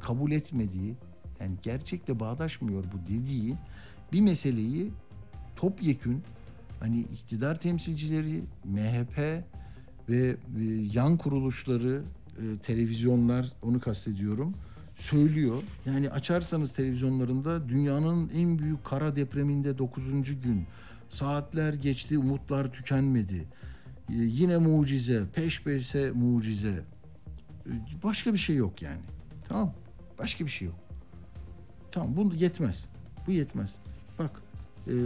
kabul 0.00 0.32
etmediği, 0.32 0.94
yani 1.40 1.54
gerçekle 1.62 2.20
bağdaşmıyor 2.20 2.84
bu 2.84 3.12
dediği 3.12 3.54
bir 4.12 4.20
meseleyi 4.20 4.90
topyekün 5.56 6.22
hani 6.80 7.00
iktidar 7.00 7.60
temsilcileri, 7.60 8.42
MHP 8.64 9.44
ve 10.08 10.28
e, 10.28 10.62
yan 10.92 11.16
kuruluşları, 11.16 12.02
e, 12.38 12.58
televizyonlar 12.58 13.52
onu 13.62 13.80
kastediyorum 13.80 14.54
söylüyor. 14.96 15.62
Yani 15.86 16.10
açarsanız 16.10 16.72
televizyonlarında 16.72 17.68
dünyanın 17.68 18.30
en 18.34 18.58
büyük 18.58 18.84
kara 18.84 19.16
depreminde 19.16 19.78
9. 19.78 20.40
gün. 20.42 20.66
Saatler 21.10 21.74
geçti, 21.74 22.18
umutlar 22.18 22.72
tükenmedi. 22.72 23.44
E, 24.08 24.14
yine 24.14 24.58
mucize, 24.58 25.22
peş 25.34 25.62
peşe 25.62 26.10
mucize. 26.10 26.82
Başka 28.02 28.32
bir 28.32 28.38
şey 28.38 28.56
yok 28.56 28.82
yani. 28.82 29.00
Tamam. 29.48 29.72
Başka 30.18 30.44
bir 30.44 30.50
şey 30.50 30.68
yok. 30.68 30.76
Tamam 31.92 32.16
bu 32.16 32.34
yetmez. 32.34 32.86
Bu 33.26 33.32
yetmez. 33.32 33.74
Bak 34.86 34.94
e, 34.94 34.96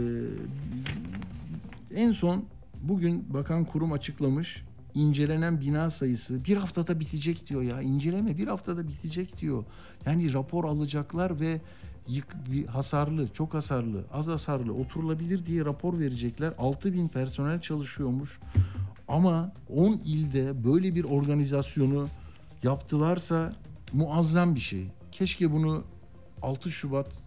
en 1.95 2.11
son 2.11 2.45
bugün 2.81 3.33
bakan 3.33 3.65
kurum 3.65 3.91
açıklamış 3.91 4.63
incelenen 4.95 5.61
bina 5.61 5.89
sayısı 5.89 6.45
bir 6.45 6.57
haftada 6.57 6.99
bitecek 6.99 7.49
diyor 7.49 7.61
ya. 7.61 7.81
İnceleme 7.81 8.37
bir 8.37 8.47
haftada 8.47 8.87
bitecek 8.87 9.41
diyor. 9.41 9.63
Yani 10.05 10.33
rapor 10.33 10.65
alacaklar 10.65 11.39
ve 11.39 11.61
yık, 12.07 12.35
bir 12.51 12.65
hasarlı, 12.65 13.27
çok 13.33 13.53
hasarlı, 13.53 14.03
az 14.13 14.27
hasarlı, 14.27 14.73
oturulabilir 14.73 15.45
diye 15.45 15.65
rapor 15.65 15.99
verecekler. 15.99 16.53
6 16.57 16.93
bin 16.93 17.07
personel 17.07 17.61
çalışıyormuş. 17.61 18.39
Ama 19.07 19.53
10 19.69 19.93
ilde 20.05 20.63
böyle 20.63 20.95
bir 20.95 21.03
organizasyonu 21.03 22.07
yaptılarsa 22.63 23.53
muazzam 23.93 24.55
bir 24.55 24.59
şey. 24.59 24.87
Keşke 25.11 25.51
bunu 25.51 25.83
6 26.41 26.71
Şubat 26.71 27.21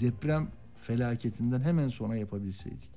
deprem 0.00 0.48
felaketinden 0.86 1.60
hemen 1.60 1.88
sonra 1.88 2.16
yapabilseydik. 2.16 2.90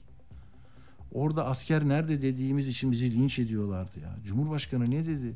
Orada 1.14 1.46
asker 1.46 1.88
nerede 1.88 2.22
dediğimiz 2.22 2.68
için 2.68 2.92
bizi 2.92 3.12
linç 3.12 3.40
ediyorlardı 3.40 4.00
ya. 4.00 4.16
Cumhurbaşkanı 4.26 4.92
ne 4.92 5.06
dedi? 5.06 5.34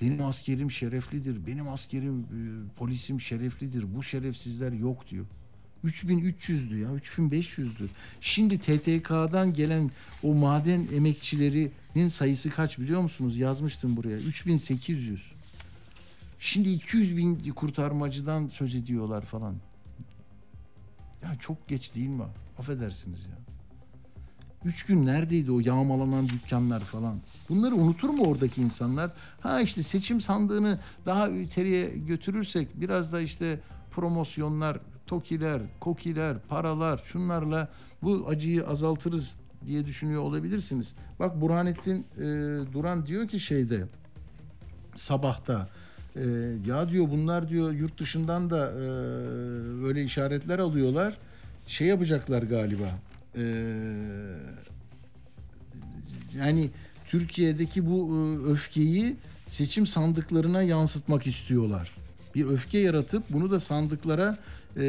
Benim 0.00 0.24
askerim 0.24 0.70
şereflidir, 0.70 1.46
benim 1.46 1.68
askerim, 1.68 2.20
e, 2.20 2.40
polisim 2.76 3.20
şereflidir, 3.20 3.94
bu 3.94 4.02
şerefsizler 4.02 4.72
yok 4.72 5.10
diyor. 5.10 5.26
3300'dü 5.84 6.78
ya, 6.78 6.88
3500'dü. 6.88 7.88
Şimdi 8.20 8.58
TTK'dan 8.58 9.52
gelen 9.52 9.90
o 10.22 10.34
maden 10.34 10.88
emekçilerinin 10.92 12.08
sayısı 12.08 12.50
kaç 12.50 12.78
biliyor 12.78 13.00
musunuz? 13.00 13.38
Yazmıştım 13.38 13.96
buraya. 13.96 14.18
3800. 14.18 15.32
Şimdi 16.38 16.68
200 16.68 17.16
bin 17.16 17.52
kurtarmacıdan 17.52 18.48
söz 18.48 18.74
ediyorlar 18.74 19.24
falan. 19.24 19.54
Ya 21.22 21.34
çok 21.38 21.68
geç 21.68 21.94
değil 21.94 22.08
mi? 22.08 22.24
Affedersiniz 22.58 23.26
ya. 23.26 23.38
Üç 24.64 24.86
gün 24.86 25.06
neredeydi 25.06 25.52
o 25.52 25.60
yağmalanan 25.60 26.28
dükkanlar 26.28 26.80
falan? 26.80 27.20
Bunları 27.48 27.74
unutur 27.74 28.08
mu 28.08 28.24
oradaki 28.24 28.62
insanlar? 28.62 29.10
Ha 29.40 29.60
işte 29.60 29.82
seçim 29.82 30.20
sandığını 30.20 30.78
daha 31.06 31.28
ileriye 31.28 31.88
götürürsek 31.88 32.80
biraz 32.80 33.12
da 33.12 33.20
işte 33.20 33.60
promosyonlar, 33.90 34.78
tokiler, 35.06 35.62
kokiler, 35.80 36.36
paralar 36.48 37.02
şunlarla 37.04 37.68
bu 38.02 38.26
acıyı 38.28 38.66
azaltırız 38.66 39.34
diye 39.66 39.86
düşünüyor 39.86 40.22
olabilirsiniz. 40.22 40.94
Bak 41.20 41.40
Burhanettin 41.40 42.06
e, 42.16 42.22
Duran 42.72 43.06
diyor 43.06 43.28
ki 43.28 43.40
şeyde 43.40 43.84
sabahta 44.94 45.68
e, 46.18 46.26
ya 46.66 46.88
diyor 46.88 47.10
bunlar 47.10 47.48
diyor 47.48 47.72
yurt 47.72 48.00
dışından 48.00 48.50
da 48.50 48.70
e, 48.70 48.84
öyle 49.86 50.04
işaretler 50.04 50.58
alıyorlar. 50.58 51.18
Şey 51.66 51.86
yapacaklar 51.86 52.42
galiba. 52.42 52.88
E, 53.36 53.42
yani 56.38 56.70
Türkiye'deki 57.06 57.86
bu 57.86 58.14
e, 58.14 58.50
öfkeyi 58.50 59.16
seçim 59.50 59.86
sandıklarına 59.86 60.62
yansıtmak 60.62 61.26
istiyorlar. 61.26 61.90
Bir 62.34 62.46
öfke 62.46 62.78
yaratıp 62.78 63.22
bunu 63.30 63.50
da 63.50 63.60
sandıklara 63.60 64.38
e, 64.76 64.84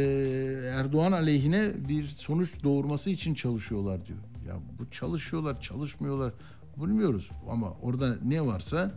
Erdoğan 0.73 1.11
aleyhine 1.11 1.71
bir 1.89 2.07
sonuç 2.07 2.63
doğurması 2.63 3.09
için 3.09 3.33
çalışıyorlar 3.33 4.05
diyor. 4.05 4.19
Ya 4.47 4.55
bu 4.79 4.91
çalışıyorlar, 4.91 5.61
çalışmıyorlar 5.61 6.33
bilmiyoruz 6.77 7.29
ama 7.49 7.73
orada 7.81 8.17
ne 8.25 8.45
varsa 8.45 8.91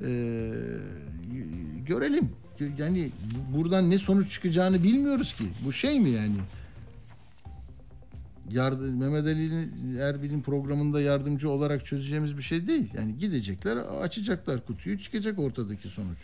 e, 0.00 0.08
görelim. 1.86 2.30
Yani 2.78 3.10
buradan 3.56 3.90
ne 3.90 3.98
sonuç 3.98 4.32
çıkacağını 4.32 4.82
bilmiyoruz 4.82 5.32
ki. 5.34 5.44
Bu 5.64 5.72
şey 5.72 6.00
mi 6.00 6.10
yani? 6.10 6.34
Yardım, 8.50 8.98
Mehmet 8.98 9.24
Ali 9.24 9.68
Erbil'in 10.00 10.42
programında 10.42 11.00
yardımcı 11.00 11.50
olarak 11.50 11.86
çözeceğimiz 11.86 12.36
bir 12.36 12.42
şey 12.42 12.66
değil. 12.66 12.90
Yani 12.96 13.18
gidecekler, 13.18 13.76
açacaklar 13.76 14.66
kutuyu, 14.66 14.98
çıkacak 14.98 15.38
ortadaki 15.38 15.88
sonuç. 15.88 16.18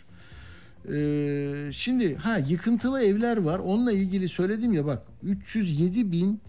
Ee, 0.91 1.69
şimdi 1.71 2.15
ha 2.15 2.37
yıkıntılı 2.37 3.03
evler 3.03 3.37
var. 3.37 3.59
Onunla 3.59 3.91
ilgili 3.91 4.29
söyledim 4.29 4.73
ya 4.73 4.85
bak 4.85 5.03
307 5.23 6.11
bin 6.11 6.41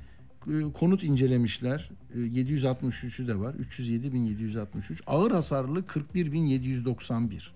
e, 0.46 0.72
konut 0.72 1.04
incelemişler. 1.04 1.90
E, 2.14 2.18
763'ü 2.18 3.28
de 3.28 3.38
var. 3.38 3.54
307 3.54 4.12
bin 4.12 4.22
763. 4.22 5.02
Ağır 5.06 5.30
hasarlı 5.30 5.86
41 5.86 6.32
bin 6.32 6.44
791. 6.44 7.52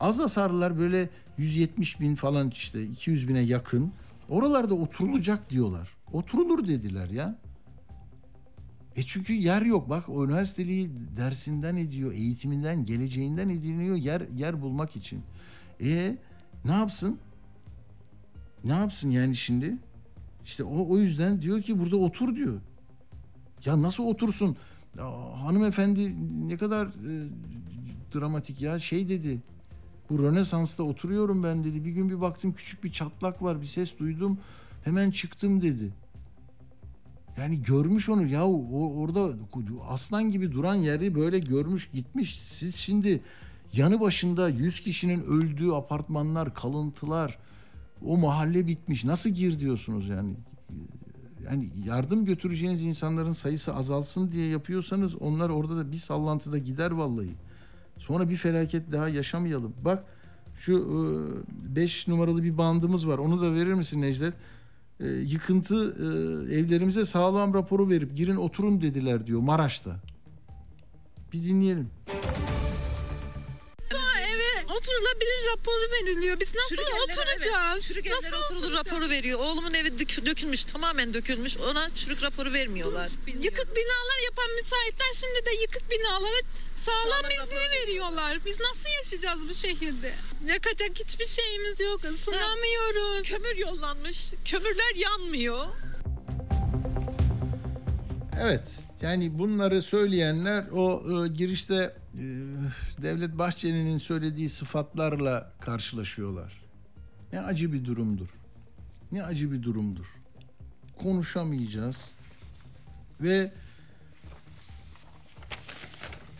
Az 0.00 0.18
hasarlılar 0.18 0.78
böyle 0.78 1.10
170 1.38 2.00
bin 2.00 2.14
falan 2.14 2.50
işte 2.50 2.84
200 2.84 3.28
bine 3.28 3.40
yakın. 3.40 3.92
Oralarda 4.28 4.74
oturulacak 4.74 5.50
diyorlar. 5.50 5.96
Oturulur 6.12 6.68
dediler 6.68 7.10
ya. 7.10 7.38
E 8.96 9.02
çünkü 9.02 9.32
yer 9.32 9.62
yok. 9.62 9.90
Bak 9.90 10.08
üniversiteliği 10.08 10.90
dersinden 11.16 11.76
ediyor, 11.76 12.12
eğitiminden, 12.12 12.84
geleceğinden 12.84 13.48
ediniyor 13.48 13.96
yer 13.96 14.22
yer 14.36 14.62
bulmak 14.62 14.96
için. 14.96 15.22
E 15.80 16.16
ne 16.64 16.72
yapsın? 16.72 17.18
Ne 18.64 18.72
yapsın 18.72 19.10
yani 19.10 19.36
şimdi? 19.36 19.76
İşte 20.44 20.64
o, 20.64 20.92
o 20.92 20.98
yüzden 20.98 21.42
diyor 21.42 21.62
ki 21.62 21.78
burada 21.78 21.96
otur 21.96 22.36
diyor. 22.36 22.60
Ya 23.64 23.82
nasıl 23.82 24.04
otursun? 24.04 24.56
Ya, 24.98 25.04
hanımefendi 25.44 26.14
ne 26.48 26.56
kadar 26.56 26.86
e, 26.86 27.28
dramatik 28.14 28.60
ya 28.60 28.78
şey 28.78 29.08
dedi. 29.08 29.40
Bu 30.10 30.22
Rönesans'ta 30.22 30.82
oturuyorum 30.82 31.42
ben 31.44 31.64
dedi. 31.64 31.84
Bir 31.84 31.90
gün 31.90 32.10
bir 32.10 32.20
baktım 32.20 32.52
küçük 32.52 32.84
bir 32.84 32.92
çatlak 32.92 33.42
var. 33.42 33.60
Bir 33.60 33.66
ses 33.66 33.98
duydum. 33.98 34.38
Hemen 34.84 35.10
çıktım 35.10 35.62
dedi. 35.62 35.92
Yani 37.38 37.62
görmüş 37.62 38.08
onu 38.08 38.26
ya 38.26 38.46
o 38.46 39.00
orada 39.00 39.34
aslan 39.88 40.30
gibi 40.30 40.52
duran 40.52 40.74
yeri 40.74 41.14
böyle 41.14 41.38
görmüş 41.38 41.90
gitmiş. 41.92 42.40
Siz 42.40 42.76
şimdi 42.76 43.20
yanı 43.72 44.00
başında 44.00 44.48
100 44.48 44.80
kişinin 44.80 45.22
öldüğü 45.22 45.72
apartmanlar, 45.72 46.54
kalıntılar, 46.54 47.38
o 48.06 48.16
mahalle 48.16 48.66
bitmiş. 48.66 49.04
Nasıl 49.04 49.30
gir 49.30 49.60
diyorsunuz 49.60 50.08
yani? 50.08 50.34
Yani 51.44 51.70
yardım 51.84 52.24
götüreceğiniz 52.24 52.82
insanların 52.82 53.32
sayısı 53.32 53.74
azalsın 53.74 54.32
diye 54.32 54.48
yapıyorsanız 54.48 55.14
onlar 55.14 55.50
orada 55.50 55.76
da 55.76 55.92
bir 55.92 55.96
sallantıda 55.96 56.58
gider 56.58 56.90
vallahi. 56.90 57.34
Sonra 57.98 58.30
bir 58.30 58.36
felaket 58.36 58.92
daha 58.92 59.08
yaşamayalım. 59.08 59.74
Bak 59.84 60.04
şu 60.56 61.44
5 61.76 62.08
numaralı 62.08 62.42
bir 62.42 62.58
bandımız 62.58 63.08
var. 63.08 63.18
Onu 63.18 63.42
da 63.42 63.54
verir 63.54 63.74
misin 63.74 64.02
Necdet? 64.02 64.34
E, 65.00 65.08
yıkıntı 65.08 65.94
e, 65.98 66.54
evlerimize 66.54 67.04
sağlam 67.04 67.54
raporu 67.54 67.90
verip 67.90 68.16
girin 68.16 68.36
oturun 68.36 68.80
dediler 68.80 69.26
diyor 69.26 69.40
Maraş'ta. 69.40 69.96
Bir 71.32 71.44
dinleyelim. 71.44 71.88
Oturulabilir 74.82 75.46
raporu 75.52 75.90
veriliyor. 75.92 76.40
Biz 76.40 76.54
nasıl 76.54 76.68
Çürük 76.68 76.88
evlere, 76.88 77.02
oturacağız? 77.02 77.90
Evet, 77.92 78.06
nasıl 78.22 78.36
oturulur 78.36 78.72
raporu 78.72 79.10
veriyor. 79.10 79.38
Oğlumun 79.40 79.74
evi 79.74 79.88
dök- 79.88 80.26
dökülmüş, 80.26 80.64
tamamen 80.64 81.14
dökülmüş. 81.14 81.56
Ona 81.56 81.90
çürük 81.94 82.22
raporu 82.22 82.52
vermiyorlar. 82.52 83.08
Yıkık 83.26 83.76
binalar 83.76 84.22
yapan 84.24 84.50
müteahhitler 84.54 85.12
şimdi 85.14 85.44
de 85.46 85.50
yıkık 85.62 85.90
binalara 85.90 86.40
sağlam 86.86 87.30
izni 87.30 87.80
veriyorlar. 87.80 88.38
Biz 88.46 88.60
nasıl 88.60 88.88
yaşayacağız 88.96 89.48
bu 89.48 89.54
şehirde? 89.54 90.14
Yakacak 90.46 90.90
hiçbir 90.98 91.26
şeyimiz 91.26 91.80
yok. 91.80 92.00
Isınamıyoruz. 92.14 93.28
Kömür 93.28 93.56
yollanmış. 93.56 94.26
Kömürler 94.44 94.94
yanmıyor. 94.94 95.66
Evet. 98.40 98.68
Yani 99.02 99.38
bunları 99.38 99.82
söyleyenler 99.82 100.64
o 100.72 101.02
e, 101.24 101.28
girişte 101.28 101.74
e, 101.74 102.22
Devlet 103.02 103.38
Bahçeli'nin 103.38 103.98
söylediği 103.98 104.48
sıfatlarla 104.48 105.52
karşılaşıyorlar. 105.60 106.62
Ne 107.32 107.40
acı 107.40 107.72
bir 107.72 107.84
durumdur. 107.84 108.28
Ne 109.12 109.22
acı 109.22 109.52
bir 109.52 109.62
durumdur. 109.62 110.16
Konuşamayacağız 111.02 111.96
ve 113.20 113.52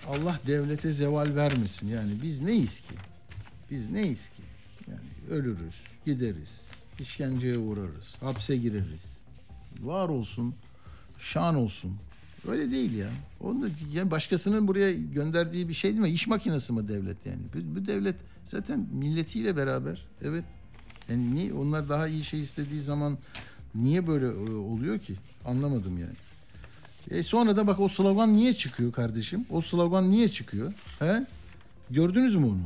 Allah 0.09 0.41
devlete 0.47 0.93
zeval 0.93 1.35
vermesin. 1.35 1.89
Yani 1.89 2.13
biz 2.23 2.41
neyiz 2.41 2.81
ki? 2.81 2.95
Biz 3.71 3.91
neyiz 3.91 4.29
ki? 4.29 4.43
Yani 4.89 5.39
ölürüz, 5.39 5.75
gideriz, 6.07 6.61
işkenceye 7.01 7.59
uğrarız, 7.59 8.15
hapse 8.21 8.57
gireriz. 8.57 9.05
var 9.81 10.09
olsun, 10.09 10.55
şan 11.19 11.55
olsun. 11.55 11.99
Öyle 12.49 12.71
değil 12.71 12.95
ya. 12.95 13.09
Onu 13.41 13.69
yani 13.93 14.11
başkasının 14.11 14.69
buraya 14.69 14.93
gönderdiği 14.93 15.69
bir 15.69 15.75
şey 15.75 15.91
değil 15.91 16.03
mi? 16.03 16.11
İş 16.11 16.27
makinesi 16.27 16.73
mi 16.73 16.89
devlet 16.89 17.27
yani? 17.27 17.41
Bu, 17.55 17.77
bu 17.77 17.87
devlet 17.87 18.17
zaten 18.47 18.87
milletiyle 18.93 19.57
beraber. 19.57 20.07
Evet. 20.23 20.45
Yani 21.09 21.35
niye 21.35 21.53
onlar 21.53 21.89
daha 21.89 22.09
iyi 22.09 22.25
şey 22.25 22.41
istediği 22.41 22.81
zaman 22.81 23.19
niye 23.75 24.07
böyle 24.07 24.27
e, 24.27 24.55
oluyor 24.55 24.99
ki? 24.99 25.15
Anlamadım 25.45 25.99
yani. 25.99 26.15
E 27.11 27.23
sonra 27.23 27.57
da 27.57 27.67
bak 27.67 27.81
o 27.81 27.89
slogan 27.89 28.37
niye 28.37 28.53
çıkıyor 28.53 28.93
kardeşim? 28.93 29.47
O 29.51 29.61
slogan 29.61 30.11
niye 30.11 30.29
çıkıyor? 30.29 30.73
He? 30.99 31.27
Gördünüz 31.91 32.37
mü 32.37 32.47
onu? 32.47 32.61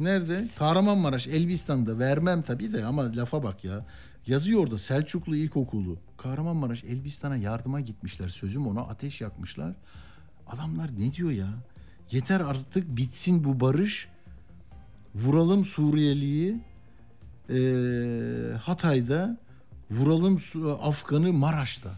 Nerede? 0.00 0.48
Kahramanmaraş, 0.58 1.26
Elbistan'da. 1.26 1.98
Vermem 1.98 2.42
tabii 2.42 2.72
de 2.72 2.84
ama 2.84 3.16
lafa 3.16 3.42
bak 3.42 3.64
ya. 3.64 3.84
Yazıyor 4.28 4.60
orada 4.60 4.78
Selçuklu 4.78 5.36
İlkokulu. 5.36 5.98
Kahramanmaraş, 6.16 6.84
Elbistan'a 6.84 7.36
yardıma 7.36 7.80
gitmişler. 7.80 8.28
Sözüm 8.28 8.66
ona 8.66 8.80
ateş 8.80 9.20
yakmışlar. 9.20 9.74
Adamlar 10.46 10.90
ne 10.98 11.12
diyor 11.12 11.30
ya? 11.30 11.48
Yeter 12.10 12.40
artık 12.40 12.96
bitsin 12.96 13.44
bu 13.44 13.60
barış. 13.60 14.08
Vuralım 15.14 15.64
Suriyeliyi. 15.64 16.60
Ee, 17.50 18.56
Hatay'da. 18.62 19.38
Vuralım 19.90 20.42
Afgan'ı 20.82 21.32
Maraş'ta. 21.32 21.90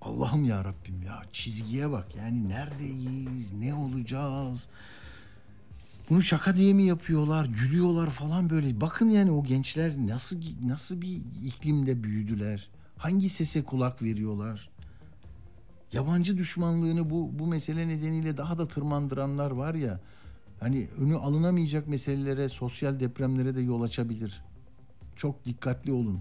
Allah'ım 0.00 0.44
ya 0.44 0.64
Rabbim 0.64 1.02
ya 1.02 1.22
çizgiye 1.32 1.90
bak 1.90 2.16
yani 2.16 2.48
neredeyiz 2.48 3.52
ne 3.52 3.74
olacağız 3.74 4.68
bunu 6.10 6.22
şaka 6.22 6.56
diye 6.56 6.72
mi 6.72 6.86
yapıyorlar? 6.86 7.46
Gülüyorlar 7.46 8.10
falan 8.10 8.50
böyle. 8.50 8.80
Bakın 8.80 9.08
yani 9.10 9.30
o 9.30 9.44
gençler 9.44 9.96
nasıl 9.96 10.40
nasıl 10.64 11.00
bir 11.00 11.22
iklimde 11.44 12.02
büyüdüler? 12.02 12.68
Hangi 12.96 13.28
sese 13.28 13.64
kulak 13.64 14.02
veriyorlar? 14.02 14.70
Yabancı 15.92 16.36
düşmanlığını 16.38 17.10
bu 17.10 17.38
bu 17.38 17.46
mesele 17.46 17.88
nedeniyle 17.88 18.36
daha 18.36 18.58
da 18.58 18.68
tırmandıranlar 18.68 19.50
var 19.50 19.74
ya 19.74 20.00
hani 20.60 20.88
önü 20.98 21.16
alınamayacak 21.16 21.88
meselelere 21.88 22.48
sosyal 22.48 23.00
depremlere 23.00 23.54
de 23.54 23.60
yol 23.60 23.82
açabilir. 23.82 24.42
Çok 25.16 25.44
dikkatli 25.44 25.92
olun. 25.92 26.20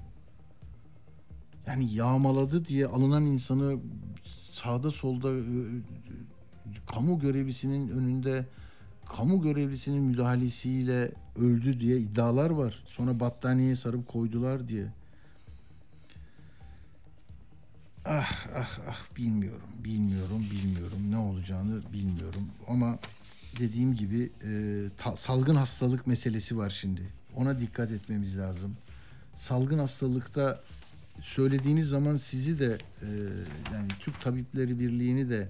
Yani 1.67 1.93
yağmaladı 1.93 2.65
diye 2.65 2.87
alınan 2.87 3.25
insanı 3.25 3.79
sağda 4.51 4.91
solda 4.91 5.31
kamu 6.87 7.19
görevlisinin 7.19 7.87
önünde 7.87 8.45
kamu 9.05 9.41
görevlisinin 9.41 10.03
müdahalesiyle 10.03 11.11
öldü 11.35 11.79
diye 11.79 11.97
iddialar 11.97 12.49
var. 12.49 12.83
Sonra 12.87 13.19
battaniyeye 13.19 13.75
sarıp 13.75 14.07
koydular 14.07 14.67
diye. 14.67 14.85
Ah 18.05 18.47
ah 18.55 18.79
ah 18.89 19.17
bilmiyorum, 19.17 19.69
bilmiyorum, 19.83 20.45
bilmiyorum 20.51 21.11
ne 21.11 21.17
olacağını 21.17 21.81
bilmiyorum. 21.93 22.47
Ama 22.67 22.99
dediğim 23.59 23.95
gibi 23.95 24.29
e, 24.43 24.49
ta- 24.97 25.15
salgın 25.17 25.55
hastalık 25.55 26.07
meselesi 26.07 26.57
var 26.57 26.69
şimdi. 26.69 27.01
Ona 27.35 27.59
dikkat 27.59 27.91
etmemiz 27.91 28.37
lazım. 28.37 28.77
Salgın 29.35 29.79
hastalıkta 29.79 30.61
söylediğiniz 31.21 31.87
zaman 31.87 32.15
sizi 32.15 32.59
de 32.59 32.77
e, 33.01 33.07
yani 33.73 33.87
Türk 33.99 34.21
Tabipleri 34.21 34.79
Birliği'ni 34.79 35.29
de 35.29 35.49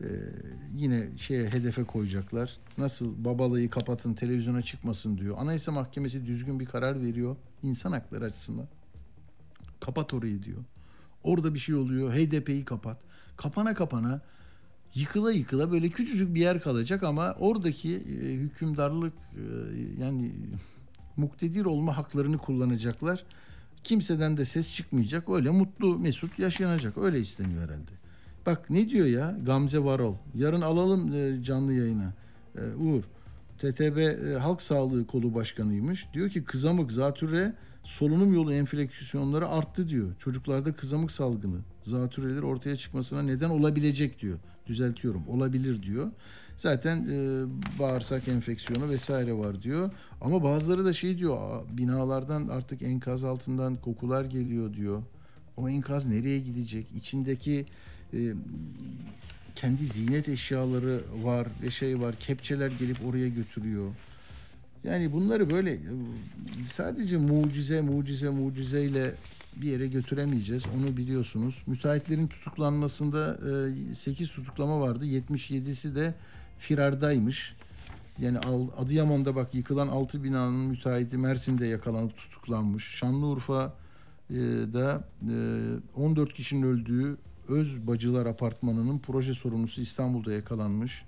e, 0.00 0.08
yine 0.74 1.08
şeye 1.16 1.50
hedefe 1.50 1.84
koyacaklar. 1.84 2.56
Nasıl 2.78 3.24
babalayı 3.24 3.70
kapatın 3.70 4.14
televizyona 4.14 4.62
çıkmasın 4.62 5.18
diyor. 5.18 5.36
Anayasa 5.38 5.72
Mahkemesi 5.72 6.26
düzgün 6.26 6.60
bir 6.60 6.66
karar 6.66 7.02
veriyor 7.02 7.36
insan 7.62 7.92
hakları 7.92 8.24
açısından. 8.24 8.66
Kapat 9.80 10.14
orayı 10.14 10.42
diyor. 10.42 10.58
Orada 11.24 11.54
bir 11.54 11.58
şey 11.58 11.74
oluyor. 11.74 12.12
HDP'yi 12.12 12.64
kapat. 12.64 12.98
Kapana 13.36 13.74
kapana 13.74 14.20
yıkıla 14.94 15.32
yıkıla 15.32 15.72
böyle 15.72 15.88
küçücük 15.88 16.34
bir 16.34 16.40
yer 16.40 16.60
kalacak 16.60 17.02
ama 17.02 17.34
oradaki 17.38 17.94
e, 17.96 18.32
hükümdarlık 18.34 19.12
e, 19.12 19.42
yani 19.98 20.32
muktedir 21.16 21.64
olma 21.64 21.96
haklarını 21.96 22.38
kullanacaklar. 22.38 23.24
Kimseden 23.84 24.36
de 24.36 24.44
ses 24.44 24.74
çıkmayacak. 24.74 25.28
Öyle 25.28 25.50
mutlu 25.50 25.98
mesut 25.98 26.38
yaşanacak. 26.38 26.98
Öyle 26.98 27.20
isteniyor 27.20 27.62
herhalde. 27.62 27.90
Bak 28.46 28.70
ne 28.70 28.88
diyor 28.88 29.06
ya 29.06 29.36
Gamze 29.46 29.84
Varol. 29.84 30.14
Yarın 30.34 30.60
alalım 30.60 31.14
e, 31.14 31.42
canlı 31.44 31.72
yayına. 31.72 32.12
E, 32.56 32.60
Uğur. 32.74 33.02
TTB 33.58 33.98
e, 33.98 34.38
Halk 34.38 34.62
Sağlığı 34.62 35.06
Kolu 35.06 35.34
Başkanıymış. 35.34 36.06
Diyor 36.14 36.28
ki 36.30 36.44
kızamık, 36.44 36.92
zatürre, 36.92 37.52
solunum 37.84 38.34
yolu 38.34 38.52
enfeksiyonları 38.54 39.48
arttı 39.48 39.88
diyor. 39.88 40.14
Çocuklarda 40.18 40.72
kızamık 40.72 41.10
salgını, 41.10 41.58
zatürreler 41.82 42.42
ortaya 42.42 42.76
çıkmasına 42.76 43.22
neden 43.22 43.50
olabilecek 43.50 44.20
diyor. 44.22 44.38
Düzeltiyorum 44.66 45.22
olabilir 45.28 45.82
diyor. 45.82 46.10
Zaten 46.58 47.08
e, 47.10 47.44
bağırsak 47.78 48.28
enfeksiyonu 48.28 48.90
vesaire 48.90 49.32
var 49.32 49.62
diyor. 49.62 49.90
Ama 50.20 50.42
bazıları 50.42 50.84
da 50.84 50.92
şey 50.92 51.18
diyor 51.18 51.36
"Aa, 51.40 51.76
binalardan 51.76 52.48
artık 52.48 52.82
enkaz 52.82 53.24
altından 53.24 53.76
kokular 53.76 54.24
geliyor 54.24 54.74
diyor. 54.74 55.02
O 55.56 55.68
enkaz 55.68 56.06
nereye 56.06 56.38
gidecek? 56.38 56.86
İçindeki 56.96 57.66
e, 58.14 58.32
kendi 59.54 59.86
ziynet 59.86 60.28
eşyaları 60.28 61.00
var 61.22 61.48
ve 61.62 61.70
şey 61.70 62.00
var. 62.00 62.14
Kepçeler 62.20 62.70
gelip 62.70 63.06
oraya 63.06 63.28
götürüyor. 63.28 63.90
Yani 64.84 65.12
bunları 65.12 65.50
böyle 65.50 65.72
e, 65.72 65.80
sadece 66.72 67.16
mucize 67.16 67.80
mucize 67.80 68.30
mucizeyle 68.30 69.14
bir 69.56 69.70
yere 69.70 69.86
götüremeyeceğiz. 69.86 70.62
Onu 70.76 70.96
biliyorsunuz. 70.96 71.54
Müteahhitlerin 71.66 72.26
tutuklanmasında 72.26 73.38
8 73.94 74.30
tutuklama 74.30 74.80
vardı. 74.80 75.06
77'si 75.06 75.94
de 75.94 76.14
firardaymış. 76.58 77.54
Yani 78.18 78.38
Adıyaman'da 78.78 79.36
bak 79.36 79.54
yıkılan 79.54 79.88
6 79.88 80.24
binanın 80.24 80.54
müteahhiti 80.54 81.18
Mersin'de 81.18 81.66
yakalanıp 81.66 82.16
tutuklanmış. 82.16 82.84
Şanlıurfa'da 82.84 85.04
14 85.96 86.34
kişinin 86.34 86.62
öldüğü 86.62 87.16
Öz 87.48 87.86
Bacılar 87.86 88.26
Apartmanı'nın 88.26 88.98
proje 88.98 89.34
sorumlusu 89.34 89.80
İstanbul'da 89.80 90.32
yakalanmış. 90.32 91.04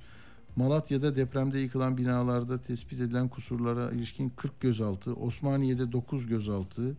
Malatya'da 0.57 1.17
depremde 1.17 1.59
yıkılan 1.59 1.97
binalarda 1.97 2.63
tespit 2.63 3.01
edilen 3.01 3.29
kusurlara 3.29 3.91
ilişkin 3.91 4.33
40 4.37 4.61
gözaltı, 4.61 5.15
Osmaniye'de 5.15 5.93
9 5.93 6.27
gözaltı. 6.27 6.97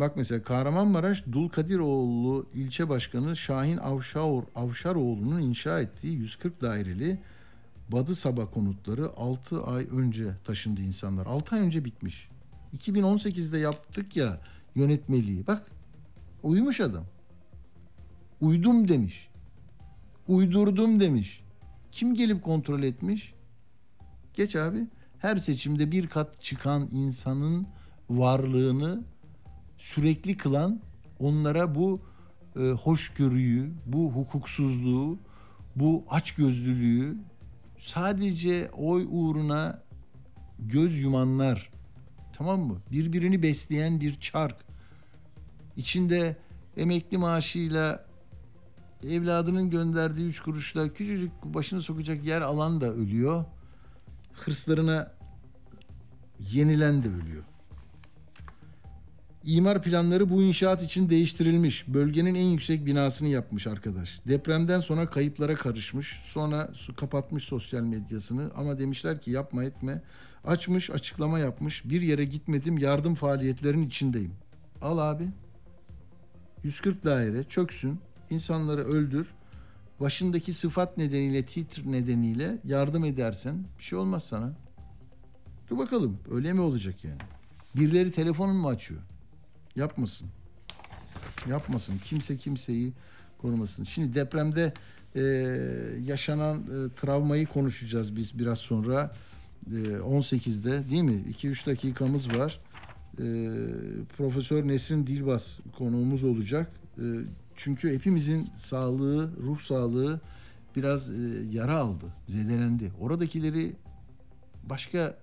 Bak 0.00 0.16
mesela 0.16 0.42
Kahramanmaraş 0.42 1.24
Dulkadiroğlu 1.32 2.46
ilçe 2.54 2.88
başkanı 2.88 3.36
Şahin 3.36 3.76
Avşar, 3.76 4.44
Avşaroğlu'nun 4.54 5.40
inşa 5.40 5.80
ettiği 5.80 6.16
140 6.16 6.60
daireli 6.60 7.18
Badı 7.88 8.14
Sabah 8.14 8.46
konutları 8.54 9.10
6 9.16 9.62
ay 9.62 9.86
önce 9.90 10.34
taşındı 10.44 10.82
insanlar. 10.82 11.26
6 11.26 11.56
ay 11.56 11.62
önce 11.62 11.84
bitmiş. 11.84 12.28
2018'de 12.78 13.58
yaptık 13.58 14.16
ya 14.16 14.40
yönetmeliği. 14.74 15.46
Bak 15.46 15.70
uyumuş 16.42 16.80
adam. 16.80 17.04
Uydum 18.42 18.88
demiş. 18.88 19.28
Uydurdum 20.28 21.00
demiş. 21.00 21.44
Kim 21.92 22.14
gelip 22.14 22.44
kontrol 22.44 22.82
etmiş? 22.82 23.34
Geç 24.34 24.56
abi. 24.56 24.86
Her 25.18 25.36
seçimde 25.36 25.90
bir 25.90 26.06
kat 26.06 26.42
çıkan 26.42 26.88
insanın 26.92 27.66
varlığını 28.10 29.04
sürekli 29.78 30.36
kılan 30.36 30.80
onlara 31.18 31.74
bu 31.74 32.00
e, 32.56 32.60
hoşgörüyü, 32.60 33.72
bu 33.86 34.12
hukuksuzluğu, 34.12 35.18
bu 35.76 36.04
açgözlülüğü 36.10 37.16
sadece 37.80 38.70
oy 38.70 39.06
uğruna 39.10 39.82
göz 40.58 41.00
yumanlar 41.00 41.70
tamam 42.32 42.60
mı? 42.60 42.78
Birbirini 42.92 43.42
besleyen 43.42 44.00
bir 44.00 44.20
çark. 44.20 44.56
İçinde 45.76 46.36
emekli 46.76 47.18
maaşıyla 47.18 48.11
evladının 49.08 49.70
gönderdiği 49.70 50.26
üç 50.26 50.40
kuruşla 50.40 50.92
küçücük 50.92 51.32
başını 51.44 51.82
sokacak 51.82 52.24
yer 52.24 52.40
alan 52.40 52.80
da 52.80 52.92
ölüyor. 52.92 53.44
Hırslarına 54.32 55.12
yenilen 56.38 57.04
de 57.04 57.08
ölüyor. 57.08 57.44
İmar 59.44 59.82
planları 59.82 60.30
bu 60.30 60.42
inşaat 60.42 60.82
için 60.82 61.10
değiştirilmiş. 61.10 61.88
Bölgenin 61.88 62.34
en 62.34 62.44
yüksek 62.44 62.86
binasını 62.86 63.28
yapmış 63.28 63.66
arkadaş. 63.66 64.20
Depremden 64.28 64.80
sonra 64.80 65.10
kayıplara 65.10 65.54
karışmış. 65.54 66.22
Sonra 66.24 66.70
su 66.74 66.96
kapatmış 66.96 67.44
sosyal 67.44 67.82
medyasını 67.82 68.50
ama 68.56 68.78
demişler 68.78 69.20
ki 69.20 69.30
yapma 69.30 69.64
etme. 69.64 70.02
Açmış, 70.44 70.90
açıklama 70.90 71.38
yapmış. 71.38 71.84
Bir 71.84 72.02
yere 72.02 72.24
gitmedim, 72.24 72.78
yardım 72.78 73.14
faaliyetlerinin 73.14 73.86
içindeyim. 73.86 74.32
Al 74.82 74.98
abi. 74.98 75.28
140 76.64 77.04
daire 77.04 77.44
çöksün, 77.44 78.00
insanları 78.32 78.84
öldür. 78.84 79.26
Başındaki 80.00 80.54
sıfat 80.54 80.98
nedeniyle, 80.98 81.46
titr 81.46 81.92
nedeniyle 81.92 82.58
yardım 82.64 83.04
edersen 83.04 83.64
bir 83.78 83.84
şey 83.84 83.98
olmaz 83.98 84.24
sana. 84.24 84.52
Dur 85.70 85.78
bakalım 85.78 86.18
öyle 86.30 86.52
mi 86.52 86.60
olacak 86.60 87.04
yani? 87.04 87.18
Birileri 87.76 88.10
telefonun 88.10 88.56
mu 88.56 88.68
açıyor? 88.68 89.00
Yapmasın. 89.76 90.28
Yapmasın. 91.48 91.98
Kimse 92.04 92.36
kimseyi 92.36 92.92
korumasın. 93.38 93.84
Şimdi 93.84 94.14
depremde 94.14 94.72
e, 95.16 95.20
yaşanan 96.06 96.60
e, 96.60 96.94
travmayı 97.00 97.46
konuşacağız 97.46 98.16
biz 98.16 98.38
biraz 98.38 98.58
sonra. 98.58 99.14
E, 99.66 99.76
18'de 99.96 100.90
değil 100.90 101.02
mi? 101.02 101.24
2-3 101.42 101.66
dakikamız 101.66 102.28
var. 102.36 102.60
E, 103.18 103.24
Profesör 104.16 104.68
Nesrin 104.68 105.06
Dilbaz 105.06 105.58
konuğumuz 105.78 106.24
olacak. 106.24 106.72
E, 106.98 107.02
çünkü 107.56 107.94
hepimizin 107.94 108.48
sağlığı, 108.56 109.30
ruh 109.42 109.60
sağlığı 109.60 110.20
biraz 110.76 111.10
e, 111.10 111.14
yara 111.50 111.76
aldı, 111.76 112.04
zedelendi. 112.28 112.92
Oradakileri 113.00 113.76
başka 114.64 115.18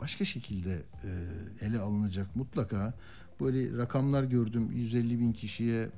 başka 0.00 0.24
şekilde 0.24 0.82
e, 1.04 1.10
ele 1.66 1.78
alınacak 1.78 2.36
mutlaka. 2.36 2.94
Böyle 3.40 3.78
rakamlar 3.78 4.24
gördüm 4.24 4.72
150 4.72 5.20
bin 5.20 5.32
kişiye 5.32 5.90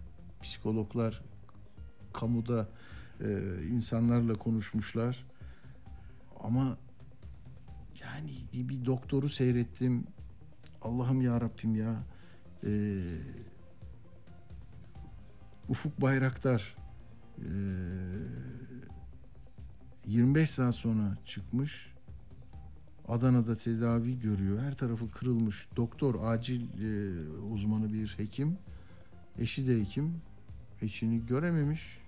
psikologlar 0.42 1.22
kamuda 2.12 2.68
e, 3.20 3.38
insanlarla 3.70 4.34
konuşmuşlar. 4.34 5.26
Ama 6.40 6.78
yani 8.00 8.30
bir, 8.68 8.84
doktoru 8.84 9.28
seyrettim. 9.28 10.04
Allah'ım 10.82 11.20
ya 11.20 11.40
Rabbim 11.40 11.76
ya. 11.76 12.02
E, 12.64 12.70
Ufuk 15.68 16.00
Bayraktar 16.00 16.76
e, 17.38 17.48
25 20.06 20.50
saat 20.50 20.74
sonra 20.74 21.16
çıkmış. 21.26 21.92
Adana'da 23.08 23.58
tedavi 23.58 24.20
görüyor. 24.20 24.62
Her 24.62 24.74
tarafı 24.74 25.10
kırılmış. 25.10 25.68
Doktor, 25.76 26.14
acil 26.22 26.62
e, 26.62 27.20
uzmanı 27.52 27.92
bir 27.92 28.14
hekim. 28.16 28.58
Eşi 29.38 29.68
de 29.68 29.80
hekim. 29.80 30.14
Eşini 30.82 31.26
görememiş. 31.26 31.98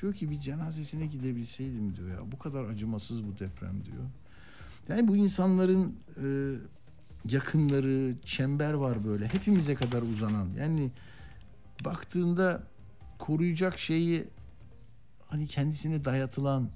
Diyor 0.00 0.14
ki 0.14 0.30
bir 0.30 0.40
cenazesine 0.40 1.06
gidebilseydim 1.06 1.96
diyor 1.96 2.08
ya. 2.08 2.32
Bu 2.32 2.38
kadar 2.38 2.64
acımasız 2.64 3.24
bu 3.24 3.38
deprem 3.38 3.84
diyor. 3.84 4.04
Yani 4.88 5.08
bu 5.08 5.16
insanların 5.16 5.96
e, 6.22 6.26
yakınları, 7.28 8.14
çember 8.24 8.72
var 8.72 9.04
böyle. 9.04 9.28
Hepimize 9.28 9.74
kadar 9.74 10.02
uzanan. 10.02 10.48
Yani 10.58 10.90
baktığında 11.84 12.62
koruyacak 13.18 13.78
şeyi 13.78 14.28
hani 15.26 15.46
kendisine 15.46 16.04
dayatılan 16.04 16.70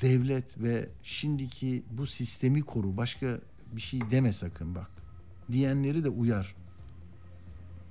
devlet 0.00 0.58
ve 0.58 0.88
şimdiki 1.02 1.84
bu 1.90 2.06
sistemi 2.06 2.62
koru 2.62 2.96
başka 2.96 3.40
bir 3.72 3.80
şey 3.80 4.00
deme 4.10 4.32
sakın 4.32 4.74
bak 4.74 4.90
diyenleri 5.52 6.04
de 6.04 6.08
uyar. 6.08 6.54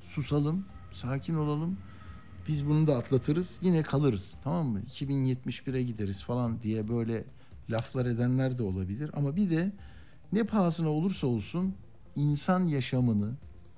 Susalım, 0.10 0.66
sakin 0.94 1.36
olalım. 1.36 1.78
Biz 2.48 2.68
bunu 2.68 2.88
da 2.88 2.98
atlatırız, 2.98 3.58
yine 3.62 3.84
kalırız. 3.84 4.36
Tamam 4.44 4.68
mı? 4.68 4.82
2071'e 4.82 5.84
gideriz 5.84 6.24
falan 6.24 6.62
diye 6.62 6.88
böyle 6.88 7.26
laflar 7.70 8.06
edenler 8.06 8.58
de 8.58 8.64
olabilir 8.64 9.12
ama 9.14 9.36
bir 9.36 9.50
de 9.50 9.72
ne 10.34 10.44
pahasına 10.44 10.90
olursa 10.90 11.28
olsun 11.28 11.76
insan 12.16 12.68
yaşamını, 12.68 13.32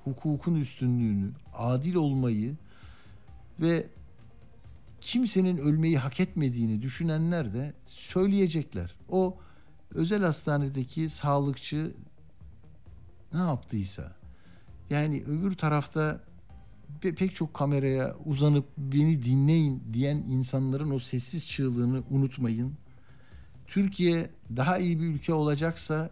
hukukun 0.04 0.56
üstünlüğünü, 0.56 1.32
adil 1.54 1.95
olmayı 1.95 2.56
ve 3.60 3.88
kimsenin 5.01 5.58
ölmeyi 5.58 5.97
hak 5.97 6.20
etmediğini 6.20 6.82
düşünenler 6.82 7.54
de 7.54 7.74
söyleyecekler. 7.88 8.95
O 9.10 9.38
özel 9.91 10.24
hastanedeki 10.24 11.10
sağlıkçı 11.10 11.91
ne 13.34 13.39
yaptıysa 13.39 14.16
yani 14.89 15.24
öbür 15.28 15.56
tarafta 15.56 16.22
pe- 17.01 17.16
pek 17.16 17.36
çok 17.36 17.54
kameraya 17.54 18.16
uzanıp 18.26 18.66
beni 18.78 19.24
dinleyin 19.24 19.84
diyen 19.93 20.18
insanların 20.18 20.91
o 20.91 20.99
sessiz 20.99 21.47
çığlığını 21.47 22.04
unutmayın. 22.10 22.74
Türkiye 23.68 24.30
daha 24.56 24.78
iyi 24.78 24.99
bir 24.99 25.06
ülke 25.06 25.34
olacaksa 25.34 26.10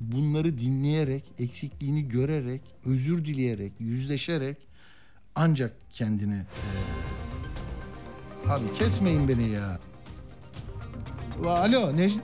bunları 0.00 0.58
dinleyerek, 0.58 1.24
eksikliğini 1.38 2.08
görerek, 2.08 2.62
özür 2.84 3.24
dileyerek, 3.24 3.72
yüzleşerek 3.78 4.56
ancak 5.34 5.76
kendine 5.90 6.34
eee 6.36 7.08
Abi 8.52 8.72
kesmeyin 8.78 9.28
beni 9.28 9.48
ya. 9.48 9.80
Alo 11.46 11.96
Necdet. 11.96 12.22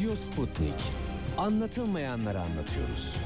Radyo 0.00 0.16
Sputnik. 0.16 0.92
Anlatılmayanları 1.38 2.38
anlatıyoruz. 2.40 3.16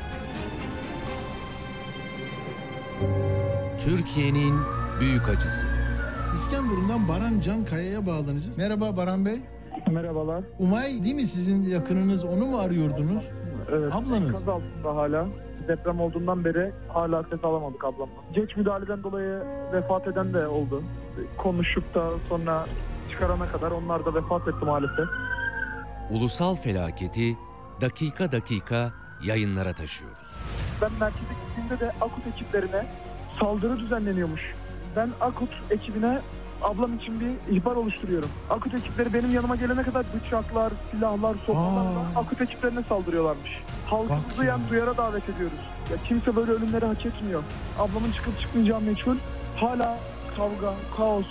Türkiye'nin 3.80 4.54
büyük 5.00 5.28
acısı. 5.28 5.66
İskenderun'dan 6.34 7.08
Baran 7.08 7.40
Can 7.40 7.64
Kaya'ya 7.64 8.06
bağlanacağız. 8.06 8.56
Merhaba 8.58 8.96
Baran 8.96 9.26
Bey. 9.26 9.40
Merhabalar. 9.90 10.44
Umay 10.58 11.04
değil 11.04 11.14
mi 11.14 11.26
sizin 11.26 11.62
yakınınız? 11.62 12.24
Onu 12.24 12.46
mu 12.46 12.58
arıyordunuz? 12.58 13.22
Evet. 13.72 13.94
Ablanız. 13.94 14.32
Kaz 14.32 14.48
altında 14.48 14.96
hala. 14.96 15.26
Deprem 15.68 16.00
olduğundan 16.00 16.44
beri 16.44 16.72
hala 16.88 17.22
ses 17.22 17.44
alamadık 17.44 17.84
ablamla. 17.84 18.14
Geç 18.32 18.56
müdahaleden 18.56 19.02
dolayı 19.02 19.42
vefat 19.72 20.08
eden 20.08 20.34
de 20.34 20.46
oldu. 20.46 20.82
Konuşup 21.36 21.94
da 21.94 22.10
sonra 22.28 22.66
çıkarana 23.10 23.48
kadar 23.48 23.70
onlar 23.70 24.06
da 24.06 24.14
vefat 24.14 24.48
etti 24.48 24.64
maalesef. 24.64 25.08
Ulusal 26.10 26.56
felaketi 26.56 27.36
dakika 27.80 28.32
dakika 28.32 28.92
yayınlara 29.22 29.72
taşıyoruz. 29.72 30.18
Ben 30.82 30.90
merkeze 31.00 31.22
gittiğimde 31.46 31.80
de 31.80 31.90
Akut 32.00 32.26
ekiplerine 32.26 32.86
saldırı 33.40 33.78
düzenleniyormuş. 33.80 34.54
Ben 34.96 35.10
Akut 35.20 35.50
ekibine 35.70 36.18
ablam 36.62 36.94
için 36.96 37.20
bir 37.20 37.56
ihbar 37.56 37.76
oluşturuyorum. 37.76 38.28
Akut 38.50 38.74
ekipleri 38.74 39.14
benim 39.14 39.32
yanıma 39.32 39.56
gelene 39.56 39.82
kadar 39.82 40.04
bıçaklar, 40.14 40.72
silahlar, 40.90 41.36
sopalarla 41.46 41.98
Aa. 41.98 42.20
Akut 42.20 42.40
ekiplerine 42.40 42.82
saldırıyorlarmış. 42.88 43.50
Halkımızı 43.86 44.44
yani 44.44 44.62
duyara 44.70 44.96
davet 44.96 45.28
ediyoruz. 45.28 45.58
Ya 45.90 45.96
kimse 46.08 46.36
böyle 46.36 46.50
ölümleri 46.52 46.84
hak 46.84 47.06
etmiyor. 47.06 47.42
Ablamın 47.78 48.12
çıkıp 48.12 48.40
çıkmayacağı 48.40 48.80
meçhul. 48.80 49.16
Hala 49.56 49.98
kavga, 50.36 50.74
kaos. 50.96 51.26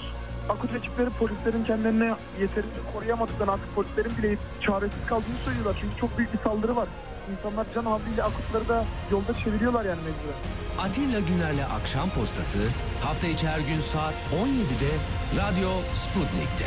Akut 0.49 0.75
ekipleri 0.75 1.09
polislerin 1.09 1.63
kendilerine 1.63 2.15
yeterince 2.41 2.79
koruyamadıklarını 2.93 3.53
artık 3.53 3.75
polislerin 3.75 4.17
bile 4.17 4.37
çaresiz 4.61 5.05
kaldığını 5.05 5.37
söylüyorlar. 5.45 5.77
Çünkü 5.81 5.97
çok 5.97 6.17
büyük 6.17 6.33
bir 6.33 6.39
saldırı 6.39 6.75
var. 6.75 6.87
İnsanlar 7.31 7.65
can 7.75 7.85
havliyle 7.85 8.23
akutları 8.23 8.69
da 8.69 8.85
yolda 9.11 9.33
çeviriyorlar 9.33 9.85
yani 9.85 9.99
mecburen. 10.01 10.39
Atilla 10.79 11.19
Güner'le 11.19 11.65
Akşam 11.81 12.09
Postası 12.09 12.59
hafta 13.01 13.27
içi 13.27 13.47
her 13.47 13.59
gün 13.59 13.81
saat 13.81 14.13
17'de 14.13 14.91
Radyo 15.37 15.69
Sputnik'te. 15.95 16.65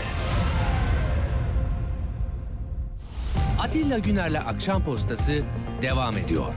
Atilla 3.61 3.99
Güner'le 3.99 4.41
Akşam 4.47 4.85
Postası 4.85 5.43
devam 5.83 6.17
ediyor. 6.17 6.53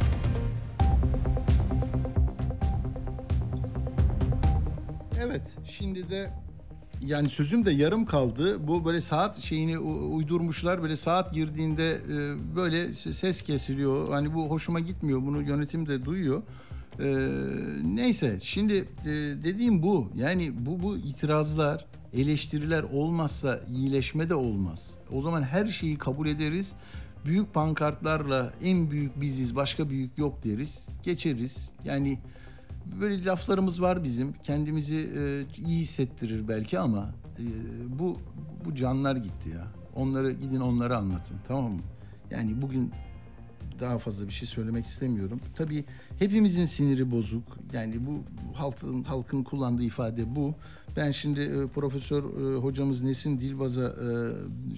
Evet 5.20 5.56
şimdi 5.66 6.10
de 6.10 6.30
yani 7.02 7.30
sözüm 7.30 7.66
de 7.66 7.72
yarım 7.72 8.06
kaldı. 8.06 8.68
Bu 8.68 8.86
böyle 8.86 9.02
saat 9.02 9.38
şeyini 9.42 9.80
uydurmuşlar. 9.80 10.82
Böyle 10.82 10.96
saat 10.96 11.34
girdiğinde 11.34 11.92
e, 11.92 12.56
böyle 12.56 12.86
se- 12.86 13.14
ses 13.14 13.42
kesiliyor. 13.42 14.10
Hani 14.14 14.34
bu 14.34 14.50
hoşuma 14.50 14.80
gitmiyor. 14.80 15.22
Bunu 15.22 15.42
yönetim 15.42 15.88
de 15.88 16.06
duyuyor. 16.06 16.44
E, 17.00 17.08
neyse 17.96 18.38
şimdi 18.42 18.74
e, 19.06 19.10
dediğim 19.44 19.84
bu. 19.84 20.12
Yani 20.16 20.54
bu 20.66 20.84
bu 20.84 20.98
itirazlar, 20.98 21.86
eleştiriler 22.14 22.84
olmazsa 22.84 23.60
iyileşme 23.70 24.30
de 24.30 24.36
olmaz. 24.36 24.92
O 25.14 25.22
zaman 25.22 25.44
her 25.44 25.68
şeyi 25.68 25.98
kabul 25.98 26.28
ederiz. 26.28 26.72
Büyük 27.26 27.54
pankartlarla 27.54 28.54
en 28.64 28.92
büyük 28.92 29.22
biziz, 29.22 29.56
başka 29.56 29.90
büyük 29.90 30.18
yok 30.18 30.44
deriz. 30.44 30.88
Geçeriz. 31.04 31.70
Yani 31.86 32.20
böyle 33.02 33.26
laflarımız 33.26 33.82
var 33.82 34.04
bizim. 34.04 34.34
Kendimizi 34.34 34.96
e, 34.96 35.22
iyi 35.62 35.80
hissettirir 35.80 36.48
belki 36.48 36.80
ama 36.80 37.10
e, 37.40 37.46
bu 38.00 38.18
bu 38.66 38.76
canlar 38.76 39.16
gitti 39.16 39.50
ya. 39.50 39.68
Onları 39.96 40.32
gidin 40.32 40.60
onlara 40.60 40.98
anlatın 40.98 41.38
tamam 41.48 41.72
mı? 41.72 41.82
Yani 42.32 42.62
bugün 42.62 42.92
daha 43.80 44.00
fazla 44.00 44.28
bir 44.28 44.34
şey 44.34 44.48
söylemek 44.48 44.86
istemiyorum. 44.86 45.40
Tabii 45.56 45.86
hepimizin 46.20 46.66
siniri 46.66 47.12
bozuk. 47.12 47.44
Yani 47.74 48.06
bu 48.06 48.24
halkın 48.58 49.04
halkın 49.04 49.44
kullandığı 49.44 49.84
ifade 49.84 50.36
bu. 50.36 50.56
Ben 50.98 51.12
şimdi 51.12 51.42
e, 51.42 51.68
Profesör 51.68 52.24
e, 52.24 52.58
hocamız 52.58 53.02
Nesin 53.02 53.40
Dilbaz'a 53.40 53.88
e, 53.88 54.10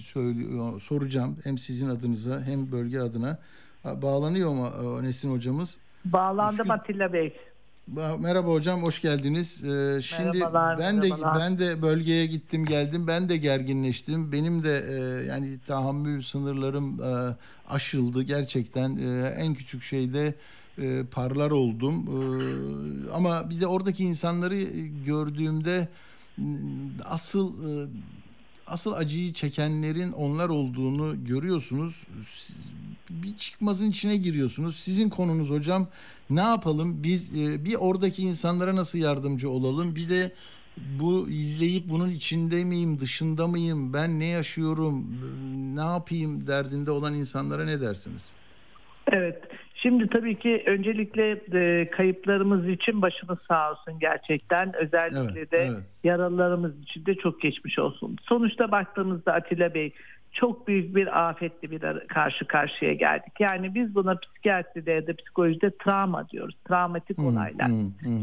söylüyor, 0.00 0.80
soracağım. 0.80 1.36
Hem 1.44 1.58
sizin 1.58 1.88
adınıza 1.88 2.42
hem 2.42 2.72
bölge 2.72 3.00
adına. 3.00 3.38
Bağlanıyor 3.84 4.50
mu 4.50 4.98
e, 5.00 5.02
Nesin 5.02 5.32
hocamız? 5.32 5.76
Bağlandım 6.04 6.70
Atilla 6.70 7.12
Bey. 7.12 7.36
Ba- 7.88 8.18
Merhaba 8.18 8.48
hocam, 8.52 8.82
hoş 8.82 9.00
geldiniz. 9.02 9.64
Ee, 9.64 10.00
şimdi 10.02 10.38
Merhabalar, 10.38 10.78
ben 10.78 11.02
de 11.02 11.08
merhabalar. 11.08 11.40
ben 11.40 11.58
de 11.58 11.82
bölgeye 11.82 12.26
gittim, 12.26 12.64
geldim. 12.64 13.06
Ben 13.06 13.28
de 13.28 13.36
gerginleştim. 13.36 14.32
Benim 14.32 14.62
de 14.64 14.84
e, 14.88 15.24
yani 15.26 15.58
tahammül 15.66 16.22
sınırlarım 16.22 17.02
e, 17.02 17.36
aşıldı 17.68 18.22
gerçekten. 18.22 18.96
E, 18.96 19.28
en 19.28 19.54
küçük 19.54 19.82
şeyde 19.82 20.34
e, 20.78 21.02
parlar 21.10 21.50
oldum. 21.50 22.06
E, 22.08 23.10
ama 23.12 23.50
bir 23.50 23.60
de 23.60 23.66
oradaki 23.66 24.04
insanları 24.04 24.62
gördüğümde 25.06 25.88
asıl 27.04 27.52
e, 27.68 27.88
asıl 28.66 28.92
acıyı 28.92 29.32
çekenlerin 29.32 30.12
onlar 30.12 30.48
olduğunu 30.48 31.24
görüyorsunuz. 31.24 31.94
Bir 33.10 33.36
çıkmazın 33.36 33.90
içine 33.90 34.16
giriyorsunuz. 34.16 34.76
Sizin 34.76 35.08
konunuz 35.08 35.50
hocam 35.50 35.86
ne 36.36 36.40
yapalım? 36.40 37.02
Biz 37.02 37.30
e, 37.34 37.64
bir 37.64 37.74
oradaki 37.74 38.22
insanlara 38.22 38.76
nasıl 38.76 38.98
yardımcı 38.98 39.50
olalım? 39.50 39.96
Bir 39.96 40.08
de 40.08 40.32
bu 41.00 41.28
izleyip 41.28 41.88
bunun 41.88 42.10
içinde 42.10 42.64
miyim, 42.64 43.00
dışında 43.00 43.46
mıyım? 43.46 43.92
Ben 43.92 44.20
ne 44.20 44.26
yaşıyorum? 44.26 45.06
Ne 45.74 45.80
yapayım 45.80 46.46
derdinde 46.46 46.90
olan 46.90 47.14
insanlara 47.14 47.64
ne 47.64 47.80
dersiniz? 47.80 48.30
Evet. 49.12 49.42
Şimdi 49.74 50.08
tabii 50.08 50.38
ki 50.38 50.62
öncelikle 50.66 51.40
e, 51.54 51.90
kayıplarımız 51.90 52.68
için 52.68 53.02
başımız 53.02 53.38
sağ 53.48 53.70
olsun 53.70 53.98
gerçekten. 53.98 54.72
Özellikle 54.76 55.40
Evet, 55.40 55.52
de 55.52 55.56
evet. 55.56 55.82
yaralılarımız 56.04 56.82
için 56.82 57.06
de 57.06 57.14
çok 57.14 57.40
geçmiş 57.40 57.78
olsun. 57.78 58.16
Sonuçta 58.22 58.70
baktığımızda 58.70 59.32
Atilla 59.32 59.74
Bey 59.74 59.92
çok 60.32 60.68
büyük 60.68 60.96
bir 60.96 61.28
afetle 61.28 61.70
bir 61.70 62.06
karşı 62.08 62.44
karşıya 62.44 62.92
geldik. 62.92 63.32
Yani 63.40 63.74
biz 63.74 63.94
buna 63.94 64.16
psikiyatride 64.16 64.92
ya 64.92 65.06
da 65.06 65.16
psikolojide 65.16 65.70
travma 65.76 66.28
diyoruz. 66.28 66.54
Travmatik 66.68 67.18
olaylar. 67.18 67.70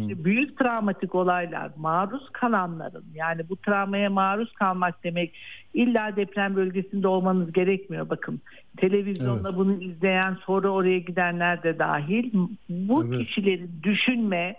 İşte 0.01 0.24
büyük 0.24 0.57
travmatik 0.57 1.16
olaylar 1.16 1.72
maruz 1.78 2.30
kalanların 2.30 3.05
yani 3.14 3.49
bu 3.49 3.55
travmaya 3.55 4.10
maruz 4.10 4.53
kalmak 4.53 5.03
demek 5.03 5.36
illa 5.74 6.16
deprem 6.16 6.55
bölgesinde 6.55 7.07
olmanız 7.07 7.51
gerekmiyor 7.51 8.10
bakın. 8.10 8.41
Televizyonda 8.78 9.49
Evet. 9.49 9.57
bunu 9.57 9.84
izleyen 9.84 10.38
sonra 10.45 10.70
oraya 10.70 10.99
gidenler 10.99 11.64
de 11.64 11.80
dahil 11.80 12.34
bu 12.70 13.05
Evet. 13.05 13.18
kişilerin 13.18 13.72
düşünme, 13.84 14.55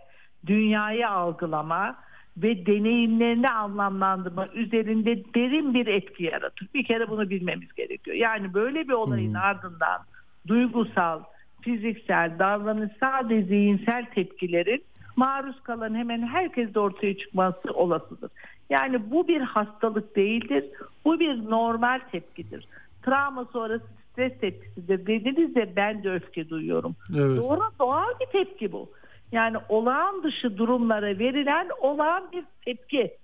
dünyayı 0.46 1.08
algılama 1.08 1.96
ve 2.42 2.66
deneyimlerini 2.66 3.50
anlamlandırma 3.50 4.48
üzerinde 4.48 5.24
derin 5.34 5.74
bir 5.74 5.86
etki 5.86 6.24
yaratır. 6.24 6.68
Bir 6.74 6.84
kere 6.84 7.08
bunu 7.08 7.30
bilmemiz 7.30 7.72
gerekiyor. 7.72 8.16
Yani 8.16 8.54
böyle 8.54 8.88
bir 8.88 8.92
olayın 8.92 9.34
ardından 9.34 10.00
duygusal, 10.48 11.20
fiziksel, 11.60 12.38
davranışsal 12.38 13.28
ve 13.28 13.42
zihinsel 13.42 14.06
tepkilerin 14.14 14.84
maruz 15.16 15.62
kalan 15.62 15.94
hemen 15.94 16.26
herkeste 16.26 16.80
ortaya 16.80 17.16
çıkması 17.16 17.72
olasıdır. 17.74 18.30
Yani 18.70 19.10
bu 19.10 19.28
bir 19.28 19.40
hastalık 19.40 20.16
değildir. 20.16 20.64
Bu 21.04 21.20
bir 21.20 21.50
normal 21.50 22.00
tepkidir. 22.12 22.68
Travma 23.02 23.44
sonrası 23.44 23.84
stres 24.12 24.40
tepkisidir. 24.40 25.06
Dediniz 25.06 25.54
de 25.54 25.72
ben 25.76 26.04
de 26.04 26.10
öfke 26.10 26.48
duyuyorum. 26.48 26.96
Evet. 27.10 27.36
Doğru 27.36 27.60
doğal 27.78 28.08
bir 28.20 28.26
tepki 28.26 28.72
bu. 28.72 28.90
Yani 29.32 29.56
olağan 29.68 30.22
dışı 30.22 30.58
durumlara 30.58 31.18
verilen 31.18 31.68
olağan 31.80 32.32
bir 32.32 32.44
tepki. 32.64 33.16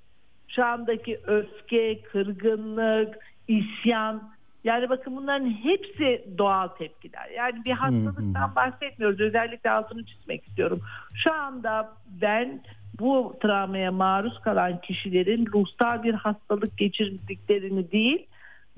Şu 0.48 0.64
andaki 0.64 1.20
öfke, 1.26 2.02
kırgınlık, 2.02 3.18
isyan. 3.48 4.30
Yani 4.64 4.88
bakın 4.88 5.16
bunların 5.16 5.50
hepsi 5.50 6.24
doğal 6.38 6.68
tepkiler. 6.68 7.30
Yani 7.30 7.64
bir 7.64 7.72
hastalıktan 7.72 8.54
bahsetmiyoruz. 8.56 9.20
Özellikle 9.20 9.70
altını 9.70 10.04
çizmek 10.04 10.44
istiyorum. 10.48 10.80
Şu 11.14 11.32
anda 11.32 11.92
ben 12.22 12.60
bu 13.00 13.36
travmaya 13.42 13.92
maruz 13.92 14.40
kalan 14.40 14.80
kişilerin 14.80 15.46
ruhsal 15.46 16.02
bir 16.02 16.14
hastalık 16.14 16.78
geçirdiklerini 16.78 17.92
değil, 17.92 18.26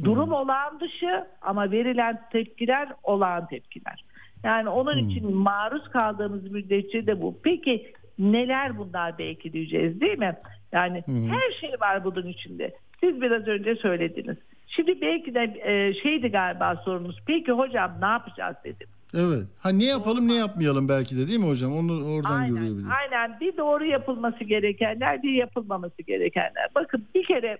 durum 0.05 0.33
olağan 0.33 0.81
dışı 0.81 1.26
ama 1.43 1.70
verilen 1.70 2.20
tepkiler 2.33 2.89
olağan 3.03 3.47
tepkiler. 3.47 4.05
Yani 4.45 4.68
onun 4.68 4.97
için 4.97 5.36
maruz 5.36 5.89
kaldığımız 5.89 6.51
müddetçe 6.51 7.07
de 7.07 7.22
bu. 7.22 7.39
Peki 7.43 7.93
neler 8.18 8.78
bunlar 8.78 9.18
belki 9.18 9.53
diyeceğiz 9.53 10.01
değil 10.01 10.18
mi? 10.18 10.36
Yani 10.72 11.05
her 11.07 11.53
şey 11.61 11.70
var 11.80 12.05
bunun 12.05 12.26
içinde. 12.26 12.74
Siz 13.01 13.20
biraz 13.20 13.47
önce 13.49 13.76
söylediniz. 13.76 14.36
Şimdi 14.68 15.01
belki 15.01 15.34
de 15.34 15.61
e, 15.64 15.95
şeydi 15.95 16.28
galiba 16.28 16.76
sorunuz. 16.84 17.18
Peki 17.26 17.53
hocam 17.53 17.93
ne 18.01 18.07
yapacağız 18.07 18.57
dedim. 18.64 18.89
Evet. 19.14 19.47
Ha 19.59 19.68
ne 19.70 19.84
yapalım 19.84 20.28
ne 20.28 20.34
yapmayalım 20.34 20.89
belki 20.89 21.16
de 21.16 21.28
değil 21.28 21.39
mi 21.39 21.49
hocam? 21.49 21.76
Onu 21.76 22.14
oradan 22.14 22.41
Aynen, 22.41 22.84
aynen 22.91 23.41
bir 23.41 23.57
doğru 23.57 23.84
yapılması 23.84 24.45
gerekenler 24.45 25.22
bir 25.22 25.36
yapılmaması 25.36 26.03
gerekenler. 26.03 26.68
Bakın 26.74 27.05
bir 27.14 27.24
kere 27.24 27.59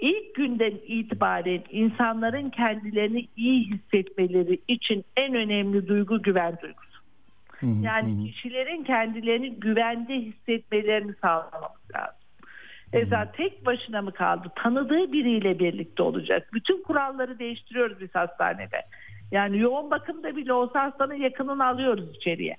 ilk 0.00 0.34
günden 0.34 0.74
itibaren 0.86 1.62
insanların 1.70 2.50
kendilerini 2.50 3.28
iyi 3.36 3.70
hissetmeleri 3.70 4.60
için 4.68 5.04
en 5.16 5.34
önemli 5.34 5.88
duygu 5.88 6.22
güven 6.22 6.58
duygusu. 6.62 6.90
Yani 7.82 8.26
kişilerin 8.32 8.84
kendilerini 8.84 9.50
güvende 9.50 10.14
hissetmelerini 10.14 11.12
sağlamamız 11.22 11.90
lazım. 11.94 12.20
Mesela 12.92 13.32
tek 13.32 13.66
başına 13.66 14.02
mı 14.02 14.12
kaldı? 14.12 14.48
Tanıdığı 14.56 15.12
biriyle 15.12 15.58
birlikte 15.58 16.02
olacak. 16.02 16.48
Bütün 16.52 16.82
kuralları 16.82 17.38
değiştiriyoruz 17.38 18.00
biz 18.00 18.14
hastanede. 18.14 18.82
Yani 19.32 19.58
yoğun 19.58 19.90
bakımda 19.90 20.36
bile 20.36 20.52
olsa 20.52 20.82
hastanın 20.82 21.14
yakınını 21.14 21.66
alıyoruz 21.66 22.16
içeriye. 22.16 22.56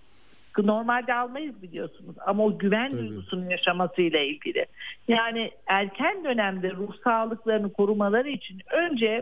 Normalde 0.58 1.14
almayız 1.14 1.62
biliyorsunuz 1.62 2.16
ama 2.26 2.44
o 2.44 2.58
güven 2.58 2.92
duygusunun 2.92 3.50
yaşamasıyla 3.50 4.20
ilgili. 4.20 4.66
Yani 5.08 5.52
erken 5.68 6.24
dönemde 6.24 6.72
ruh 6.72 6.96
sağlıklarını 7.04 7.74
korumaları 7.74 8.30
için 8.30 8.62
önce 8.72 9.22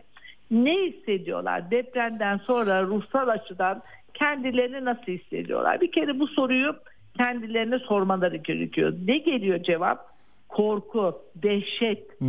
ne 0.52 0.74
hissediyorlar? 0.76 1.72
Depremden 1.72 2.38
sonra 2.38 2.84
ruhsal 2.84 3.28
açıdan 3.28 3.82
kendilerini 4.14 4.86
nasıl 4.86 5.12
hissediyorlar? 5.12 5.82
Bir 5.82 5.92
kere 5.92 6.20
bu 6.20 6.28
soruyu 6.28 6.76
kendilerine 7.18 7.80
sormaları 7.80 8.38
gerekiyor. 8.38 8.94
Ne 9.08 9.18
geliyor 9.18 9.64
cevap? 9.64 10.10
Korku, 10.50 11.22
dehşet. 11.36 12.22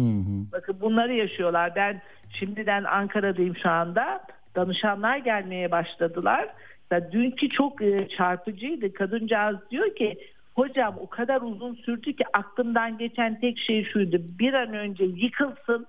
Bakın 0.52 0.76
bunları 0.80 1.12
yaşıyorlar. 1.14 1.72
Ben 1.76 2.02
şimdiden 2.30 2.84
Ankara'dayım 2.84 3.56
şu 3.56 3.70
anda. 3.70 4.20
Danışanlar 4.56 5.16
gelmeye 5.16 5.70
başladılar. 5.70 6.48
Ya 6.90 7.12
dünkü 7.12 7.48
çok 7.48 7.82
e, 7.82 8.08
çarpıcıydı. 8.08 8.92
Kadıncağız 8.92 9.56
diyor 9.70 9.94
ki 9.96 10.18
hocam 10.54 10.94
o 11.00 11.08
kadar 11.08 11.40
uzun 11.42 11.74
sürdü 11.74 12.12
ki 12.12 12.24
aklımdan 12.32 12.98
geçen 12.98 13.40
tek 13.40 13.58
şey 13.58 13.84
şuydu. 13.84 14.16
Bir 14.38 14.52
an 14.54 14.74
önce 14.74 15.04
yıkılsın, 15.04 15.86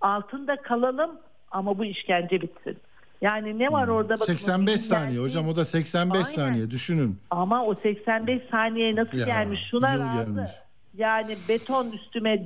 altında 0.00 0.56
kalalım 0.56 1.10
ama 1.50 1.78
bu 1.78 1.84
işkence 1.84 2.40
bitsin. 2.40 2.76
Yani 3.20 3.58
ne 3.58 3.72
var 3.72 3.88
orada? 3.88 4.20
bakın, 4.20 4.32
o 4.32 4.36
85 4.36 4.80
saniye 4.80 5.20
hocam 5.20 5.48
o 5.48 5.56
da 5.56 5.64
85 5.64 6.16
Aynen. 6.16 6.22
saniye 6.28 6.70
düşünün. 6.70 7.18
Ama 7.30 7.64
o 7.64 7.74
85 7.74 8.42
saniye 8.50 8.96
nasıl 8.96 9.18
Ya, 9.18 9.26
gelmiş? 9.26 9.60
Şuna 9.70 9.98
razı. 9.98 10.24
gelmiş. 10.32 10.50
Yani 10.96 11.36
beton 11.48 11.90
üstüme 11.90 12.42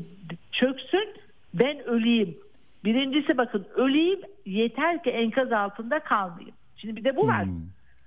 çöksün 0.53 1.09
ben 1.55 1.85
öleyim. 1.85 2.39
Birincisi 2.85 3.39
bakın 3.39 3.67
öleyim 3.75 4.21
yeter 4.47 5.03
ki 5.03 5.11
enkaz 5.11 5.53
altında 5.53 5.99
kalmayayım. 6.01 6.55
Şimdi 6.77 6.97
bir 6.97 7.05
de 7.05 7.17
bu 7.17 7.27
var. 7.27 7.45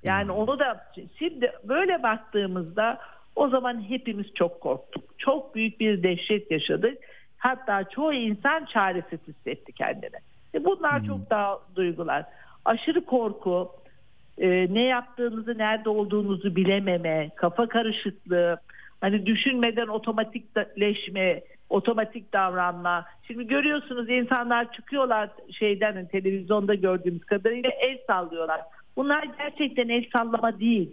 Yani 0.04 0.32
onu 0.32 0.60
da 0.60 0.86
şimdi 1.20 1.52
böyle 1.64 2.04
baktığımızda 2.04 3.00
o 3.36 3.50
zaman 3.50 3.90
hepimiz 3.90 4.34
çok 4.34 4.62
korktuk. 4.62 5.04
Çok 5.18 5.56
büyük 5.56 5.80
bir 5.80 6.04
dehşet 6.04 6.52
yaşadık. 6.52 6.98
Hatta 7.38 7.84
çoğu 7.84 8.14
insan 8.14 8.66
çaresiz 8.66 9.20
hissetti 9.28 9.72
kendini. 9.72 10.18
E 10.54 10.66
Bunlar 10.66 11.06
çok 11.06 11.30
daha 11.30 11.60
duygular. 11.76 12.26
Aşırı 12.66 13.06
korku, 13.06 13.72
e, 14.38 14.74
ne 14.74 14.82
yaptığınızı, 14.82 15.58
nerede 15.58 15.90
olduğunuzu 15.90 16.56
bilememe, 16.56 17.30
kafa 17.36 17.68
karışıklığı, 17.68 18.58
hani 19.02 19.26
düşünmeden 19.26 19.88
otomatikleşme, 19.88 21.42
otomatik 21.70 22.34
davranma. 22.34 23.06
Şimdi 23.28 23.48
görüyorsunuz 23.48 24.10
insanlar 24.10 24.72
çıkıyorlar 24.74 25.30
şeyden 25.52 26.08
televizyonda 26.08 26.76
gördüğümüz 26.76 27.26
kadarıyla 27.26 27.70
el 27.70 27.98
sallıyorlar. 28.08 28.62
Bunlar 29.00 29.24
gerçekten 29.38 29.90
el 29.90 30.06
sallama 30.14 30.60
değil. 30.60 30.92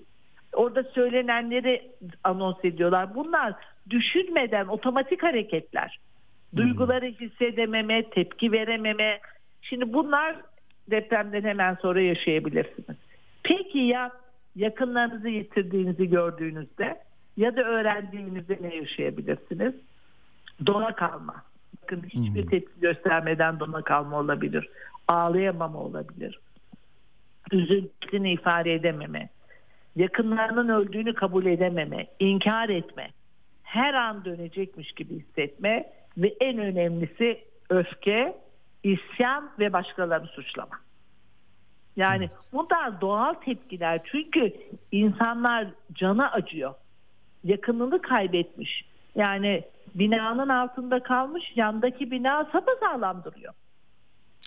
Orada 0.53 0.83
söylenenleri 0.83 1.91
anons 2.25 2.65
ediyorlar. 2.65 3.15
Bunlar 3.15 3.55
düşünmeden 3.91 4.67
otomatik 4.67 5.23
hareketler. 5.23 5.99
Duyguları 6.57 7.07
hissedememe, 7.07 8.11
tepki 8.11 8.53
verememe. 8.53 9.21
Şimdi 9.63 9.93
bunlar 9.93 10.37
depremden 10.91 11.45
hemen 11.45 11.75
sonra 11.75 12.01
yaşayabilirsiniz. 12.01 12.99
Peki 13.43 13.79
ya 13.79 14.13
yakınlarınızı 14.57 15.29
yitirdiğinizi 15.29 16.09
gördüğünüzde 16.11 17.01
ya 17.37 17.57
da 17.57 17.63
öğrendiğinizde 17.63 18.59
ne 18.61 18.75
yaşayabilirsiniz? 18.75 19.75
Dona 20.67 20.95
kalma. 20.95 21.35
Bakın 21.83 22.03
hiçbir 22.09 22.47
tepki 22.47 22.81
göstermeden 22.81 23.61
dona 23.61 23.83
kalma 23.83 24.19
olabilir. 24.19 24.69
Ağlayamama 25.09 25.79
olabilir. 25.79 26.41
Üzüntüsünü 27.53 28.31
ifade 28.31 28.75
edememe. 28.75 29.29
Yakınlarının 29.97 30.69
öldüğünü 30.69 31.15
kabul 31.15 31.47
edememe. 31.47 32.07
inkar 32.19 32.69
etme. 32.69 33.11
Her 33.63 33.95
an 33.95 34.25
dönecekmiş 34.25 34.93
gibi 34.93 35.21
hissetme 35.21 35.93
ve 36.19 36.35
en 36.41 36.59
önemlisi 36.59 37.45
öfke, 37.71 38.37
isyan 38.83 39.51
ve 39.59 39.73
başkalarını 39.73 40.27
suçlama. 40.27 40.79
Yani 41.97 42.31
bunlar 42.53 43.01
doğal 43.01 43.35
tepkiler 43.35 44.01
çünkü 44.05 44.53
insanlar 44.93 45.67
cana 45.93 46.31
acıyor. 46.31 46.75
Yakınını 47.45 48.03
kaybetmiş. 48.03 48.85
Yani 49.15 49.65
binanın 49.95 50.49
altında 50.49 51.03
kalmış 51.03 51.53
yandaki 51.57 52.11
bina 52.11 52.45
sapasağlam 52.45 53.25
duruyor. 53.25 53.53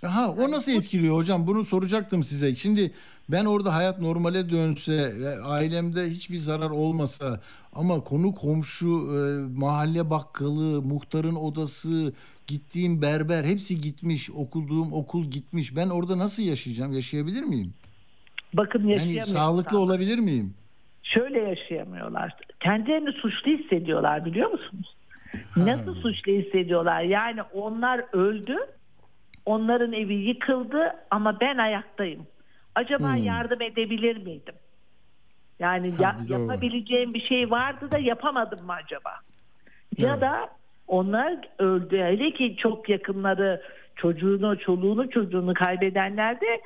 Aha 0.03 0.31
o 0.31 0.51
nasıl 0.51 0.71
etkiliyor 0.71 1.15
hocam? 1.15 1.47
Bunu 1.47 1.65
soracaktım 1.65 2.23
size. 2.23 2.55
Şimdi 2.55 2.91
ben 3.29 3.45
orada 3.45 3.75
hayat 3.75 3.99
normale 4.01 4.49
dönse, 4.49 5.13
ailemde 5.45 6.09
hiçbir 6.09 6.37
zarar 6.37 6.69
olmasa 6.69 7.41
ama 7.73 7.99
konu 8.03 8.35
komşu, 8.35 8.87
e, 8.87 9.19
mahalle 9.59 10.09
bakkalı, 10.09 10.81
muhtarın 10.81 11.35
odası, 11.35 12.13
gittiğim 12.47 13.01
berber 13.01 13.43
hepsi 13.43 13.81
gitmiş, 13.81 14.29
okuduğum 14.29 14.93
okul 14.93 15.25
gitmiş. 15.25 15.75
Ben 15.75 15.89
orada 15.89 16.17
nasıl 16.17 16.43
yaşayacağım? 16.43 16.93
Yaşayabilir 16.93 17.41
miyim? 17.43 17.73
Bakın 18.53 18.79
Yani 18.79 18.91
yaşayamıyor. 18.91 19.25
sağlıklı 19.25 19.61
insanlar. 19.69 19.83
olabilir 19.85 20.17
miyim? 20.19 20.53
Şöyle 21.03 21.39
yaşayamıyorlar. 21.39 22.33
Kendilerini 22.59 23.11
suçlu 23.11 23.51
hissediyorlar 23.51 24.25
biliyor 24.25 24.51
musunuz? 24.51 24.95
Nasıl 25.55 25.95
suçlu 25.95 26.31
hissediyorlar? 26.31 27.01
Yani 27.03 27.41
onlar 27.53 28.05
öldü. 28.13 28.55
Onların 29.45 29.93
evi 29.93 30.13
yıkıldı 30.13 30.93
ama 31.11 31.39
ben 31.39 31.57
ayaktayım. 31.57 32.27
Acaba 32.75 33.15
Hmm. 33.15 33.23
yardım 33.23 33.61
edebilir 33.61 34.17
miydim? 34.17 34.55
Yani 35.59 35.93
ya- 35.99 36.15
o 36.19 36.33
var. 36.33 36.39
yapabileceğim 36.39 37.13
bir 37.13 37.21
şey 37.21 37.51
vardı 37.51 37.91
da 37.91 37.97
yapamadım 37.97 38.65
mı 38.65 38.73
acaba? 38.73 39.11
Ya 39.97 40.21
da 40.21 40.49
onlar 40.87 41.35
öldü. 41.59 41.97
Hele 41.97 42.31
ki 42.31 42.55
çok 42.57 42.89
yakınları 42.89 43.61
çocuğunu, 43.95 44.59
çoluğunu, 44.59 45.09
çocuğunu 45.09 45.53
kaybedenler 45.53 46.41
de 46.41 46.61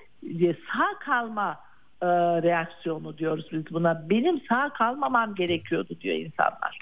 e, 0.48 0.54
sağ 0.54 1.00
kalma 1.06 1.60
e, 2.02 2.08
reaksiyonu 2.44 3.18
diyoruz 3.18 3.48
biz 3.52 3.72
buna. 3.72 4.10
Benim 4.10 4.42
sağ 4.50 4.70
kalmamam 4.74 5.36
gerekiyordu 5.36 6.00
diyor 6.02 6.16
insanlar. 6.16 6.80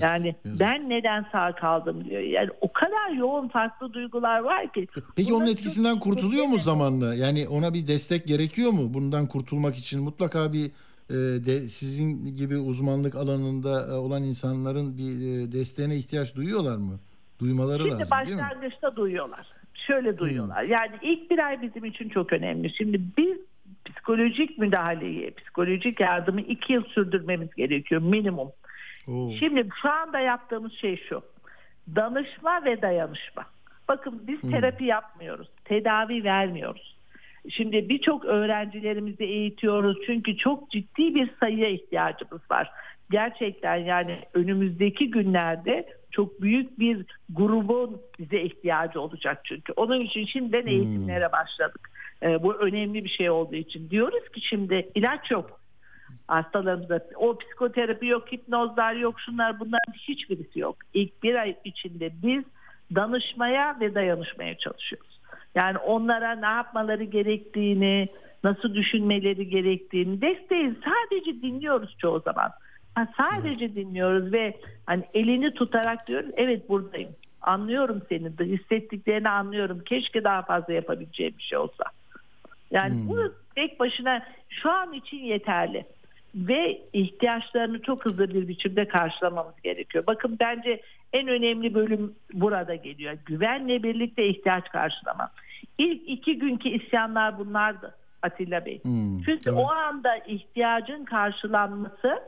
Yani 0.00 0.34
ben 0.44 0.90
neden 0.90 1.26
sağ 1.32 1.52
kaldım 1.54 2.04
diyor. 2.04 2.20
Yani 2.20 2.50
o 2.60 2.72
kadar 2.72 3.10
yoğun 3.16 3.48
farklı 3.48 3.92
duygular 3.92 4.40
var 4.40 4.72
ki. 4.72 4.86
Peki 5.16 5.34
onun 5.34 5.46
etkisinden 5.46 5.94
çok- 5.94 6.02
kurtuluyor 6.02 6.46
mu 6.46 6.58
zamanla? 6.58 7.14
Yani 7.14 7.48
ona 7.48 7.74
bir 7.74 7.86
destek 7.86 8.26
gerekiyor 8.26 8.70
mu? 8.70 8.94
Bundan 8.94 9.26
kurtulmak 9.26 9.76
için 9.76 10.02
mutlaka 10.02 10.52
bir 10.52 10.70
e, 11.10 11.14
de 11.46 11.68
sizin 11.68 12.36
gibi 12.36 12.56
uzmanlık 12.56 13.14
alanında 13.14 13.86
e, 13.86 13.92
olan 13.92 14.22
insanların 14.22 14.98
bir 14.98 15.12
e, 15.12 15.52
desteğine 15.52 15.96
ihtiyaç 15.96 16.34
duyuyorlar 16.36 16.76
mı? 16.76 16.98
Duymaları 17.40 17.82
Şimdi 17.82 17.90
lazım 18.00 18.18
değil 18.26 18.36
mi? 18.36 18.42
başlangıçta 18.42 18.96
duyuyorlar. 18.96 19.46
Şöyle 19.74 20.18
duyuyorlar. 20.18 20.62
Yani 20.62 20.92
ilk 21.02 21.30
bir 21.30 21.38
ay 21.46 21.62
bizim 21.62 21.84
için 21.84 22.08
çok 22.08 22.32
önemli. 22.32 22.74
Şimdi 22.76 23.00
biz 23.18 23.36
psikolojik 23.84 24.58
müdahaleyi, 24.58 25.34
psikolojik 25.34 26.00
yardımı 26.00 26.40
iki 26.40 26.72
yıl 26.72 26.84
sürdürmemiz 26.84 27.54
gerekiyor 27.54 28.02
minimum. 28.02 28.48
Şimdi 29.38 29.68
şu 29.82 29.90
anda 29.90 30.20
yaptığımız 30.20 30.72
şey 30.72 30.96
şu. 30.96 31.22
Danışma 31.96 32.64
ve 32.64 32.82
dayanışma. 32.82 33.44
Bakın 33.88 34.22
biz 34.26 34.42
Hmm. 34.42 34.50
terapi 34.50 34.84
yapmıyoruz. 34.84 35.48
Tedavi 35.64 36.24
vermiyoruz. 36.24 36.96
Şimdi 37.48 37.88
birçok 37.88 38.24
öğrencilerimizi 38.24 39.24
eğitiyoruz. 39.24 39.98
Çünkü 40.06 40.36
çok 40.36 40.70
ciddi 40.70 41.14
bir 41.14 41.30
sayıya 41.40 41.68
ihtiyacımız 41.68 42.40
var. 42.50 42.70
Gerçekten 43.10 43.76
yani 43.76 44.18
önümüzdeki 44.34 45.10
günlerde 45.10 45.88
çok 46.10 46.42
büyük 46.42 46.78
bir 46.78 47.04
grubun 47.30 48.00
bize 48.18 48.40
ihtiyacı 48.40 49.00
olacak 49.00 49.40
çünkü. 49.44 49.72
Onun 49.76 50.00
için 50.00 50.24
şimdiden 50.24 50.66
eğitimlere 50.66 51.32
başladık. 51.32 51.90
Ee, 52.22 52.42
bu 52.42 52.54
önemli 52.54 53.04
bir 53.04 53.08
şey 53.08 53.30
olduğu 53.30 53.56
için. 53.56 53.90
Diyoruz 53.90 54.28
ki 54.28 54.40
şimdi 54.40 54.90
ilaç 54.94 55.30
yok 55.30 55.59
hastalarımızda. 56.30 57.00
O 57.16 57.38
psikoterapi 57.38 58.06
yok, 58.06 58.32
hipnozlar 58.32 58.94
yok, 58.94 59.20
şunlar 59.20 59.60
bunların 59.60 59.92
hiçbirisi 59.92 60.58
yok. 60.58 60.76
İlk 60.94 61.22
bir 61.22 61.34
ay 61.34 61.56
içinde 61.64 62.10
biz 62.22 62.44
danışmaya 62.94 63.80
ve 63.80 63.94
dayanışmaya 63.94 64.58
çalışıyoruz. 64.58 65.20
Yani 65.54 65.78
onlara 65.78 66.34
ne 66.34 66.46
yapmaları 66.46 67.04
gerektiğini, 67.04 68.08
nasıl 68.44 68.74
düşünmeleri 68.74 69.48
gerektiğini 69.48 70.20
desteği 70.20 70.74
sadece 70.84 71.42
dinliyoruz 71.42 71.96
çoğu 71.98 72.20
zaman. 72.20 72.50
Ha, 72.94 73.08
sadece 73.16 73.74
dinliyoruz 73.74 74.32
ve 74.32 74.56
hani 74.86 75.04
elini 75.14 75.54
tutarak 75.54 76.06
diyoruz 76.06 76.30
evet 76.36 76.68
buradayım. 76.68 77.10
Anlıyorum 77.42 78.02
seni 78.08 78.38
de 78.38 78.44
hissettiklerini 78.44 79.28
anlıyorum. 79.28 79.82
Keşke 79.84 80.24
daha 80.24 80.42
fazla 80.42 80.72
yapabileceğim 80.72 81.34
bir 81.38 81.42
şey 81.42 81.58
olsa. 81.58 81.84
Yani 82.70 83.08
bu 83.08 83.34
tek 83.54 83.80
başına 83.80 84.22
şu 84.48 84.70
an 84.70 84.92
için 84.92 85.16
yeterli. 85.16 85.86
Ve 86.34 86.80
ihtiyaçlarını 86.92 87.82
çok 87.82 88.04
hızlı 88.04 88.34
bir 88.34 88.48
biçimde 88.48 88.88
karşılamamız 88.88 89.54
gerekiyor. 89.62 90.04
Bakın 90.06 90.36
bence 90.40 90.80
en 91.12 91.28
önemli 91.28 91.74
bölüm 91.74 92.14
burada 92.32 92.74
geliyor. 92.74 93.14
Güvenle 93.26 93.82
birlikte 93.82 94.26
ihtiyaç 94.28 94.68
karşılama. 94.68 95.30
İlk 95.78 96.08
iki 96.08 96.38
günkü 96.38 96.68
isyanlar 96.68 97.38
bunlardı 97.38 97.94
Atilla 98.22 98.66
Bey. 98.66 98.82
Hmm, 98.82 99.22
Çünkü 99.22 99.50
o 99.50 99.70
anda 99.70 100.16
ihtiyacın 100.16 101.04
karşılanması 101.04 102.22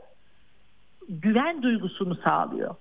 güven 1.09 1.61
duygusunu 1.63 2.15
sağlıyor. 2.15 2.75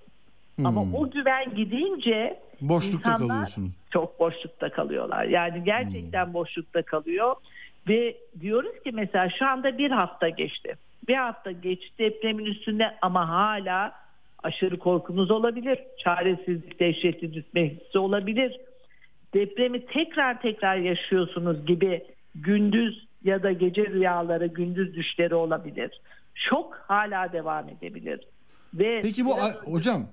Ama 0.64 0.82
Hmm. 0.82 0.94
o 0.94 1.10
güven 1.10 1.54
gidince 1.54 2.40
Boşlukta 2.60 3.08
insanlar 3.10 3.28
kalıyorsunuz. 3.28 3.70
çok 3.90 4.20
boşlukta 4.20 4.68
kalıyorlar. 4.72 5.24
Yani 5.24 5.64
gerçekten 5.64 6.34
boşlukta 6.34 6.82
kalıyor 6.82 7.36
ve 7.88 8.16
diyoruz 8.40 8.82
ki 8.84 8.92
mesela 8.92 9.30
şu 9.30 9.46
anda 9.46 9.78
bir 9.78 9.90
hafta 9.90 10.28
geçti. 10.28 10.74
Bir 11.08 11.14
hafta 11.14 11.50
geçti 11.50 11.92
depremin 11.98 12.44
üstünde 12.44 12.98
ama 13.02 13.28
hala 13.28 13.92
aşırı 14.42 14.78
korkunuz 14.78 15.30
olabilir. 15.30 15.78
Çaresizlik, 15.98 16.80
dehşetli 16.80 17.34
düşme 17.34 17.70
hissi 17.70 17.98
olabilir. 17.98 18.60
Depremi 19.34 19.86
tekrar 19.86 20.42
tekrar 20.42 20.76
yaşıyorsunuz 20.76 21.66
gibi 21.66 22.04
gündüz 22.34 23.06
ya 23.24 23.42
da 23.42 23.52
gece 23.52 23.86
rüyaları, 23.86 24.46
gündüz 24.46 24.94
düşleri 24.94 25.34
olabilir. 25.34 26.00
Şok 26.34 26.84
hala 26.88 27.32
devam 27.32 27.68
edebilir. 27.68 28.20
Ve 28.74 29.00
Peki 29.02 29.24
bu 29.24 29.36
biraz 29.36 29.56
hocam 29.66 30.06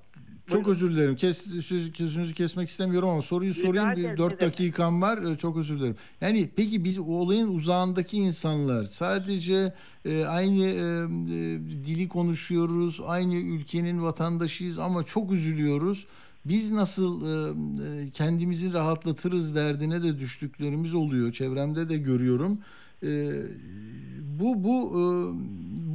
çok 0.50 0.68
özür 0.68 0.92
dilerim. 0.92 1.16
Kes, 1.16 1.38
söz- 1.66 1.96
sözünüzü 1.98 2.34
kesmek 2.34 2.70
istemiyorum 2.70 3.10
ama 3.10 3.22
soruyu 3.22 3.54
Rica 3.54 3.62
sorayım. 3.68 3.90
ederim, 3.90 4.12
Bir 4.14 4.18
4 4.18 4.34
ne 4.34 4.40
demek. 4.40 4.54
dakikam 4.54 5.02
var. 5.02 5.18
Ee, 5.32 5.38
Çok 5.38 5.58
özür 5.58 5.80
dilerim. 5.80 5.96
Yani 6.22 6.50
peki 6.56 6.84
biz 6.84 6.98
o 7.00 7.04
olayın 7.04 7.48
uzağındaki 7.56 8.18
insanlar 8.18 8.86
sadece 8.86 9.74
e, 10.06 10.26
aynı 10.26 10.64
e, 10.66 10.72
e, 10.74 11.60
dili 11.86 12.08
konuşuyoruz. 12.08 13.00
Aynı 13.06 13.36
ülkenin 13.36 14.02
vatandaşıyız 14.02 14.80
ama 14.80 15.04
çok 15.04 15.32
üzülüyoruz. 15.32 16.06
Biz 16.46 16.72
nasıl 16.72 17.22
e, 17.26 17.50
e, 18.06 18.10
kendimizi 18.10 18.74
rahatlatırız 18.74 19.56
derdine 19.56 20.04
de 20.04 20.20
düştüklerimiz 20.20 20.94
oluyor. 20.94 21.32
Çevremde 21.32 21.90
de 21.90 21.98
görüyorum. 21.98 22.60
E, 23.04 23.32
bu 24.40 24.64
bu 24.64 24.90
e, 24.90 25.02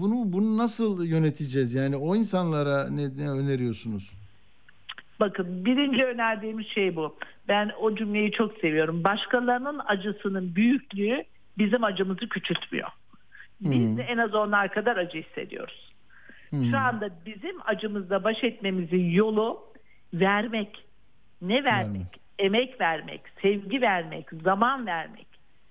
bunu 0.00 0.32
bunu 0.32 0.56
nasıl 0.56 1.04
yöneteceğiz? 1.04 1.74
Yani 1.74 1.96
o 1.96 2.16
insanlara 2.16 2.88
ne, 2.90 3.16
ne 3.16 3.30
öneriyorsunuz? 3.30 4.10
Bakın 5.20 5.64
birinci 5.64 6.04
önerdiğimiz 6.04 6.66
şey 6.66 6.96
bu. 6.96 7.16
Ben 7.48 7.70
o 7.80 7.96
cümleyi 7.96 8.32
çok 8.32 8.58
seviyorum. 8.58 9.04
Başkalarının 9.04 9.80
acısının 9.86 10.54
büyüklüğü 10.56 11.24
bizim 11.58 11.84
acımızı 11.84 12.28
küçültmüyor. 12.28 12.88
Biz 13.60 13.82
Hmm. 13.82 13.96
de 13.96 14.02
en 14.02 14.18
az 14.18 14.34
onlar 14.34 14.72
kadar 14.72 14.96
acı 14.96 15.22
hissediyoruz. 15.22 15.92
Hmm. 16.50 16.70
Şu 16.70 16.78
anda 16.78 17.08
bizim 17.26 17.56
acımızla 17.64 18.24
baş 18.24 18.44
etmemizin 18.44 19.10
yolu 19.10 19.60
vermek. 20.14 20.84
Ne 21.42 21.64
vermek? 21.64 22.06
Emek 22.38 22.80
vermek, 22.80 23.20
sevgi 23.42 23.80
vermek, 23.80 24.26
zaman 24.44 24.86
vermek. 24.86 25.26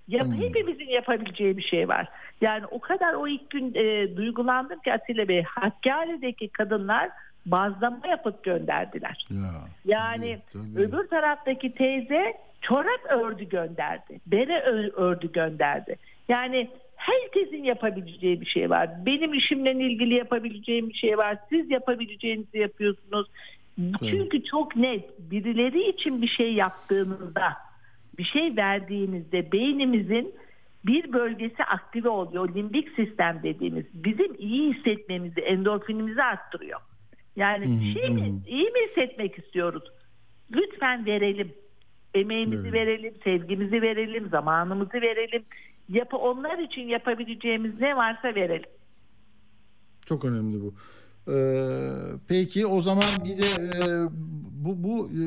Yap, 0.08 0.26
Hepimizin 0.38 0.88
yapabileceği 0.88 1.56
bir 1.56 1.62
şey 1.62 1.88
var. 1.88 2.08
Yani 2.40 2.66
o 2.66 2.80
kadar 2.80 3.14
o 3.14 3.28
ilk 3.28 3.50
gün 3.50 3.74
e, 3.74 4.16
duygulandım 4.16 4.80
ki 4.80 4.92
Atilla 4.92 5.28
Bey. 5.28 5.42
Hakkari'deki 5.42 6.48
kadınlar 6.48 7.10
bazlama 7.46 8.06
yapıp 8.08 8.44
gönderdiler. 8.44 9.26
Yani 9.84 10.38
öbür 10.76 11.08
taraftaki 11.08 11.74
teyze 11.74 12.34
çorap 12.60 13.04
ördü 13.10 13.44
gönderdi. 13.44 14.20
Bere 14.26 14.60
ördü 14.96 15.32
gönderdi. 15.32 15.96
Yani 16.28 16.70
herkesin 16.96 17.64
yapabileceği 17.64 18.40
bir 18.40 18.46
şey 18.46 18.70
var. 18.70 18.90
Benim 19.06 19.34
işimle 19.34 19.72
ilgili 19.72 20.14
yapabileceğim 20.14 20.88
bir 20.88 20.94
şey 20.94 21.18
var. 21.18 21.38
Siz 21.48 21.70
yapabileceğinizi 21.70 22.58
yapıyorsunuz. 22.58 23.26
Çünkü 24.00 24.44
çok 24.44 24.76
net 24.76 25.18
birileri 25.18 25.88
için 25.88 26.22
bir 26.22 26.28
şey 26.28 26.54
yaptığınızda, 26.54 27.52
bir 28.18 28.24
şey 28.24 28.56
verdiğinizde 28.56 29.52
beynimizin 29.52 30.34
bir 30.86 31.12
bölgesi 31.12 31.64
aktive 31.64 32.08
oluyor. 32.08 32.54
Limbik 32.54 32.88
sistem 32.88 33.40
dediğimiz 33.42 33.84
bizim 33.94 34.34
iyi 34.38 34.74
hissetmemizi, 34.74 35.40
endorfinimizi 35.40 36.22
arttırıyor. 36.22 36.80
Yani 37.36 37.92
şey 37.92 38.10
mi, 38.10 38.40
iyi 38.46 38.64
mi 38.64 38.78
hissetmek 38.90 39.38
istiyoruz? 39.38 39.82
Lütfen 40.52 41.06
verelim. 41.06 41.52
Emeğimizi 42.14 42.62
Evet. 42.62 42.72
verelim, 42.72 43.14
sevgimizi 43.24 43.82
verelim, 43.82 44.28
zamanımızı 44.30 44.94
verelim. 44.94 45.42
Yapı 45.88 46.16
onlar 46.16 46.58
için 46.58 46.82
yapabileceğimiz 46.82 47.80
ne 47.80 47.96
varsa 47.96 48.34
verelim. 48.34 48.68
Çok 50.06 50.24
önemli 50.24 50.60
bu. 50.60 50.74
Ee, 51.32 51.92
peki 52.28 52.66
o 52.66 52.80
zaman 52.80 53.24
bir 53.24 53.38
de 53.38 53.46
e, 53.46 54.08
bu 54.64 54.82
bu 54.84 55.10
e, 55.10 55.22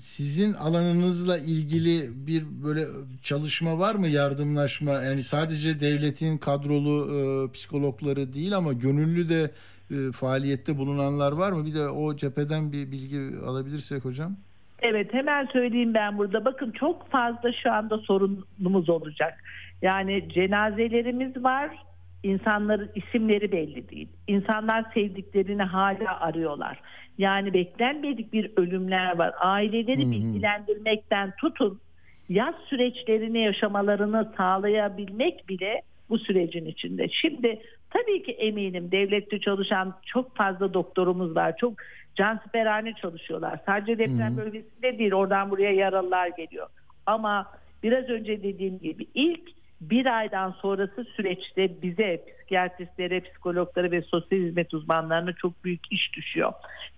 sizin 0.00 0.52
alanınızla 0.52 1.38
ilgili 1.38 2.26
bir 2.26 2.44
böyle 2.64 2.86
çalışma 3.22 3.78
var 3.78 3.94
mı 3.94 4.08
yardımlaşma 4.08 4.92
yani 4.92 5.22
sadece 5.22 5.80
devletin 5.80 6.38
kadrolu 6.38 7.10
e, 7.14 7.52
psikologları 7.52 8.32
değil 8.32 8.56
ama 8.56 8.72
gönüllü 8.72 9.28
de 9.28 9.50
e, 9.90 10.12
faaliyette 10.12 10.78
bulunanlar 10.78 11.32
var 11.32 11.52
mı? 11.52 11.66
Bir 11.66 11.74
de 11.74 11.88
o 11.88 12.16
cepheden 12.16 12.72
bir 12.72 12.92
bilgi 12.92 13.46
alabilirsek 13.46 14.04
hocam. 14.04 14.36
Evet 14.82 15.14
hemen 15.14 15.46
söyleyeyim 15.46 15.94
ben 15.94 16.18
burada. 16.18 16.44
Bakın 16.44 16.70
çok 16.70 17.10
fazla 17.10 17.52
şu 17.52 17.72
anda 17.72 17.98
sorunumuz 17.98 18.88
olacak. 18.88 19.44
Yani 19.82 20.28
cenazelerimiz 20.34 21.44
var. 21.44 21.70
İnsanların 22.22 22.90
isimleri 22.94 23.52
belli 23.52 23.88
değil. 23.88 24.08
İnsanlar 24.26 24.84
sevdiklerini 24.94 25.62
hala 25.62 26.20
arıyorlar. 26.20 26.80
Yani 27.18 27.52
beklenmedik 27.52 28.32
bir 28.32 28.50
ölümler 28.56 29.18
var. 29.18 29.34
Aileleri 29.40 30.10
bilgilendirmekten 30.10 31.32
tutun 31.40 31.80
yaz 32.28 32.54
süreçlerini 32.68 33.38
yaşamalarını 33.38 34.32
sağlayabilmek 34.36 35.48
bile 35.48 35.82
bu 36.08 36.18
sürecin 36.18 36.66
içinde. 36.66 37.08
Şimdi 37.08 37.60
tabii 37.90 38.22
ki 38.22 38.32
eminim 38.32 38.90
devlette 38.90 39.40
çalışan 39.40 39.94
çok 40.06 40.36
fazla 40.36 40.74
doktorumuz 40.74 41.36
var. 41.36 41.56
Çok 41.56 41.72
cansiperhane 42.14 42.94
çalışıyorlar. 42.94 43.60
Sadece 43.66 43.98
deprem 43.98 44.36
bölgesinde 44.36 44.98
değil 44.98 45.12
oradan 45.12 45.50
buraya 45.50 45.72
yaralılar 45.72 46.28
geliyor. 46.28 46.66
Ama 47.06 47.52
biraz 47.82 48.04
önce 48.04 48.42
dediğim 48.42 48.78
gibi 48.78 49.06
ilk 49.14 49.56
bir 49.80 50.18
aydan 50.18 50.50
sonrası 50.50 51.04
süreçte 51.04 51.82
bize 51.82 52.24
psikiyatristlere, 52.26 53.20
psikologlara 53.20 53.90
ve 53.90 54.02
sosyal 54.02 54.38
hizmet 54.38 54.74
uzmanlarına 54.74 55.32
çok 55.32 55.64
büyük 55.64 55.92
iş 55.92 56.16
düşüyor. 56.16 56.52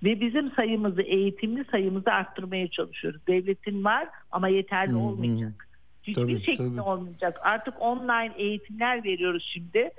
Ve 0.04 0.20
bizim 0.20 0.50
sayımızı, 0.50 1.02
eğitimli 1.02 1.64
sayımızı 1.70 2.12
arttırmaya 2.12 2.68
çalışıyoruz. 2.68 3.20
Devletin 3.26 3.84
var 3.84 4.08
ama 4.30 4.48
yeterli 4.48 4.94
olmayacak. 4.94 5.68
Hiçbir 6.02 6.22
Tabii, 6.22 6.40
şekilde 6.40 6.68
tabii. 6.68 6.80
olmayacak. 6.80 7.40
Artık 7.42 7.82
online 7.82 8.32
eğitimler 8.36 9.04
veriyoruz 9.04 9.50
şimdi. 9.54 9.90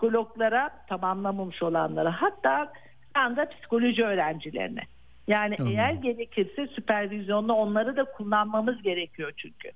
Psikologlara, 0.00 0.70
tamamlamamış 0.88 1.62
olanlara 1.62 2.22
hatta 2.22 2.72
şu 3.16 3.20
anda 3.20 3.48
psikoloji 3.48 4.04
öğrencilerine. 4.04 4.82
Yani 5.28 5.56
Anladım. 5.58 5.76
eğer 5.76 5.92
gerekirse 5.92 6.66
süpervizyonla 6.66 7.52
onları 7.52 7.96
da 7.96 8.04
kullanmamız 8.04 8.82
gerekiyor 8.82 9.32
çünkü. 9.36 9.70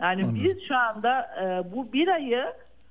Yani 0.00 0.24
Anladım. 0.24 0.44
biz 0.44 0.68
şu 0.68 0.76
anda 0.76 1.20
e, 1.42 1.72
bu 1.72 1.92
bir 1.92 2.08
ayı 2.08 2.44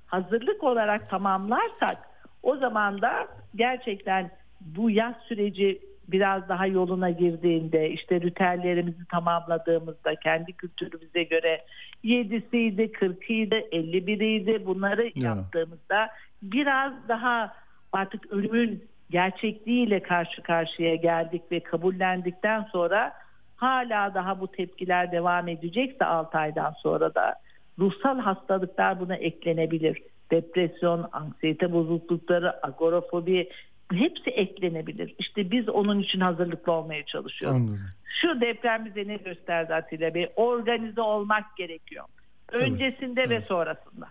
hazırlık 0.06 0.64
olarak 0.64 1.10
tamamlarsak 1.10 1.98
o 2.42 2.56
zaman 2.56 3.02
da 3.02 3.28
gerçekten 3.54 4.30
bu 4.60 4.90
yaz 4.90 5.14
süreci 5.28 5.80
biraz 6.08 6.48
daha 6.48 6.66
yoluna 6.66 7.10
girdiğinde 7.10 7.90
işte 7.90 8.20
ritüellerimizi 8.20 9.06
tamamladığımızda 9.10 10.14
kendi 10.14 10.52
kültürümüze 10.52 11.22
göre 11.22 11.64
7'siydi, 12.04 12.92
40'ıydı, 12.92 13.68
51'iydi 13.70 14.66
bunları 14.66 15.10
yaptığımızda 15.14 16.08
biraz 16.52 16.92
daha 17.08 17.54
artık 17.92 18.32
ölümün 18.32 18.84
gerçekliğiyle 19.10 20.02
karşı 20.02 20.42
karşıya 20.42 20.94
geldik 20.94 21.42
ve 21.52 21.60
kabullendikten 21.60 22.62
sonra 22.62 23.12
hala 23.56 24.14
daha 24.14 24.40
bu 24.40 24.48
tepkiler 24.50 25.12
devam 25.12 25.48
edecekse 25.48 26.04
6 26.04 26.38
aydan 26.38 26.72
sonra 26.72 27.14
da 27.14 27.34
ruhsal 27.78 28.18
hastalıklar 28.18 29.00
buna 29.00 29.16
eklenebilir. 29.16 30.02
Depresyon, 30.30 31.08
anksiyete 31.12 31.72
bozuklukları, 31.72 32.66
agorafobi 32.66 33.48
hepsi 33.92 34.30
eklenebilir. 34.30 35.14
İşte 35.18 35.50
biz 35.50 35.68
onun 35.68 35.98
için 35.98 36.20
hazırlıklı 36.20 36.72
olmaya 36.72 37.04
çalışıyoruz. 37.04 37.56
Anladım. 37.56 37.80
Şu 38.20 38.40
deprem 38.40 38.84
bize 38.84 39.08
ne 39.08 39.16
gösterdi 39.16 39.74
Atilla 39.74 40.14
Bey? 40.14 40.32
Organize 40.36 41.00
olmak 41.00 41.56
gerekiyor. 41.56 42.04
Öncesinde 42.52 43.30
ve 43.30 43.40
sonrasında. 43.40 44.06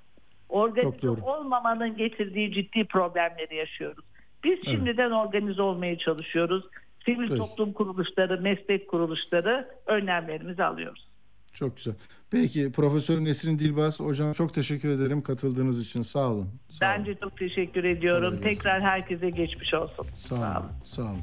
Organize 0.53 1.09
olmamanın 1.09 1.97
getirdiği 1.97 2.53
ciddi 2.53 2.85
problemleri 2.85 3.55
yaşıyoruz. 3.55 4.05
Biz 4.43 4.59
şimdiden 4.65 5.11
organize 5.11 5.61
olmaya 5.61 5.97
çalışıyoruz. 5.97 6.63
Sivil 7.05 7.27
Peki. 7.27 7.35
toplum 7.35 7.73
kuruluşları, 7.73 8.41
meslek 8.41 8.88
kuruluşları 8.88 9.67
önlemlerimizi 9.85 10.63
alıyoruz. 10.63 11.07
Çok 11.53 11.77
güzel. 11.77 11.93
Peki 12.31 12.71
Profesör 12.71 13.23
Nesrin 13.23 13.59
Dilbaz 13.59 13.99
hocam 13.99 14.34
çok 14.34 14.53
teşekkür 14.53 14.89
ederim 14.89 15.21
katıldığınız 15.21 15.81
için. 15.81 16.01
Sağ 16.01 16.31
olun. 16.31 16.49
Sağ 16.69 16.85
olun. 16.85 16.95
Bence 16.97 17.15
çok 17.15 17.38
teşekkür 17.38 17.84
ediyorum. 17.84 18.41
Tekrar 18.43 18.81
herkese 18.81 19.30
geçmiş 19.30 19.73
olsun. 19.73 20.05
Sağ 20.15 20.35
olun. 20.35 20.71
Sağ 20.85 21.01
olun. 21.01 21.21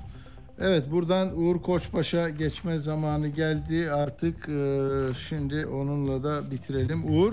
Evet 0.59 0.85
buradan 0.90 1.39
Uğur 1.39 1.62
Koçbaş'a 1.62 2.28
geçme 2.28 2.78
zamanı 2.78 3.28
geldi 3.28 3.90
artık. 3.93 4.48
Ee, 4.48 5.15
şimdi 5.28 5.66
onunla 5.66 6.23
da 6.23 6.51
bitirelim. 6.51 7.05
Uğur. 7.05 7.32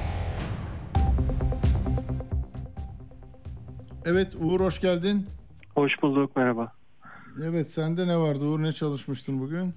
Evet 4.05 4.27
Uğur 4.41 4.59
hoş 4.59 4.81
geldin. 4.81 5.25
Hoş 5.75 6.01
bulduk 6.01 6.35
merhaba. 6.35 6.71
Evet 7.43 7.67
sende 7.71 8.07
ne 8.07 8.17
vardı 8.17 8.45
Uğur 8.45 8.61
ne 8.63 8.71
çalışmıştın 8.71 9.39
bugün? 9.39 9.73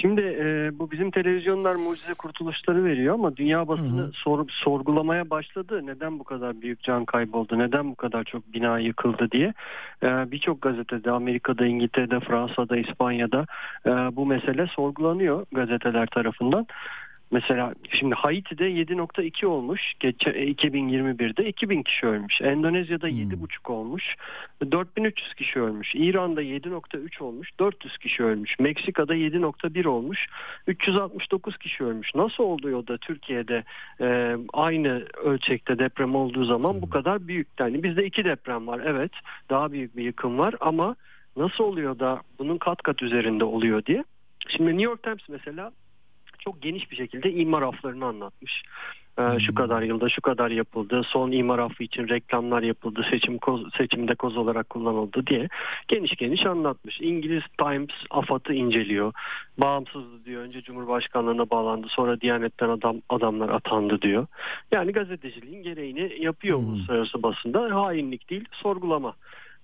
Şimdi 0.00 0.20
e, 0.20 0.70
bu 0.78 0.90
bizim 0.90 1.10
televizyonlar 1.10 1.74
mucize 1.74 2.14
kurtuluşları 2.14 2.84
veriyor 2.84 3.14
ama 3.14 3.36
dünya 3.36 3.68
basını 3.68 4.10
sor- 4.12 4.48
sorgulamaya 4.48 5.30
başladı. 5.30 5.80
Neden 5.86 6.18
bu 6.18 6.24
kadar 6.24 6.60
büyük 6.60 6.82
can 6.82 7.04
kaybı 7.04 7.36
oldu? 7.38 7.58
Neden 7.58 7.90
bu 7.90 7.94
kadar 7.94 8.24
çok 8.24 8.52
bina 8.52 8.78
yıkıldı 8.78 9.30
diye. 9.30 9.54
E, 10.02 10.06
Birçok 10.30 10.62
gazetede 10.62 11.10
Amerika'da, 11.10 11.66
İngiltere'de, 11.66 12.20
Fransa'da, 12.20 12.76
İspanya'da 12.76 13.46
e, 13.86 13.90
bu 13.90 14.26
mesele 14.26 14.66
sorgulanıyor 14.66 15.46
gazeteler 15.52 16.06
tarafından. 16.06 16.66
Mesela 17.30 17.74
şimdi 17.90 18.14
Haiti'de 18.14 18.70
7.2 18.70 19.46
olmuş. 19.46 19.94
Geçen 20.00 20.32
2021'de 20.32 21.48
2000 21.48 21.82
kişi 21.82 22.06
ölmüş. 22.06 22.40
Endonezya'da 22.40 23.08
7.5 23.08 23.72
olmuş. 23.72 24.16
4300 24.72 25.34
kişi 25.34 25.60
ölmüş. 25.60 25.94
İran'da 25.94 26.42
7.3 26.42 27.22
olmuş. 27.22 27.50
400 27.58 27.98
kişi 27.98 28.24
ölmüş. 28.24 28.58
Meksika'da 28.58 29.16
7.1 29.16 29.88
olmuş. 29.88 30.26
369 30.66 31.58
kişi 31.58 31.84
ölmüş. 31.84 32.14
Nasıl 32.14 32.44
oluyor 32.44 32.86
da 32.86 32.98
Türkiye'de 32.98 33.64
e, 34.00 34.36
aynı 34.52 35.04
ölçekte 35.24 35.78
deprem 35.78 36.14
olduğu 36.14 36.44
zaman 36.44 36.82
bu 36.82 36.90
kadar 36.90 37.28
büyük? 37.28 37.48
Yani 37.58 37.82
bizde 37.82 38.06
iki 38.06 38.24
deprem 38.24 38.66
var. 38.66 38.80
Evet. 38.84 39.12
Daha 39.50 39.72
büyük 39.72 39.96
bir 39.96 40.04
yıkım 40.04 40.38
var 40.38 40.54
ama 40.60 40.96
nasıl 41.36 41.64
oluyor 41.64 41.98
da 41.98 42.22
bunun 42.38 42.58
kat 42.58 42.82
kat 42.82 43.02
üzerinde 43.02 43.44
oluyor 43.44 43.84
diye. 43.86 44.04
Şimdi 44.48 44.70
New 44.70 44.84
York 44.84 45.02
Times 45.02 45.28
mesela 45.28 45.72
çok 46.46 46.62
geniş 46.62 46.90
bir 46.90 46.96
şekilde 46.96 47.32
imar 47.32 47.62
aflarını 47.62 48.06
anlatmış. 48.06 48.62
Ee, 49.18 49.38
Şu 49.46 49.54
kadar 49.54 49.82
yılda 49.82 50.08
şu 50.08 50.22
kadar 50.22 50.50
yapıldı. 50.50 51.02
Son 51.06 51.30
imar 51.30 51.58
affı 51.58 51.82
için 51.82 52.08
reklamlar 52.08 52.62
yapıldı. 52.62 53.06
Seçim 53.10 53.38
koz, 53.38 53.74
seçimde 53.76 54.14
koz 54.14 54.36
olarak 54.36 54.70
kullanıldı 54.70 55.26
diye 55.26 55.48
geniş 55.88 56.16
geniş 56.16 56.46
anlatmış. 56.46 57.00
İngiliz 57.00 57.42
Times 57.58 57.96
AFAD'ı 58.10 58.54
inceliyor. 58.54 59.12
Bağımsızdı 59.58 60.24
diyor. 60.24 60.42
Önce 60.42 60.62
Cumhurbaşkanlığına 60.62 61.50
bağlandı. 61.50 61.86
Sonra 61.90 62.20
Diyanet'ten 62.20 62.68
adam 62.68 62.96
adamlar 63.08 63.48
atandı 63.48 64.02
diyor. 64.02 64.26
Yani 64.72 64.92
gazeteciliğin 64.92 65.62
gereğini 65.62 66.12
yapıyor 66.20 66.58
uluslararası 66.58 67.22
basında. 67.22 67.74
Hainlik 67.74 68.30
değil, 68.30 68.44
sorgulama 68.52 69.14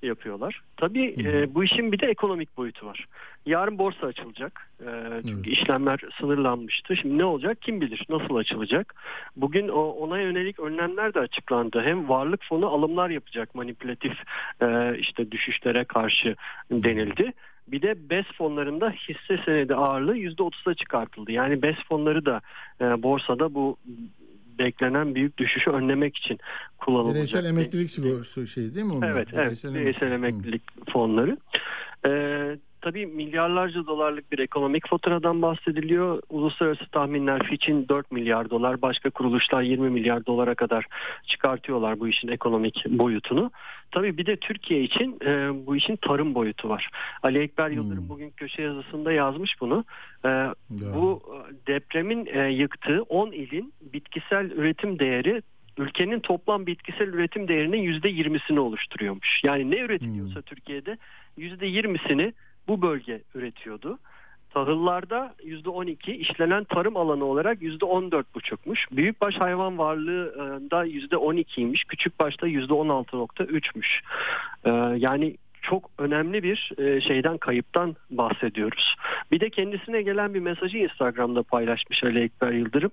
yapıyorlar. 0.06 0.62
Tabii 0.76 1.14
e, 1.24 1.54
bu 1.54 1.64
işin 1.64 1.92
bir 1.92 1.98
de 1.98 2.06
ekonomik 2.06 2.56
boyutu 2.56 2.86
var. 2.86 3.06
Yarın 3.46 3.78
borsa 3.78 4.06
açılacak. 4.06 4.70
E, 4.80 5.20
çünkü 5.28 5.50
işlemler 5.50 6.00
sınırlanmıştı. 6.20 6.96
Şimdi 6.96 7.18
ne 7.18 7.24
olacak 7.24 7.62
kim 7.62 7.80
bilir 7.80 8.06
nasıl 8.08 8.36
açılacak. 8.36 8.94
Bugün 9.36 9.68
o, 9.68 9.80
ona 9.80 10.20
yönelik 10.20 10.60
önlemler 10.60 11.14
de 11.14 11.20
açıklandı. 11.20 11.82
Hem 11.84 12.08
varlık 12.08 12.44
fonu 12.44 12.66
alımlar 12.66 13.10
yapacak 13.10 13.54
manipülatif 13.54 14.12
e, 14.62 14.98
işte 14.98 15.30
düşüşlere 15.30 15.84
karşı 15.84 16.36
denildi. 16.70 17.32
Bir 17.68 17.82
de 17.82 18.10
BES 18.10 18.26
fonlarında 18.26 18.90
hisse 18.90 19.42
senedi 19.44 19.74
ağırlığı 19.74 20.16
%30'a 20.16 20.74
çıkartıldı. 20.74 21.32
Yani 21.32 21.62
BES 21.62 21.76
fonları 21.88 22.26
da 22.26 22.40
e, 22.80 23.02
borsada 23.02 23.54
bu 23.54 23.76
beklenen 24.58 25.14
büyük 25.14 25.38
düşüşü 25.38 25.70
önlemek 25.70 26.16
için 26.16 26.38
kullanılacak. 26.78 27.14
Bireysel 27.14 27.42
bir- 27.44 27.48
emeklilik 27.48 27.90
sigortası 27.90 28.46
şey 28.46 28.74
değil 28.74 28.86
mi 28.86 28.92
onlar? 28.92 29.10
Evet, 29.10 29.28
evet. 29.32 29.64
Bireysel 29.64 30.12
emeklilik 30.12 30.62
fonları. 30.92 31.36
Ee, 32.06 32.58
tabii 32.82 33.06
milyarlarca 33.06 33.86
dolarlık 33.86 34.32
bir 34.32 34.38
ekonomik 34.38 34.88
faturadan 34.88 35.42
bahsediliyor. 35.42 36.22
Uluslararası 36.30 36.86
tahminler 36.86 37.42
Fitch'in 37.42 37.88
4 37.88 38.12
milyar 38.12 38.50
dolar, 38.50 38.82
başka 38.82 39.10
kuruluşlar 39.10 39.62
20 39.62 39.90
milyar 39.90 40.26
dolara 40.26 40.54
kadar 40.54 40.86
çıkartıyorlar 41.26 42.00
bu 42.00 42.08
işin 42.08 42.28
ekonomik 42.28 42.86
boyutunu. 42.88 43.50
Tabii 43.90 44.18
bir 44.18 44.26
de 44.26 44.36
Türkiye 44.36 44.82
için 44.82 45.18
e, 45.24 45.50
bu 45.66 45.76
işin 45.76 45.96
tarım 45.96 46.34
boyutu 46.34 46.68
var. 46.68 46.88
Ali 47.22 47.38
Ekber 47.38 47.70
Yıldırım 47.70 48.08
bugün 48.08 48.30
köşe 48.30 48.62
yazısında 48.62 49.12
yazmış 49.12 49.60
bunu. 49.60 49.84
Ee, 50.24 50.28
bu 50.70 51.22
e, 51.26 51.66
depremin 51.66 52.26
e, 52.26 52.52
yıktığı 52.52 53.02
10 53.02 53.32
ilin 53.32 53.72
bitkisel 53.92 54.50
üretim 54.50 54.98
değeri 54.98 55.42
ülkenin 55.78 56.20
toplam 56.20 56.66
bitkisel 56.66 57.08
üretim 57.08 57.48
değerinin 57.48 57.82
yüzde 57.82 58.08
yirmisini 58.08 58.60
oluşturuyormuş. 58.60 59.40
Yani 59.44 59.70
ne 59.70 59.78
üretiliyorsa 59.78 60.42
Türkiye'de 60.42 60.98
yüzde 61.36 61.66
yirmisini 61.66 62.32
bu 62.68 62.82
bölge 62.82 63.22
üretiyordu. 63.34 63.98
Tahıllarda 64.50 65.34
yüzde 65.44 65.70
on 65.70 65.86
iki, 65.86 66.12
işlenen 66.12 66.64
tarım 66.64 66.96
alanı 66.96 67.24
olarak 67.24 67.62
yüzde 67.62 67.84
on 67.84 68.12
dört 68.12 68.34
buçukmuş. 68.34 68.86
Büyükbaş 68.92 69.34
hayvan 69.34 69.78
varlığı 69.78 70.34
da 70.70 70.84
yüzde 70.84 71.16
on 71.16 71.36
ikiymiş. 71.36 71.84
Küçükbaşta 71.84 72.46
yüzde 72.46 72.74
on 72.74 72.88
altı 72.88 73.18
nokta 73.18 73.44
üçmüş. 73.44 74.02
Ee, 74.64 74.70
Yani 74.96 75.36
çok 75.62 75.90
önemli 75.98 76.42
bir 76.42 76.70
e, 76.78 77.00
şeyden 77.00 77.38
kayıptan 77.38 77.96
bahsediyoruz. 78.10 78.96
Bir 79.30 79.40
de 79.40 79.50
kendisine 79.50 80.02
gelen 80.02 80.34
bir 80.34 80.40
mesajı 80.40 80.78
Instagram'da 80.78 81.42
paylaşmış 81.42 82.04
Ali 82.04 82.20
Ekber 82.20 82.52
Yıldırım. 82.52 82.90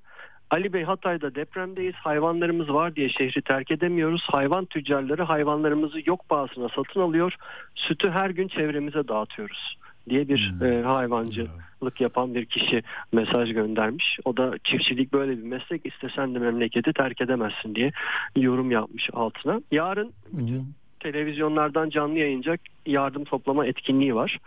Ali 0.51 0.73
Bey 0.73 0.83
Hatay'da 0.83 1.35
depremdeyiz. 1.35 1.95
Hayvanlarımız 1.95 2.69
var 2.69 2.95
diye 2.95 3.09
şehri 3.09 3.41
terk 3.41 3.71
edemiyoruz. 3.71 4.21
Hayvan 4.31 4.65
tüccarları 4.65 5.23
hayvanlarımızı 5.23 5.99
yok 6.05 6.29
pahasına 6.29 6.69
satın 6.69 6.99
alıyor. 6.99 7.35
Sütü 7.75 8.09
her 8.09 8.29
gün 8.29 8.47
çevremize 8.47 9.07
dağıtıyoruz 9.07 9.77
diye 10.09 10.27
bir 10.27 10.61
e, 10.61 10.83
hayvancılık 10.83 12.01
yapan 12.01 12.35
bir 12.35 12.45
kişi 12.45 12.83
mesaj 13.11 13.53
göndermiş. 13.53 14.19
O 14.25 14.37
da 14.37 14.53
çiftçilik 14.63 15.13
böyle 15.13 15.37
bir 15.37 15.43
meslek 15.43 15.85
istesen 15.85 16.35
de 16.35 16.39
memleketi 16.39 16.93
terk 16.93 17.21
edemezsin 17.21 17.75
diye 17.75 17.91
yorum 18.35 18.71
yapmış 18.71 19.09
altına. 19.13 19.61
Yarın 19.71 20.13
televizyonlardan 20.99 21.89
canlı 21.89 22.19
yayıncak 22.19 22.59
yardım 22.85 23.23
toplama 23.23 23.65
etkinliği 23.65 24.15
var. 24.15 24.37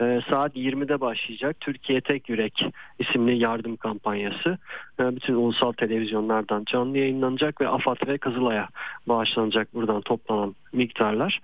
Ee, 0.00 0.20
saat 0.30 0.56
20'de 0.56 1.00
başlayacak. 1.00 1.56
Türkiye 1.60 2.00
Tek 2.00 2.28
Yürek 2.28 2.66
isimli 2.98 3.38
yardım 3.38 3.76
kampanyası. 3.76 4.58
Ee, 5.00 5.16
bütün 5.16 5.34
ulusal 5.34 5.72
televizyonlardan 5.72 6.64
canlı 6.64 6.98
yayınlanacak 6.98 7.60
ve 7.60 7.68
AFAD 7.68 8.06
ve 8.06 8.18
Kızılay'a 8.18 8.68
bağışlanacak 9.08 9.74
buradan 9.74 10.00
toplanan 10.00 10.54
miktarlar. 10.72 11.40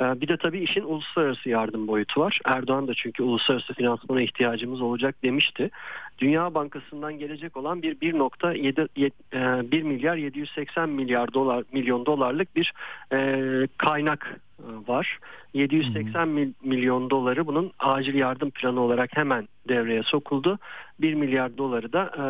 Ee, 0.00 0.20
Bir 0.20 0.28
de 0.28 0.36
tabii 0.36 0.60
işin 0.60 0.82
uluslararası 0.82 1.48
yardım 1.48 1.88
boyutu 1.88 2.20
var. 2.20 2.40
Erdoğan 2.44 2.88
da 2.88 2.94
çünkü 2.94 3.22
uluslararası 3.22 3.74
finansmana 3.74 4.22
ihtiyacımız 4.22 4.80
olacak 4.80 5.14
demişti. 5.22 5.70
Dünya 6.18 6.54
Bankası'ndan 6.54 7.18
gelecek 7.18 7.56
olan 7.56 7.82
bir 7.82 7.94
1.7 8.00 8.88
yet- 8.96 9.62
e, 9.66 9.70
1 9.70 9.82
milyar 9.82 10.16
780 10.16 10.88
milyar 10.88 11.34
dolar 11.34 11.64
milyon 11.72 12.06
dolarlık 12.06 12.56
bir 12.56 12.72
e, 13.12 13.18
kaynak 13.78 14.40
var. 14.88 15.18
780 15.54 16.28
mil- 16.28 16.52
milyon 16.62 17.10
doları 17.10 17.46
bunun 17.46 17.72
acil 17.78 18.14
yardım 18.14 18.50
planı 18.50 18.80
olarak 18.80 19.16
hemen 19.16 19.48
devreye 19.68 20.02
sokuldu. 20.02 20.58
1 21.00 21.14
milyar 21.14 21.58
doları 21.58 21.92
da 21.92 22.10
e, 22.16 22.24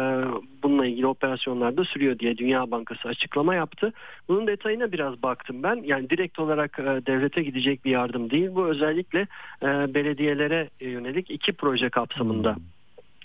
bununla 0.63 0.87
ilgili 0.87 1.07
operasyonlarda 1.07 1.85
sürüyor 1.85 2.19
diye 2.19 2.39
Dünya 2.39 2.71
Bankası 2.71 3.09
açıklama 3.09 3.55
yaptı. 3.55 3.93
Bunun 4.29 4.47
detayına 4.47 4.93
biraz 4.93 5.23
baktım 5.23 5.63
ben. 5.63 5.83
Yani 5.85 6.11
direkt 6.11 6.39
olarak 6.39 6.79
e, 6.79 6.83
devlete 6.83 7.43
gidecek 7.43 7.85
bir 7.85 7.91
yardım 7.91 8.31
değil. 8.31 8.49
Bu 8.55 8.67
özellikle 8.67 9.21
e, 9.63 9.67
belediyelere 9.95 10.71
yönelik 10.81 11.31
iki 11.31 11.53
proje 11.53 11.91
kapsamında 11.91 12.57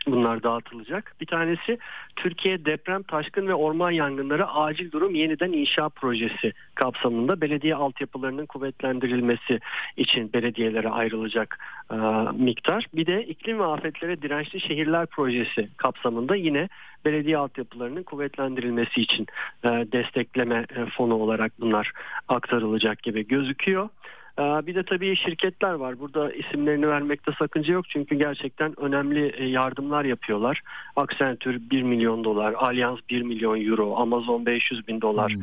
bunlar 0.08 0.44
dağıtılacak. 0.44 1.16
Bir 1.22 1.26
tanesi 1.26 1.78
Türkiye 2.16 2.66
Deprem, 2.66 3.04
Taşkın 3.04 3.48
ve 3.48 3.54
Orman 3.54 3.92
Yangınları 3.92 4.48
Acil 4.48 4.92
Durum 4.92 5.16
Yeniden 5.16 5.52
İnşa 5.52 5.90
Projesi 5.90 6.54
kapsamında 6.76 7.42
belediye 7.42 7.76
altyapılarının 7.76 8.46
kuvvetlendirilmesi 8.46 9.60
için 9.98 10.34
belediyelere 10.34 10.90
ayrılacak 10.90 11.60
e, 11.92 11.96
miktar. 12.34 12.86
Bir 12.94 13.06
de 13.06 13.24
iklim 13.24 13.60
ve 13.60 13.66
afetlere 13.66 14.22
dirençli 14.22 14.60
şehirler 14.60 15.06
projesi 15.06 15.70
kapsamında 15.78 16.36
yine 16.36 16.70
belediye 17.06 17.38
altyapılarının 17.38 18.04
kuvvetlendirilmesi 18.04 19.02
için 19.02 19.28
e, 19.64 19.68
destekleme 19.68 20.66
e, 20.76 20.86
fonu 20.86 21.16
olarak 21.16 21.52
bunlar 21.60 21.92
aktarılacak 22.28 23.04
gibi 23.04 23.28
gözüküyor. 23.28 23.90
Ee, 24.39 24.41
Bir 24.41 24.76
de 24.76 24.84
tabii 24.84 25.15
şirketler 25.15 25.73
var. 25.73 25.99
Burada 25.99 26.31
isimlerini 26.34 26.88
vermekte 26.88 27.31
sakınca 27.39 27.73
yok. 27.73 27.89
Çünkü 27.89 28.15
gerçekten 28.15 28.80
önemli 28.80 29.34
e, 29.38 29.45
yardımlar 29.45 30.05
yapıyorlar. 30.05 30.61
Accenture 30.95 31.57
1 31.72 31.84
milyon 31.84 32.23
dolar, 32.23 32.53
Allianz 32.53 32.99
1 33.09 33.22
milyon 33.22 33.61
euro, 33.65 33.95
Amazon 33.95 34.45
500 34.45 34.88
bin 34.88 35.01
dolar, 35.01 35.35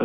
ee, 0.00 0.04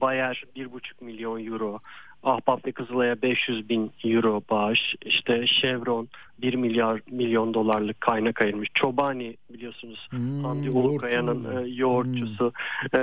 Bayer 0.00 0.42
1,5 0.56 1.04
milyon 1.04 1.46
euro, 1.46 1.80
Ahbap 2.22 2.66
ve 2.66 2.72
Kızılay'a 2.72 3.22
500 3.22 3.68
bin 3.68 3.92
euro 4.04 4.42
bağış, 4.50 4.94
işte 5.04 5.46
Chevron 5.46 6.08
1 6.42 6.54
milyar 6.54 7.00
milyon 7.10 7.54
dolarlık 7.54 8.00
kaynak 8.00 8.42
ayırmış. 8.42 8.68
Çobani 8.74 9.36
biliyorsunuz 9.50 10.08
Hamdi 10.42 10.70
Ulukaya'nın 10.70 11.64
e, 11.64 11.68
yoğurtçusu 11.68 12.52
e, 12.94 12.98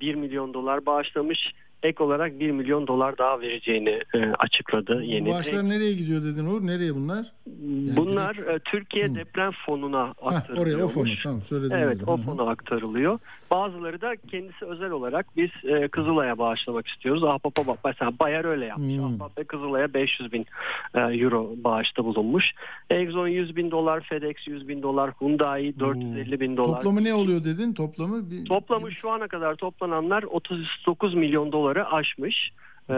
1 0.00 0.14
milyon 0.14 0.54
dolar 0.54 0.86
bağışlamış. 0.86 1.52
Ek 1.82 2.04
olarak 2.04 2.40
1 2.40 2.50
milyon 2.50 2.86
dolar 2.86 3.18
daha 3.18 3.40
vereceğini 3.40 4.00
e, 4.14 4.32
açıkladı 4.38 5.02
yeni. 5.02 5.30
Bağışlar 5.30 5.68
nereye 5.68 5.92
gidiyor 5.92 6.24
dedin 6.24 6.46
Uğur? 6.46 6.66
Nereye 6.66 6.94
bunlar? 6.94 7.26
Bunlar 7.96 8.36
e, 8.36 8.58
Türkiye 8.58 9.14
Deprem 9.14 9.52
Fonu'na 9.66 10.14
aktarılıyor. 10.22 10.66
oraya 10.66 10.84
o 10.84 10.88
fonu 10.88 11.08
tamam 11.22 11.42
söyledim. 11.42 11.76
Evet 11.76 11.98
o 12.06 12.16
fona 12.16 12.50
aktarılıyor. 12.50 13.18
Bazıları 13.50 14.00
da 14.00 14.16
kendisi 14.30 14.64
özel 14.64 14.90
olarak 14.90 15.26
biz 15.36 15.50
e, 15.64 15.88
Kızılay'a 15.88 16.38
bağışlamak 16.38 16.86
istiyoruz. 16.86 17.24
Ahbap'a 17.24 17.66
bak 17.66 17.78
mesela 17.84 18.12
Bayer 18.20 18.44
öyle 18.44 18.64
yapmış. 18.64 18.98
Ahbap 18.98 19.38
ve 19.38 19.44
Kızılay'a 19.44 19.94
500 19.94 20.32
bin 20.32 20.46
e, 20.94 21.00
euro 21.00 21.54
bağışta 21.56 22.04
bulunmuş. 22.04 22.44
Exxon 22.90 23.28
100 23.28 23.56
bin 23.56 23.70
dolar, 23.70 24.00
FedEx 24.00 24.36
100 24.46 24.68
bin 24.68 24.82
dolar, 24.82 25.10
Hyundai 25.20 25.80
450 25.80 26.40
bin 26.40 26.56
dolar. 26.56 26.76
Toplamı 26.76 27.04
ne 27.04 27.14
oluyor 27.14 27.44
dedin? 27.44 27.74
Toplamı 27.74 28.30
bir... 28.30 28.44
Toplamı 28.44 28.92
şu 28.92 29.10
ana 29.10 29.28
kadar 29.28 29.54
toplananlar 29.54 30.22
39 30.22 31.14
milyon 31.14 31.52
doları 31.66 31.92
aşmış. 31.92 32.52
Ee, 32.90 32.94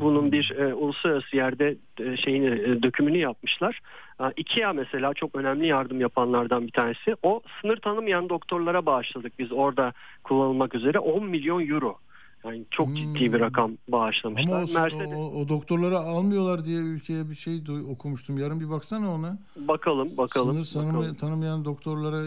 bunun 0.00 0.32
bir 0.32 0.50
e, 0.58 0.74
uluslararası 0.74 1.36
yerde 1.36 1.76
e, 2.00 2.16
şeyini 2.16 2.46
e, 2.46 2.82
dökümünü 2.82 3.18
yapmışlar. 3.18 3.80
Ee, 4.20 4.24
IKEA 4.36 4.72
mesela 4.72 5.14
çok 5.14 5.34
önemli 5.34 5.66
yardım 5.66 6.00
yapanlardan 6.00 6.66
bir 6.66 6.72
tanesi. 6.72 7.16
O 7.22 7.40
sınır 7.60 7.76
tanımayan 7.76 8.28
doktorlara 8.28 8.86
bağışladık 8.86 9.38
biz 9.38 9.52
orada 9.52 9.92
kullanılmak 10.24 10.74
üzere 10.74 10.98
10 10.98 11.24
milyon 11.24 11.68
euro. 11.68 11.98
Yani 12.44 12.64
çok 12.70 12.96
ciddi 12.96 13.32
bir 13.32 13.40
rakam 13.40 13.72
bağışlamışlar. 13.88 14.56
Ama 14.56 14.64
o, 14.64 14.80
Mercedes 14.80 15.16
o, 15.16 15.40
o 15.40 15.48
doktorları 15.48 15.98
almıyorlar 15.98 16.64
diye 16.64 16.78
ülkeye 16.78 17.30
bir 17.30 17.34
şey 17.34 17.62
okumuştum. 17.90 18.38
Yarın 18.38 18.60
bir 18.60 18.70
baksana 18.70 19.14
ona. 19.14 19.38
bakalım 19.56 20.16
bakalım. 20.16 20.64
Sınır 20.64 20.86
bakalım. 20.86 21.14
tanımayan 21.14 21.64
doktorlara 21.64 22.26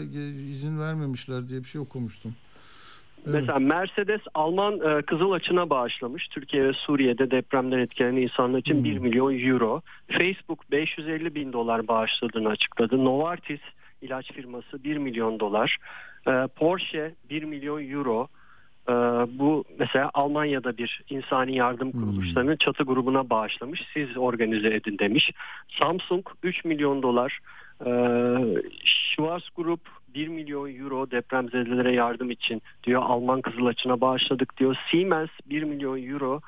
izin 0.52 0.80
vermemişler 0.80 1.48
diye 1.48 1.60
bir 1.60 1.68
şey 1.68 1.80
okumuştum. 1.80 2.34
Evet. 3.26 3.34
Mesela 3.34 3.58
Mercedes 3.58 4.20
Alman 4.34 4.80
e, 4.80 5.02
Kızıl 5.02 5.32
Açı'na 5.32 5.70
bağışlamış. 5.70 6.28
Türkiye 6.28 6.64
ve 6.64 6.72
Suriye'de 6.72 7.30
depremden 7.30 7.78
etkilenen 7.78 8.22
insanlar 8.22 8.58
için 8.58 8.74
Hmm. 8.74 8.84
1 8.84 8.98
milyon 8.98 9.38
euro. 9.38 9.80
Facebook 10.08 10.70
550 10.70 11.34
bin 11.34 11.52
dolar 11.52 11.88
bağışladığını 11.88 12.48
açıkladı. 12.48 13.04
Novartis 13.04 13.60
ilaç 14.02 14.32
firması 14.32 14.84
1 14.84 14.96
milyon 14.96 15.40
dolar. 15.40 15.76
E, 16.28 16.46
Porsche 16.56 17.14
1 17.30 17.42
milyon 17.42 17.90
euro. 17.90 18.28
Ee, 18.88 18.92
bu 19.38 19.64
mesela 19.78 20.10
Almanya'da 20.14 20.78
bir 20.78 21.02
insani 21.10 21.56
yardım 21.56 21.92
kuruluşlarının 21.92 22.56
çatı 22.56 22.84
grubuna 22.84 23.30
bağışlamış. 23.30 23.82
Siz 23.94 24.16
organize 24.16 24.68
edin 24.68 24.98
demiş. 24.98 25.30
Samsung 25.82 26.26
3 26.42 26.64
milyon 26.64 27.02
dolar. 27.02 27.38
Ee, 27.86 27.90
Schwarz 28.84 29.48
Group 29.56 29.80
1 30.14 30.28
milyon 30.28 30.74
euro 30.74 31.10
depremzedelere 31.10 31.92
yardım 31.92 32.30
için 32.30 32.62
diyor. 32.84 33.02
Alman 33.02 33.40
Kızılaç'ına 33.40 34.00
bağışladık 34.00 34.56
diyor. 34.56 34.76
Siemens 34.90 35.30
1 35.46 35.62
milyon 35.62 36.02
euro. 36.02 36.40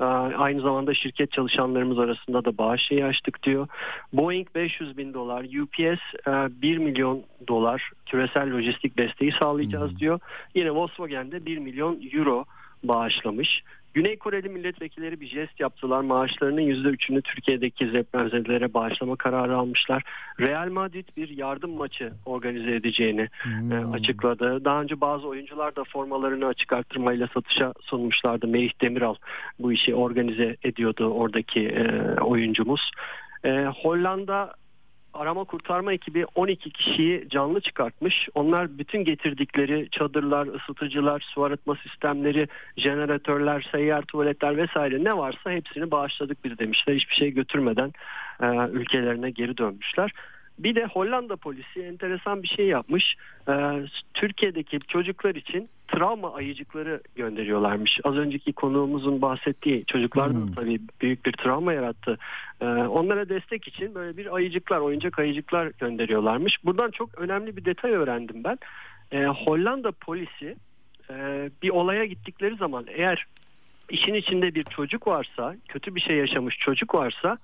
Ee, 0.00 0.04
Aynı 0.04 0.60
zamanda 0.60 0.94
şirket 0.94 1.32
çalışanlarımız 1.32 1.98
arasında 1.98 2.44
da 2.44 2.58
bağış 2.58 2.82
şeyi 2.82 3.04
açtık 3.04 3.42
diyor. 3.42 3.68
Boeing 4.12 4.48
500 4.54 4.96
bin 4.96 5.14
dolar, 5.14 5.44
UPS 5.62 6.00
e, 6.26 6.62
1 6.62 6.78
milyon 6.78 7.22
dolar 7.48 7.90
küresel 8.06 8.52
lojistik 8.52 8.98
desteği 8.98 9.32
sağlayacağız 9.32 9.98
diyor. 9.98 10.20
Yine 10.54 10.70
Volkswagen 10.70 11.32
de 11.32 11.46
1 11.46 11.58
milyon 11.58 12.00
euro 12.12 12.44
bağışlamış. 12.84 13.62
Güney 13.94 14.16
Koreli 14.16 14.48
milletvekilleri 14.48 15.20
bir 15.20 15.26
jest 15.26 15.60
yaptılar. 15.60 16.00
Maaşlarının 16.00 16.60
%3'ünü 16.60 17.22
Türkiye'deki 17.22 17.92
depremzedelere 17.92 18.74
bağışlama 18.74 19.16
kararı 19.16 19.56
almışlar. 19.56 20.02
Real 20.40 20.70
Madrid 20.70 21.08
bir 21.16 21.28
yardım 21.28 21.70
maçı 21.70 22.12
organize 22.26 22.74
edeceğini 22.74 23.28
e, 23.72 23.74
açıkladı. 23.74 24.64
Daha 24.64 24.82
önce 24.82 25.00
bazı 25.00 25.28
oyuncular 25.28 25.76
da 25.76 25.84
formalarını 25.84 26.46
açık 26.46 26.72
arttırmayla 26.72 27.28
satışa 27.34 27.72
sunmuşlardı. 27.80 28.46
Melih 28.46 28.72
Demiral 28.80 29.14
bu 29.58 29.72
işi 29.72 29.94
organize 29.94 30.56
ediyordu 30.62 31.10
oradaki 31.10 31.68
e, 31.68 32.14
oyuncumuz. 32.20 32.90
E, 33.44 33.64
Hollanda 33.64 34.54
arama 35.14 35.44
kurtarma 35.44 35.92
ekibi 35.92 36.26
12 36.34 36.70
kişiyi 36.70 37.28
canlı 37.28 37.60
çıkartmış. 37.60 38.28
Onlar 38.34 38.78
bütün 38.78 39.04
getirdikleri 39.04 39.88
çadırlar, 39.90 40.46
ısıtıcılar, 40.46 41.20
su 41.34 41.44
arıtma 41.44 41.76
sistemleri, 41.76 42.48
jeneratörler, 42.76 43.68
seyyar 43.72 44.02
tuvaletler 44.02 44.56
vesaire 44.56 45.04
ne 45.04 45.16
varsa 45.16 45.50
hepsini 45.50 45.90
bağışladık 45.90 46.44
biz 46.44 46.58
demişler. 46.58 46.94
Hiçbir 46.94 47.14
şey 47.14 47.30
götürmeden 47.30 47.92
e, 48.42 48.46
ülkelerine 48.72 49.30
geri 49.30 49.58
dönmüşler. 49.58 50.12
Bir 50.58 50.74
de 50.74 50.86
Hollanda 50.86 51.36
polisi 51.36 51.82
enteresan 51.82 52.42
bir 52.42 52.48
şey 52.48 52.66
yapmış. 52.66 53.16
Ee, 53.48 53.52
Türkiye'deki 54.14 54.78
çocuklar 54.78 55.34
için 55.34 55.68
travma 55.88 56.34
ayıcıkları 56.34 57.00
gönderiyorlarmış. 57.16 58.00
Az 58.04 58.16
önceki 58.16 58.52
konuğumuzun 58.52 59.22
bahsettiği 59.22 59.84
çocuklarda 59.84 60.48
da 60.48 60.54
tabii 60.54 60.80
büyük 61.00 61.26
bir 61.26 61.32
travma 61.32 61.72
yarattı. 61.72 62.18
Ee, 62.60 62.66
onlara 62.66 63.28
destek 63.28 63.68
için 63.68 63.94
böyle 63.94 64.16
bir 64.16 64.34
ayıcıklar, 64.34 64.78
oyuncak 64.78 65.18
ayıcıklar 65.18 65.72
gönderiyorlarmış. 65.80 66.64
Buradan 66.64 66.90
çok 66.90 67.18
önemli 67.18 67.56
bir 67.56 67.64
detay 67.64 67.90
öğrendim 67.90 68.44
ben. 68.44 68.58
Ee, 69.12 69.26
Hollanda 69.26 69.92
polisi 69.92 70.56
e, 71.10 71.50
bir 71.62 71.70
olaya 71.70 72.04
gittikleri 72.04 72.56
zaman 72.56 72.86
eğer 72.88 73.26
işin 73.90 74.14
içinde 74.14 74.54
bir 74.54 74.64
çocuk 74.64 75.06
varsa, 75.06 75.56
kötü 75.68 75.94
bir 75.94 76.00
şey 76.00 76.16
yaşamış 76.16 76.58
çocuk 76.58 76.94
varsa 76.94 77.38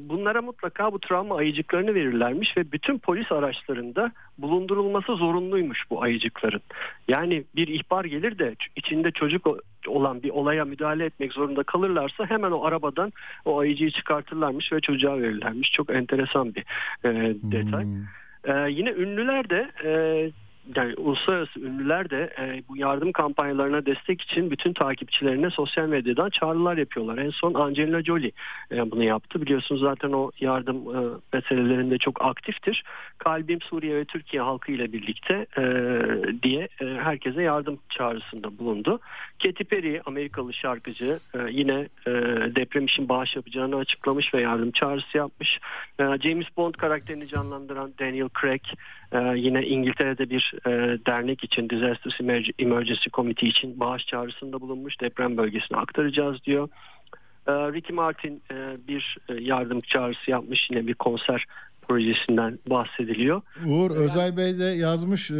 bunlara 0.00 0.42
mutlaka 0.42 0.92
bu 0.92 0.98
travma 0.98 1.36
ayıcıklarını 1.36 1.94
verirlermiş 1.94 2.56
ve 2.56 2.72
bütün 2.72 2.98
polis 2.98 3.32
araçlarında 3.32 4.12
bulundurulması 4.38 5.16
zorunluymuş 5.16 5.90
bu 5.90 6.02
ayıcıkların. 6.02 6.60
Yani 7.08 7.44
bir 7.56 7.68
ihbar 7.68 8.04
gelir 8.04 8.38
de 8.38 8.54
içinde 8.76 9.10
çocuk 9.10 9.46
olan 9.86 10.22
bir 10.22 10.30
olaya 10.30 10.64
müdahale 10.64 11.04
etmek 11.04 11.32
zorunda 11.32 11.62
kalırlarsa 11.62 12.26
hemen 12.30 12.50
o 12.50 12.64
arabadan 12.64 13.12
o 13.44 13.58
ayıcıyı 13.58 13.90
çıkartırlarmış 13.90 14.72
ve 14.72 14.80
çocuğa 14.80 15.18
verirlermiş. 15.18 15.72
Çok 15.72 15.90
enteresan 15.90 16.54
bir 16.54 16.64
e, 17.04 17.34
detay. 17.42 17.86
Ee, 18.44 18.70
yine 18.70 18.90
ünlüler 18.90 19.50
de 19.50 19.70
e, 19.84 19.92
yani 20.76 20.94
uluslararası 20.94 21.60
ünlüler 21.60 22.10
de 22.10 22.34
e, 22.38 22.62
bu 22.68 22.76
yardım 22.76 23.12
kampanyalarına 23.12 23.86
destek 23.86 24.20
için 24.20 24.50
bütün 24.50 24.72
takipçilerine 24.72 25.50
sosyal 25.50 25.88
medyadan 25.88 26.30
çağrılar 26.30 26.76
yapıyorlar. 26.76 27.18
En 27.18 27.30
son 27.30 27.54
Angelina 27.54 28.02
Jolie 28.02 28.32
e, 28.72 28.90
bunu 28.90 29.02
yaptı. 29.02 29.42
Biliyorsunuz 29.42 29.80
zaten 29.80 30.12
o 30.12 30.30
yardım 30.40 30.76
e, 30.76 31.00
meselelerinde 31.32 31.98
çok 31.98 32.24
aktiftir. 32.24 32.84
Kalbim 33.18 33.60
Suriye 33.60 33.96
ve 33.96 34.04
Türkiye 34.04 34.42
halkı 34.42 34.72
ile 34.72 34.92
birlikte 34.92 35.46
e, 35.58 35.62
diye 36.42 36.68
e, 36.80 36.84
herkese 36.84 37.42
yardım 37.42 37.78
çağrısında 37.88 38.58
bulundu. 38.58 39.00
Katy 39.44 39.64
Perry 39.64 40.00
Amerikalı 40.06 40.54
şarkıcı 40.54 41.18
e, 41.34 41.38
yine 41.50 41.88
e, 42.06 42.10
deprem 42.56 42.84
için 42.84 43.08
bağış 43.08 43.36
yapacağını 43.36 43.76
açıklamış 43.76 44.34
ve 44.34 44.40
yardım 44.40 44.70
çağrısı 44.70 45.18
yapmış. 45.18 45.58
E, 45.98 46.02
James 46.02 46.46
Bond 46.56 46.74
karakterini 46.74 47.28
canlandıran 47.28 47.94
Daniel 48.00 48.28
Craig 48.40 48.62
yine 49.36 49.66
İngiltere'de 49.66 50.30
bir 50.30 50.52
dernek 51.06 51.44
için 51.44 51.70
Disasters 51.70 52.20
Emerg- 52.20 52.52
Emergency 52.58 53.08
Committee 53.12 53.48
için 53.48 53.80
bağış 53.80 54.06
çağrısında 54.06 54.60
bulunmuş. 54.60 55.00
Deprem 55.00 55.36
bölgesine 55.36 55.78
aktaracağız 55.78 56.44
diyor. 56.44 56.68
Ricky 57.48 57.96
Martin 57.96 58.42
bir 58.88 59.18
yardım 59.38 59.80
çağrısı 59.80 60.30
yapmış 60.30 60.70
yine 60.70 60.86
bir 60.86 60.94
konser 60.94 61.44
projesinden 61.88 62.58
bahsediliyor. 62.70 63.42
Uğur 63.66 63.90
Özay 63.90 64.36
Bey 64.36 64.58
de 64.58 64.64
yazmış, 64.64 65.30
e, 65.30 65.34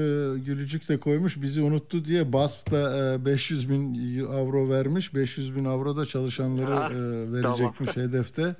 Gülücük 0.47 0.89
de 0.89 0.97
koymuş 0.97 1.43
bizi 1.43 1.63
unuttu 1.63 2.05
diye 2.05 2.33
BASF 2.33 2.71
da 2.71 3.15
e, 3.15 3.25
500 3.25 3.71
bin 3.71 3.95
avro 4.25 4.71
vermiş. 4.71 5.15
500 5.15 5.57
bin 5.57 5.65
avro 5.65 5.97
da 5.97 6.05
çalışanları 6.07 6.75
Ah, 6.77 6.91
e, 6.91 7.33
verecekmiş 7.33 7.97
hedefte. 7.97 8.55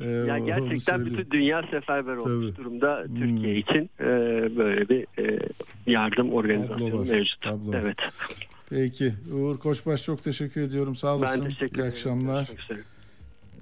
E, 0.00 0.04
Ya 0.10 0.36
onu 0.36 0.46
gerçekten 0.46 1.06
bütün 1.06 1.30
dünya 1.30 1.62
seferber 1.70 2.16
olmuş 2.16 2.46
Tabii. 2.46 2.56
durumda 2.56 3.04
Hmm. 3.06 3.14
Türkiye 3.16 3.56
için 3.56 3.90
e, 4.00 4.06
böyle 4.56 4.88
bir 4.88 5.06
e, 5.18 5.38
yardım 5.86 6.32
organizasyonu 6.32 7.00
var, 7.00 7.06
mevcut. 7.06 7.40
tablo. 7.42 7.72
Evet. 7.74 7.96
Peki 8.70 9.14
Uğur 9.34 9.58
Koçbaş 9.58 10.02
çok 10.04 10.24
teşekkür 10.24 10.60
ediyorum. 10.60 10.96
Sağ 10.96 11.16
olasın. 11.16 11.42
Ben 11.42 11.48
teşekkür 11.48 11.66
İyi 11.76 11.80
ederim. 11.80 11.90
akşamlar. 11.92 12.36
Görüşmek 12.38 12.60
üzere. 12.60 12.78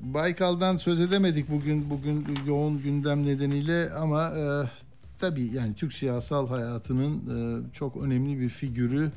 Baykal'dan 0.00 0.76
söz 0.76 1.00
edemedik 1.00 1.50
bugün 1.50 1.90
bugün 1.90 2.26
yoğun 2.46 2.82
gündem 2.82 3.26
nedeniyle 3.26 3.90
ama 3.92 4.28
e, 4.28 4.70
tabii 5.18 5.50
yani 5.54 5.74
Türk 5.74 5.92
siyasal 5.92 6.48
hayatının 6.48 7.14
e, 7.16 7.72
çok 7.72 7.96
önemli 7.96 8.40
bir 8.40 8.48
figürü. 8.48 9.10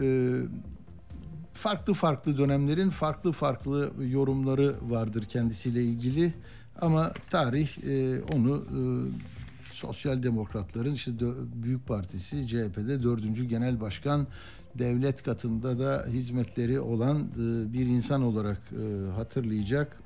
E, 0.00 0.36
farklı 1.54 1.94
farklı 1.94 2.38
dönemlerin 2.38 2.90
farklı 2.90 3.32
farklı 3.32 3.92
yorumları 4.10 4.76
vardır 4.88 5.24
kendisiyle 5.24 5.84
ilgili 5.84 6.32
ama 6.80 7.12
tarih 7.30 7.78
e, 7.84 8.22
onu 8.22 8.56
e, 8.56 8.80
Sosyal 9.72 10.22
Demokratların 10.22 10.94
işte 10.94 11.12
Büyük 11.62 11.86
Partisi 11.86 12.48
CHP'de 12.48 13.02
dördüncü 13.02 13.44
genel 13.44 13.80
başkan 13.80 14.26
devlet 14.78 15.22
katında 15.22 15.78
da 15.78 16.06
hizmetleri 16.08 16.80
olan 16.80 17.20
e, 17.20 17.72
bir 17.72 17.86
insan 17.86 18.22
olarak 18.22 18.60
e, 18.72 19.10
hatırlayacak. 19.10 20.02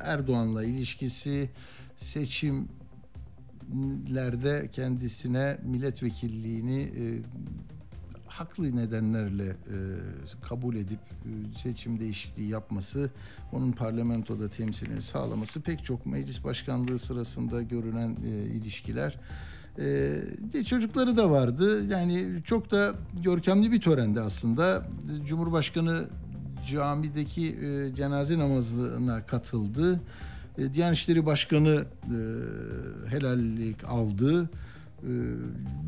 Erdoğan'la 0.00 0.64
ilişkisi 0.64 1.50
seçimlerde 1.96 2.68
kendisine 4.72 5.58
milletvekilliğini 5.64 6.82
e, 6.82 7.22
haklı 8.26 8.76
nedenlerle 8.76 9.56
kabul 10.42 10.76
edip 10.76 10.98
seçim 11.62 12.00
değişikliği 12.00 12.48
yapması, 12.48 13.10
onun 13.52 13.72
parlamentoda 13.72 14.48
temsilini 14.48 15.02
sağlaması 15.02 15.60
pek 15.60 15.84
çok 15.84 16.06
meclis 16.06 16.44
başkanlığı 16.44 16.98
sırasında 16.98 17.62
görünen 17.62 18.16
e, 18.24 18.28
ilişkiler. 18.28 19.18
E, 19.78 20.64
çocukları 20.64 21.16
da 21.16 21.30
vardı. 21.30 21.86
Yani 21.86 22.42
çok 22.44 22.70
da 22.70 22.94
görkemli 23.22 23.72
bir 23.72 23.80
törendi 23.80 24.20
aslında. 24.20 24.86
Cumhurbaşkanı 25.26 26.04
camideki 26.66 27.56
e, 27.62 27.94
cenaze 27.94 28.38
namazına 28.38 29.26
katıldı. 29.26 30.00
E, 30.58 30.74
Diyanet 30.74 30.98
İşleri 30.98 31.26
Başkanı 31.26 31.84
e, 32.04 32.18
helallik 33.08 33.84
aldı. 33.84 34.50
E, 35.02 35.12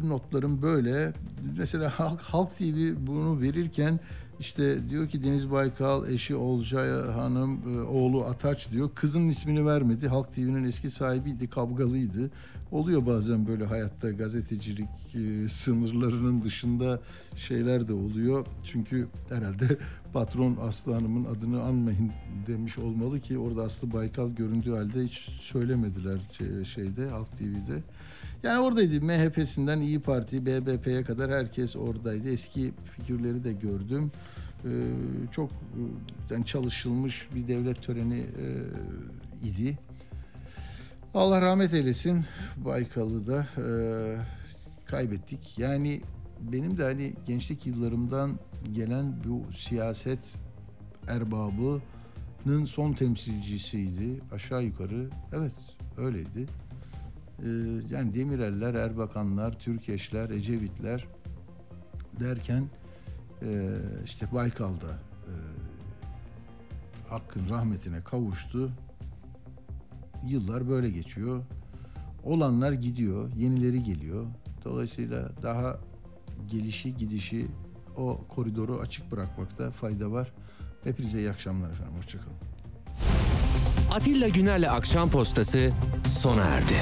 notlarım 0.02 0.62
böyle. 0.62 1.12
Mesela 1.59 1.90
Halk, 1.98 2.20
Halk 2.20 2.59
TV 2.59 3.06
bunu 3.06 3.40
verirken 3.40 4.01
işte 4.40 4.89
diyor 4.89 5.09
ki 5.09 5.24
Deniz 5.24 5.51
Baykal, 5.51 6.09
eşi 6.09 6.36
Olcay 6.36 6.90
Hanım, 6.90 7.78
e, 7.78 7.82
oğlu 7.82 8.24
Ataç 8.24 8.73
diyor. 8.73 8.90
Kızının 8.94 9.28
ismini 9.28 9.66
vermedi. 9.66 10.09
Halk 10.09 10.35
TV'nin 10.35 10.65
eski 10.65 10.90
sahibiydi, 10.90 11.51
kavgalıydı. 11.51 12.31
Oluyor 12.73 13.07
bazen 13.07 13.47
böyle 13.47 13.65
hayatta 13.65 14.11
gazetecilik 14.11 14.89
e, 15.15 15.49
sınırlarının 15.49 16.43
dışında 16.45 17.01
şeyler 17.36 17.89
de 17.89 17.93
oluyor. 17.93 18.47
Çünkü 18.65 19.07
herhalde 19.28 19.65
patron 20.12 20.57
Aslı 20.61 20.95
Hanım'ın 20.95 21.24
adını 21.24 21.62
anmayın 21.62 22.11
demiş 22.47 22.78
olmalı 22.78 23.20
ki 23.20 23.39
orada 23.39 23.62
Aslı 23.62 23.93
Baykal 23.93 24.31
göründüğü 24.31 24.70
halde 24.70 25.05
hiç 25.05 25.28
söylemediler 25.43 26.19
şey- 26.39 26.65
şeyde 26.65 27.09
Halk 27.09 27.36
TV'de. 27.39 27.82
Yani 28.43 28.61
oradaydı 28.61 29.01
MHP'sinden 29.01 29.81
İyi 29.81 30.01
Parti, 30.01 30.47
BBP'ye 30.47 31.03
kadar 31.03 31.31
herkes 31.31 31.77
oradaydı. 31.77 32.31
Eski 32.31 32.73
figürleri 32.97 33.45
de 33.45 33.53
gördüm. 33.53 34.11
Ee, 34.65 34.69
çok 35.32 35.51
e, 35.51 35.81
yani 36.31 36.47
çalışılmış 36.47 37.28
bir 37.35 37.49
devlet 37.49 37.82
töreni 37.82 38.19
e, 38.19 38.47
idi. 39.49 39.78
Allah 41.14 41.43
rahmet 41.43 41.74
eylesin 41.74 42.24
Baykal'ı 42.56 43.26
da 43.26 43.47
e, 43.62 43.66
kaybettik. 44.86 45.59
Yani 45.59 46.02
benim 46.40 46.76
de 46.76 46.82
hani 46.82 47.14
gençlik 47.26 47.66
yıllarımdan 47.66 48.39
gelen 48.72 49.14
bu 49.24 49.52
siyaset 49.52 50.35
erbabının 51.09 52.64
son 52.66 52.93
temsilcisiydi. 52.93 54.20
Aşağı 54.32 54.62
yukarı 54.64 55.10
evet 55.32 55.55
öyleydi. 55.97 56.47
Ee, 57.43 57.48
yani 57.90 58.14
Demireller, 58.14 58.74
Erbakanlar, 58.74 59.59
Türkeşler, 59.59 60.30
Ecevitler 60.30 61.06
derken 62.20 62.64
e, 63.43 63.74
işte 64.05 64.32
Baykal'da 64.32 64.98
e, 65.26 65.35
Hakk'ın 67.09 67.51
rahmetine 67.51 68.01
kavuştu. 68.05 68.72
Yıllar 70.27 70.69
böyle 70.69 70.90
geçiyor. 70.90 71.43
Olanlar 72.24 72.73
gidiyor, 72.73 73.31
yenileri 73.36 73.82
geliyor. 73.82 74.27
Dolayısıyla 74.65 75.31
daha 75.43 75.78
gelişi 76.51 76.97
gidişi 76.97 77.47
o 77.97 78.20
koridoru 78.28 78.78
açık 78.78 79.12
bırakmakta 79.12 79.70
fayda 79.70 80.11
var. 80.12 80.32
Hepinize 80.85 81.19
iyi 81.19 81.31
akşamlar 81.31 81.70
efendim. 81.70 81.95
Hoşçakalın. 81.97 82.36
Atilla 83.93 84.28
Güner'le 84.28 84.70
Akşam 84.70 85.11
Postası 85.11 85.70
sona 86.09 86.45
erdi. 86.45 86.74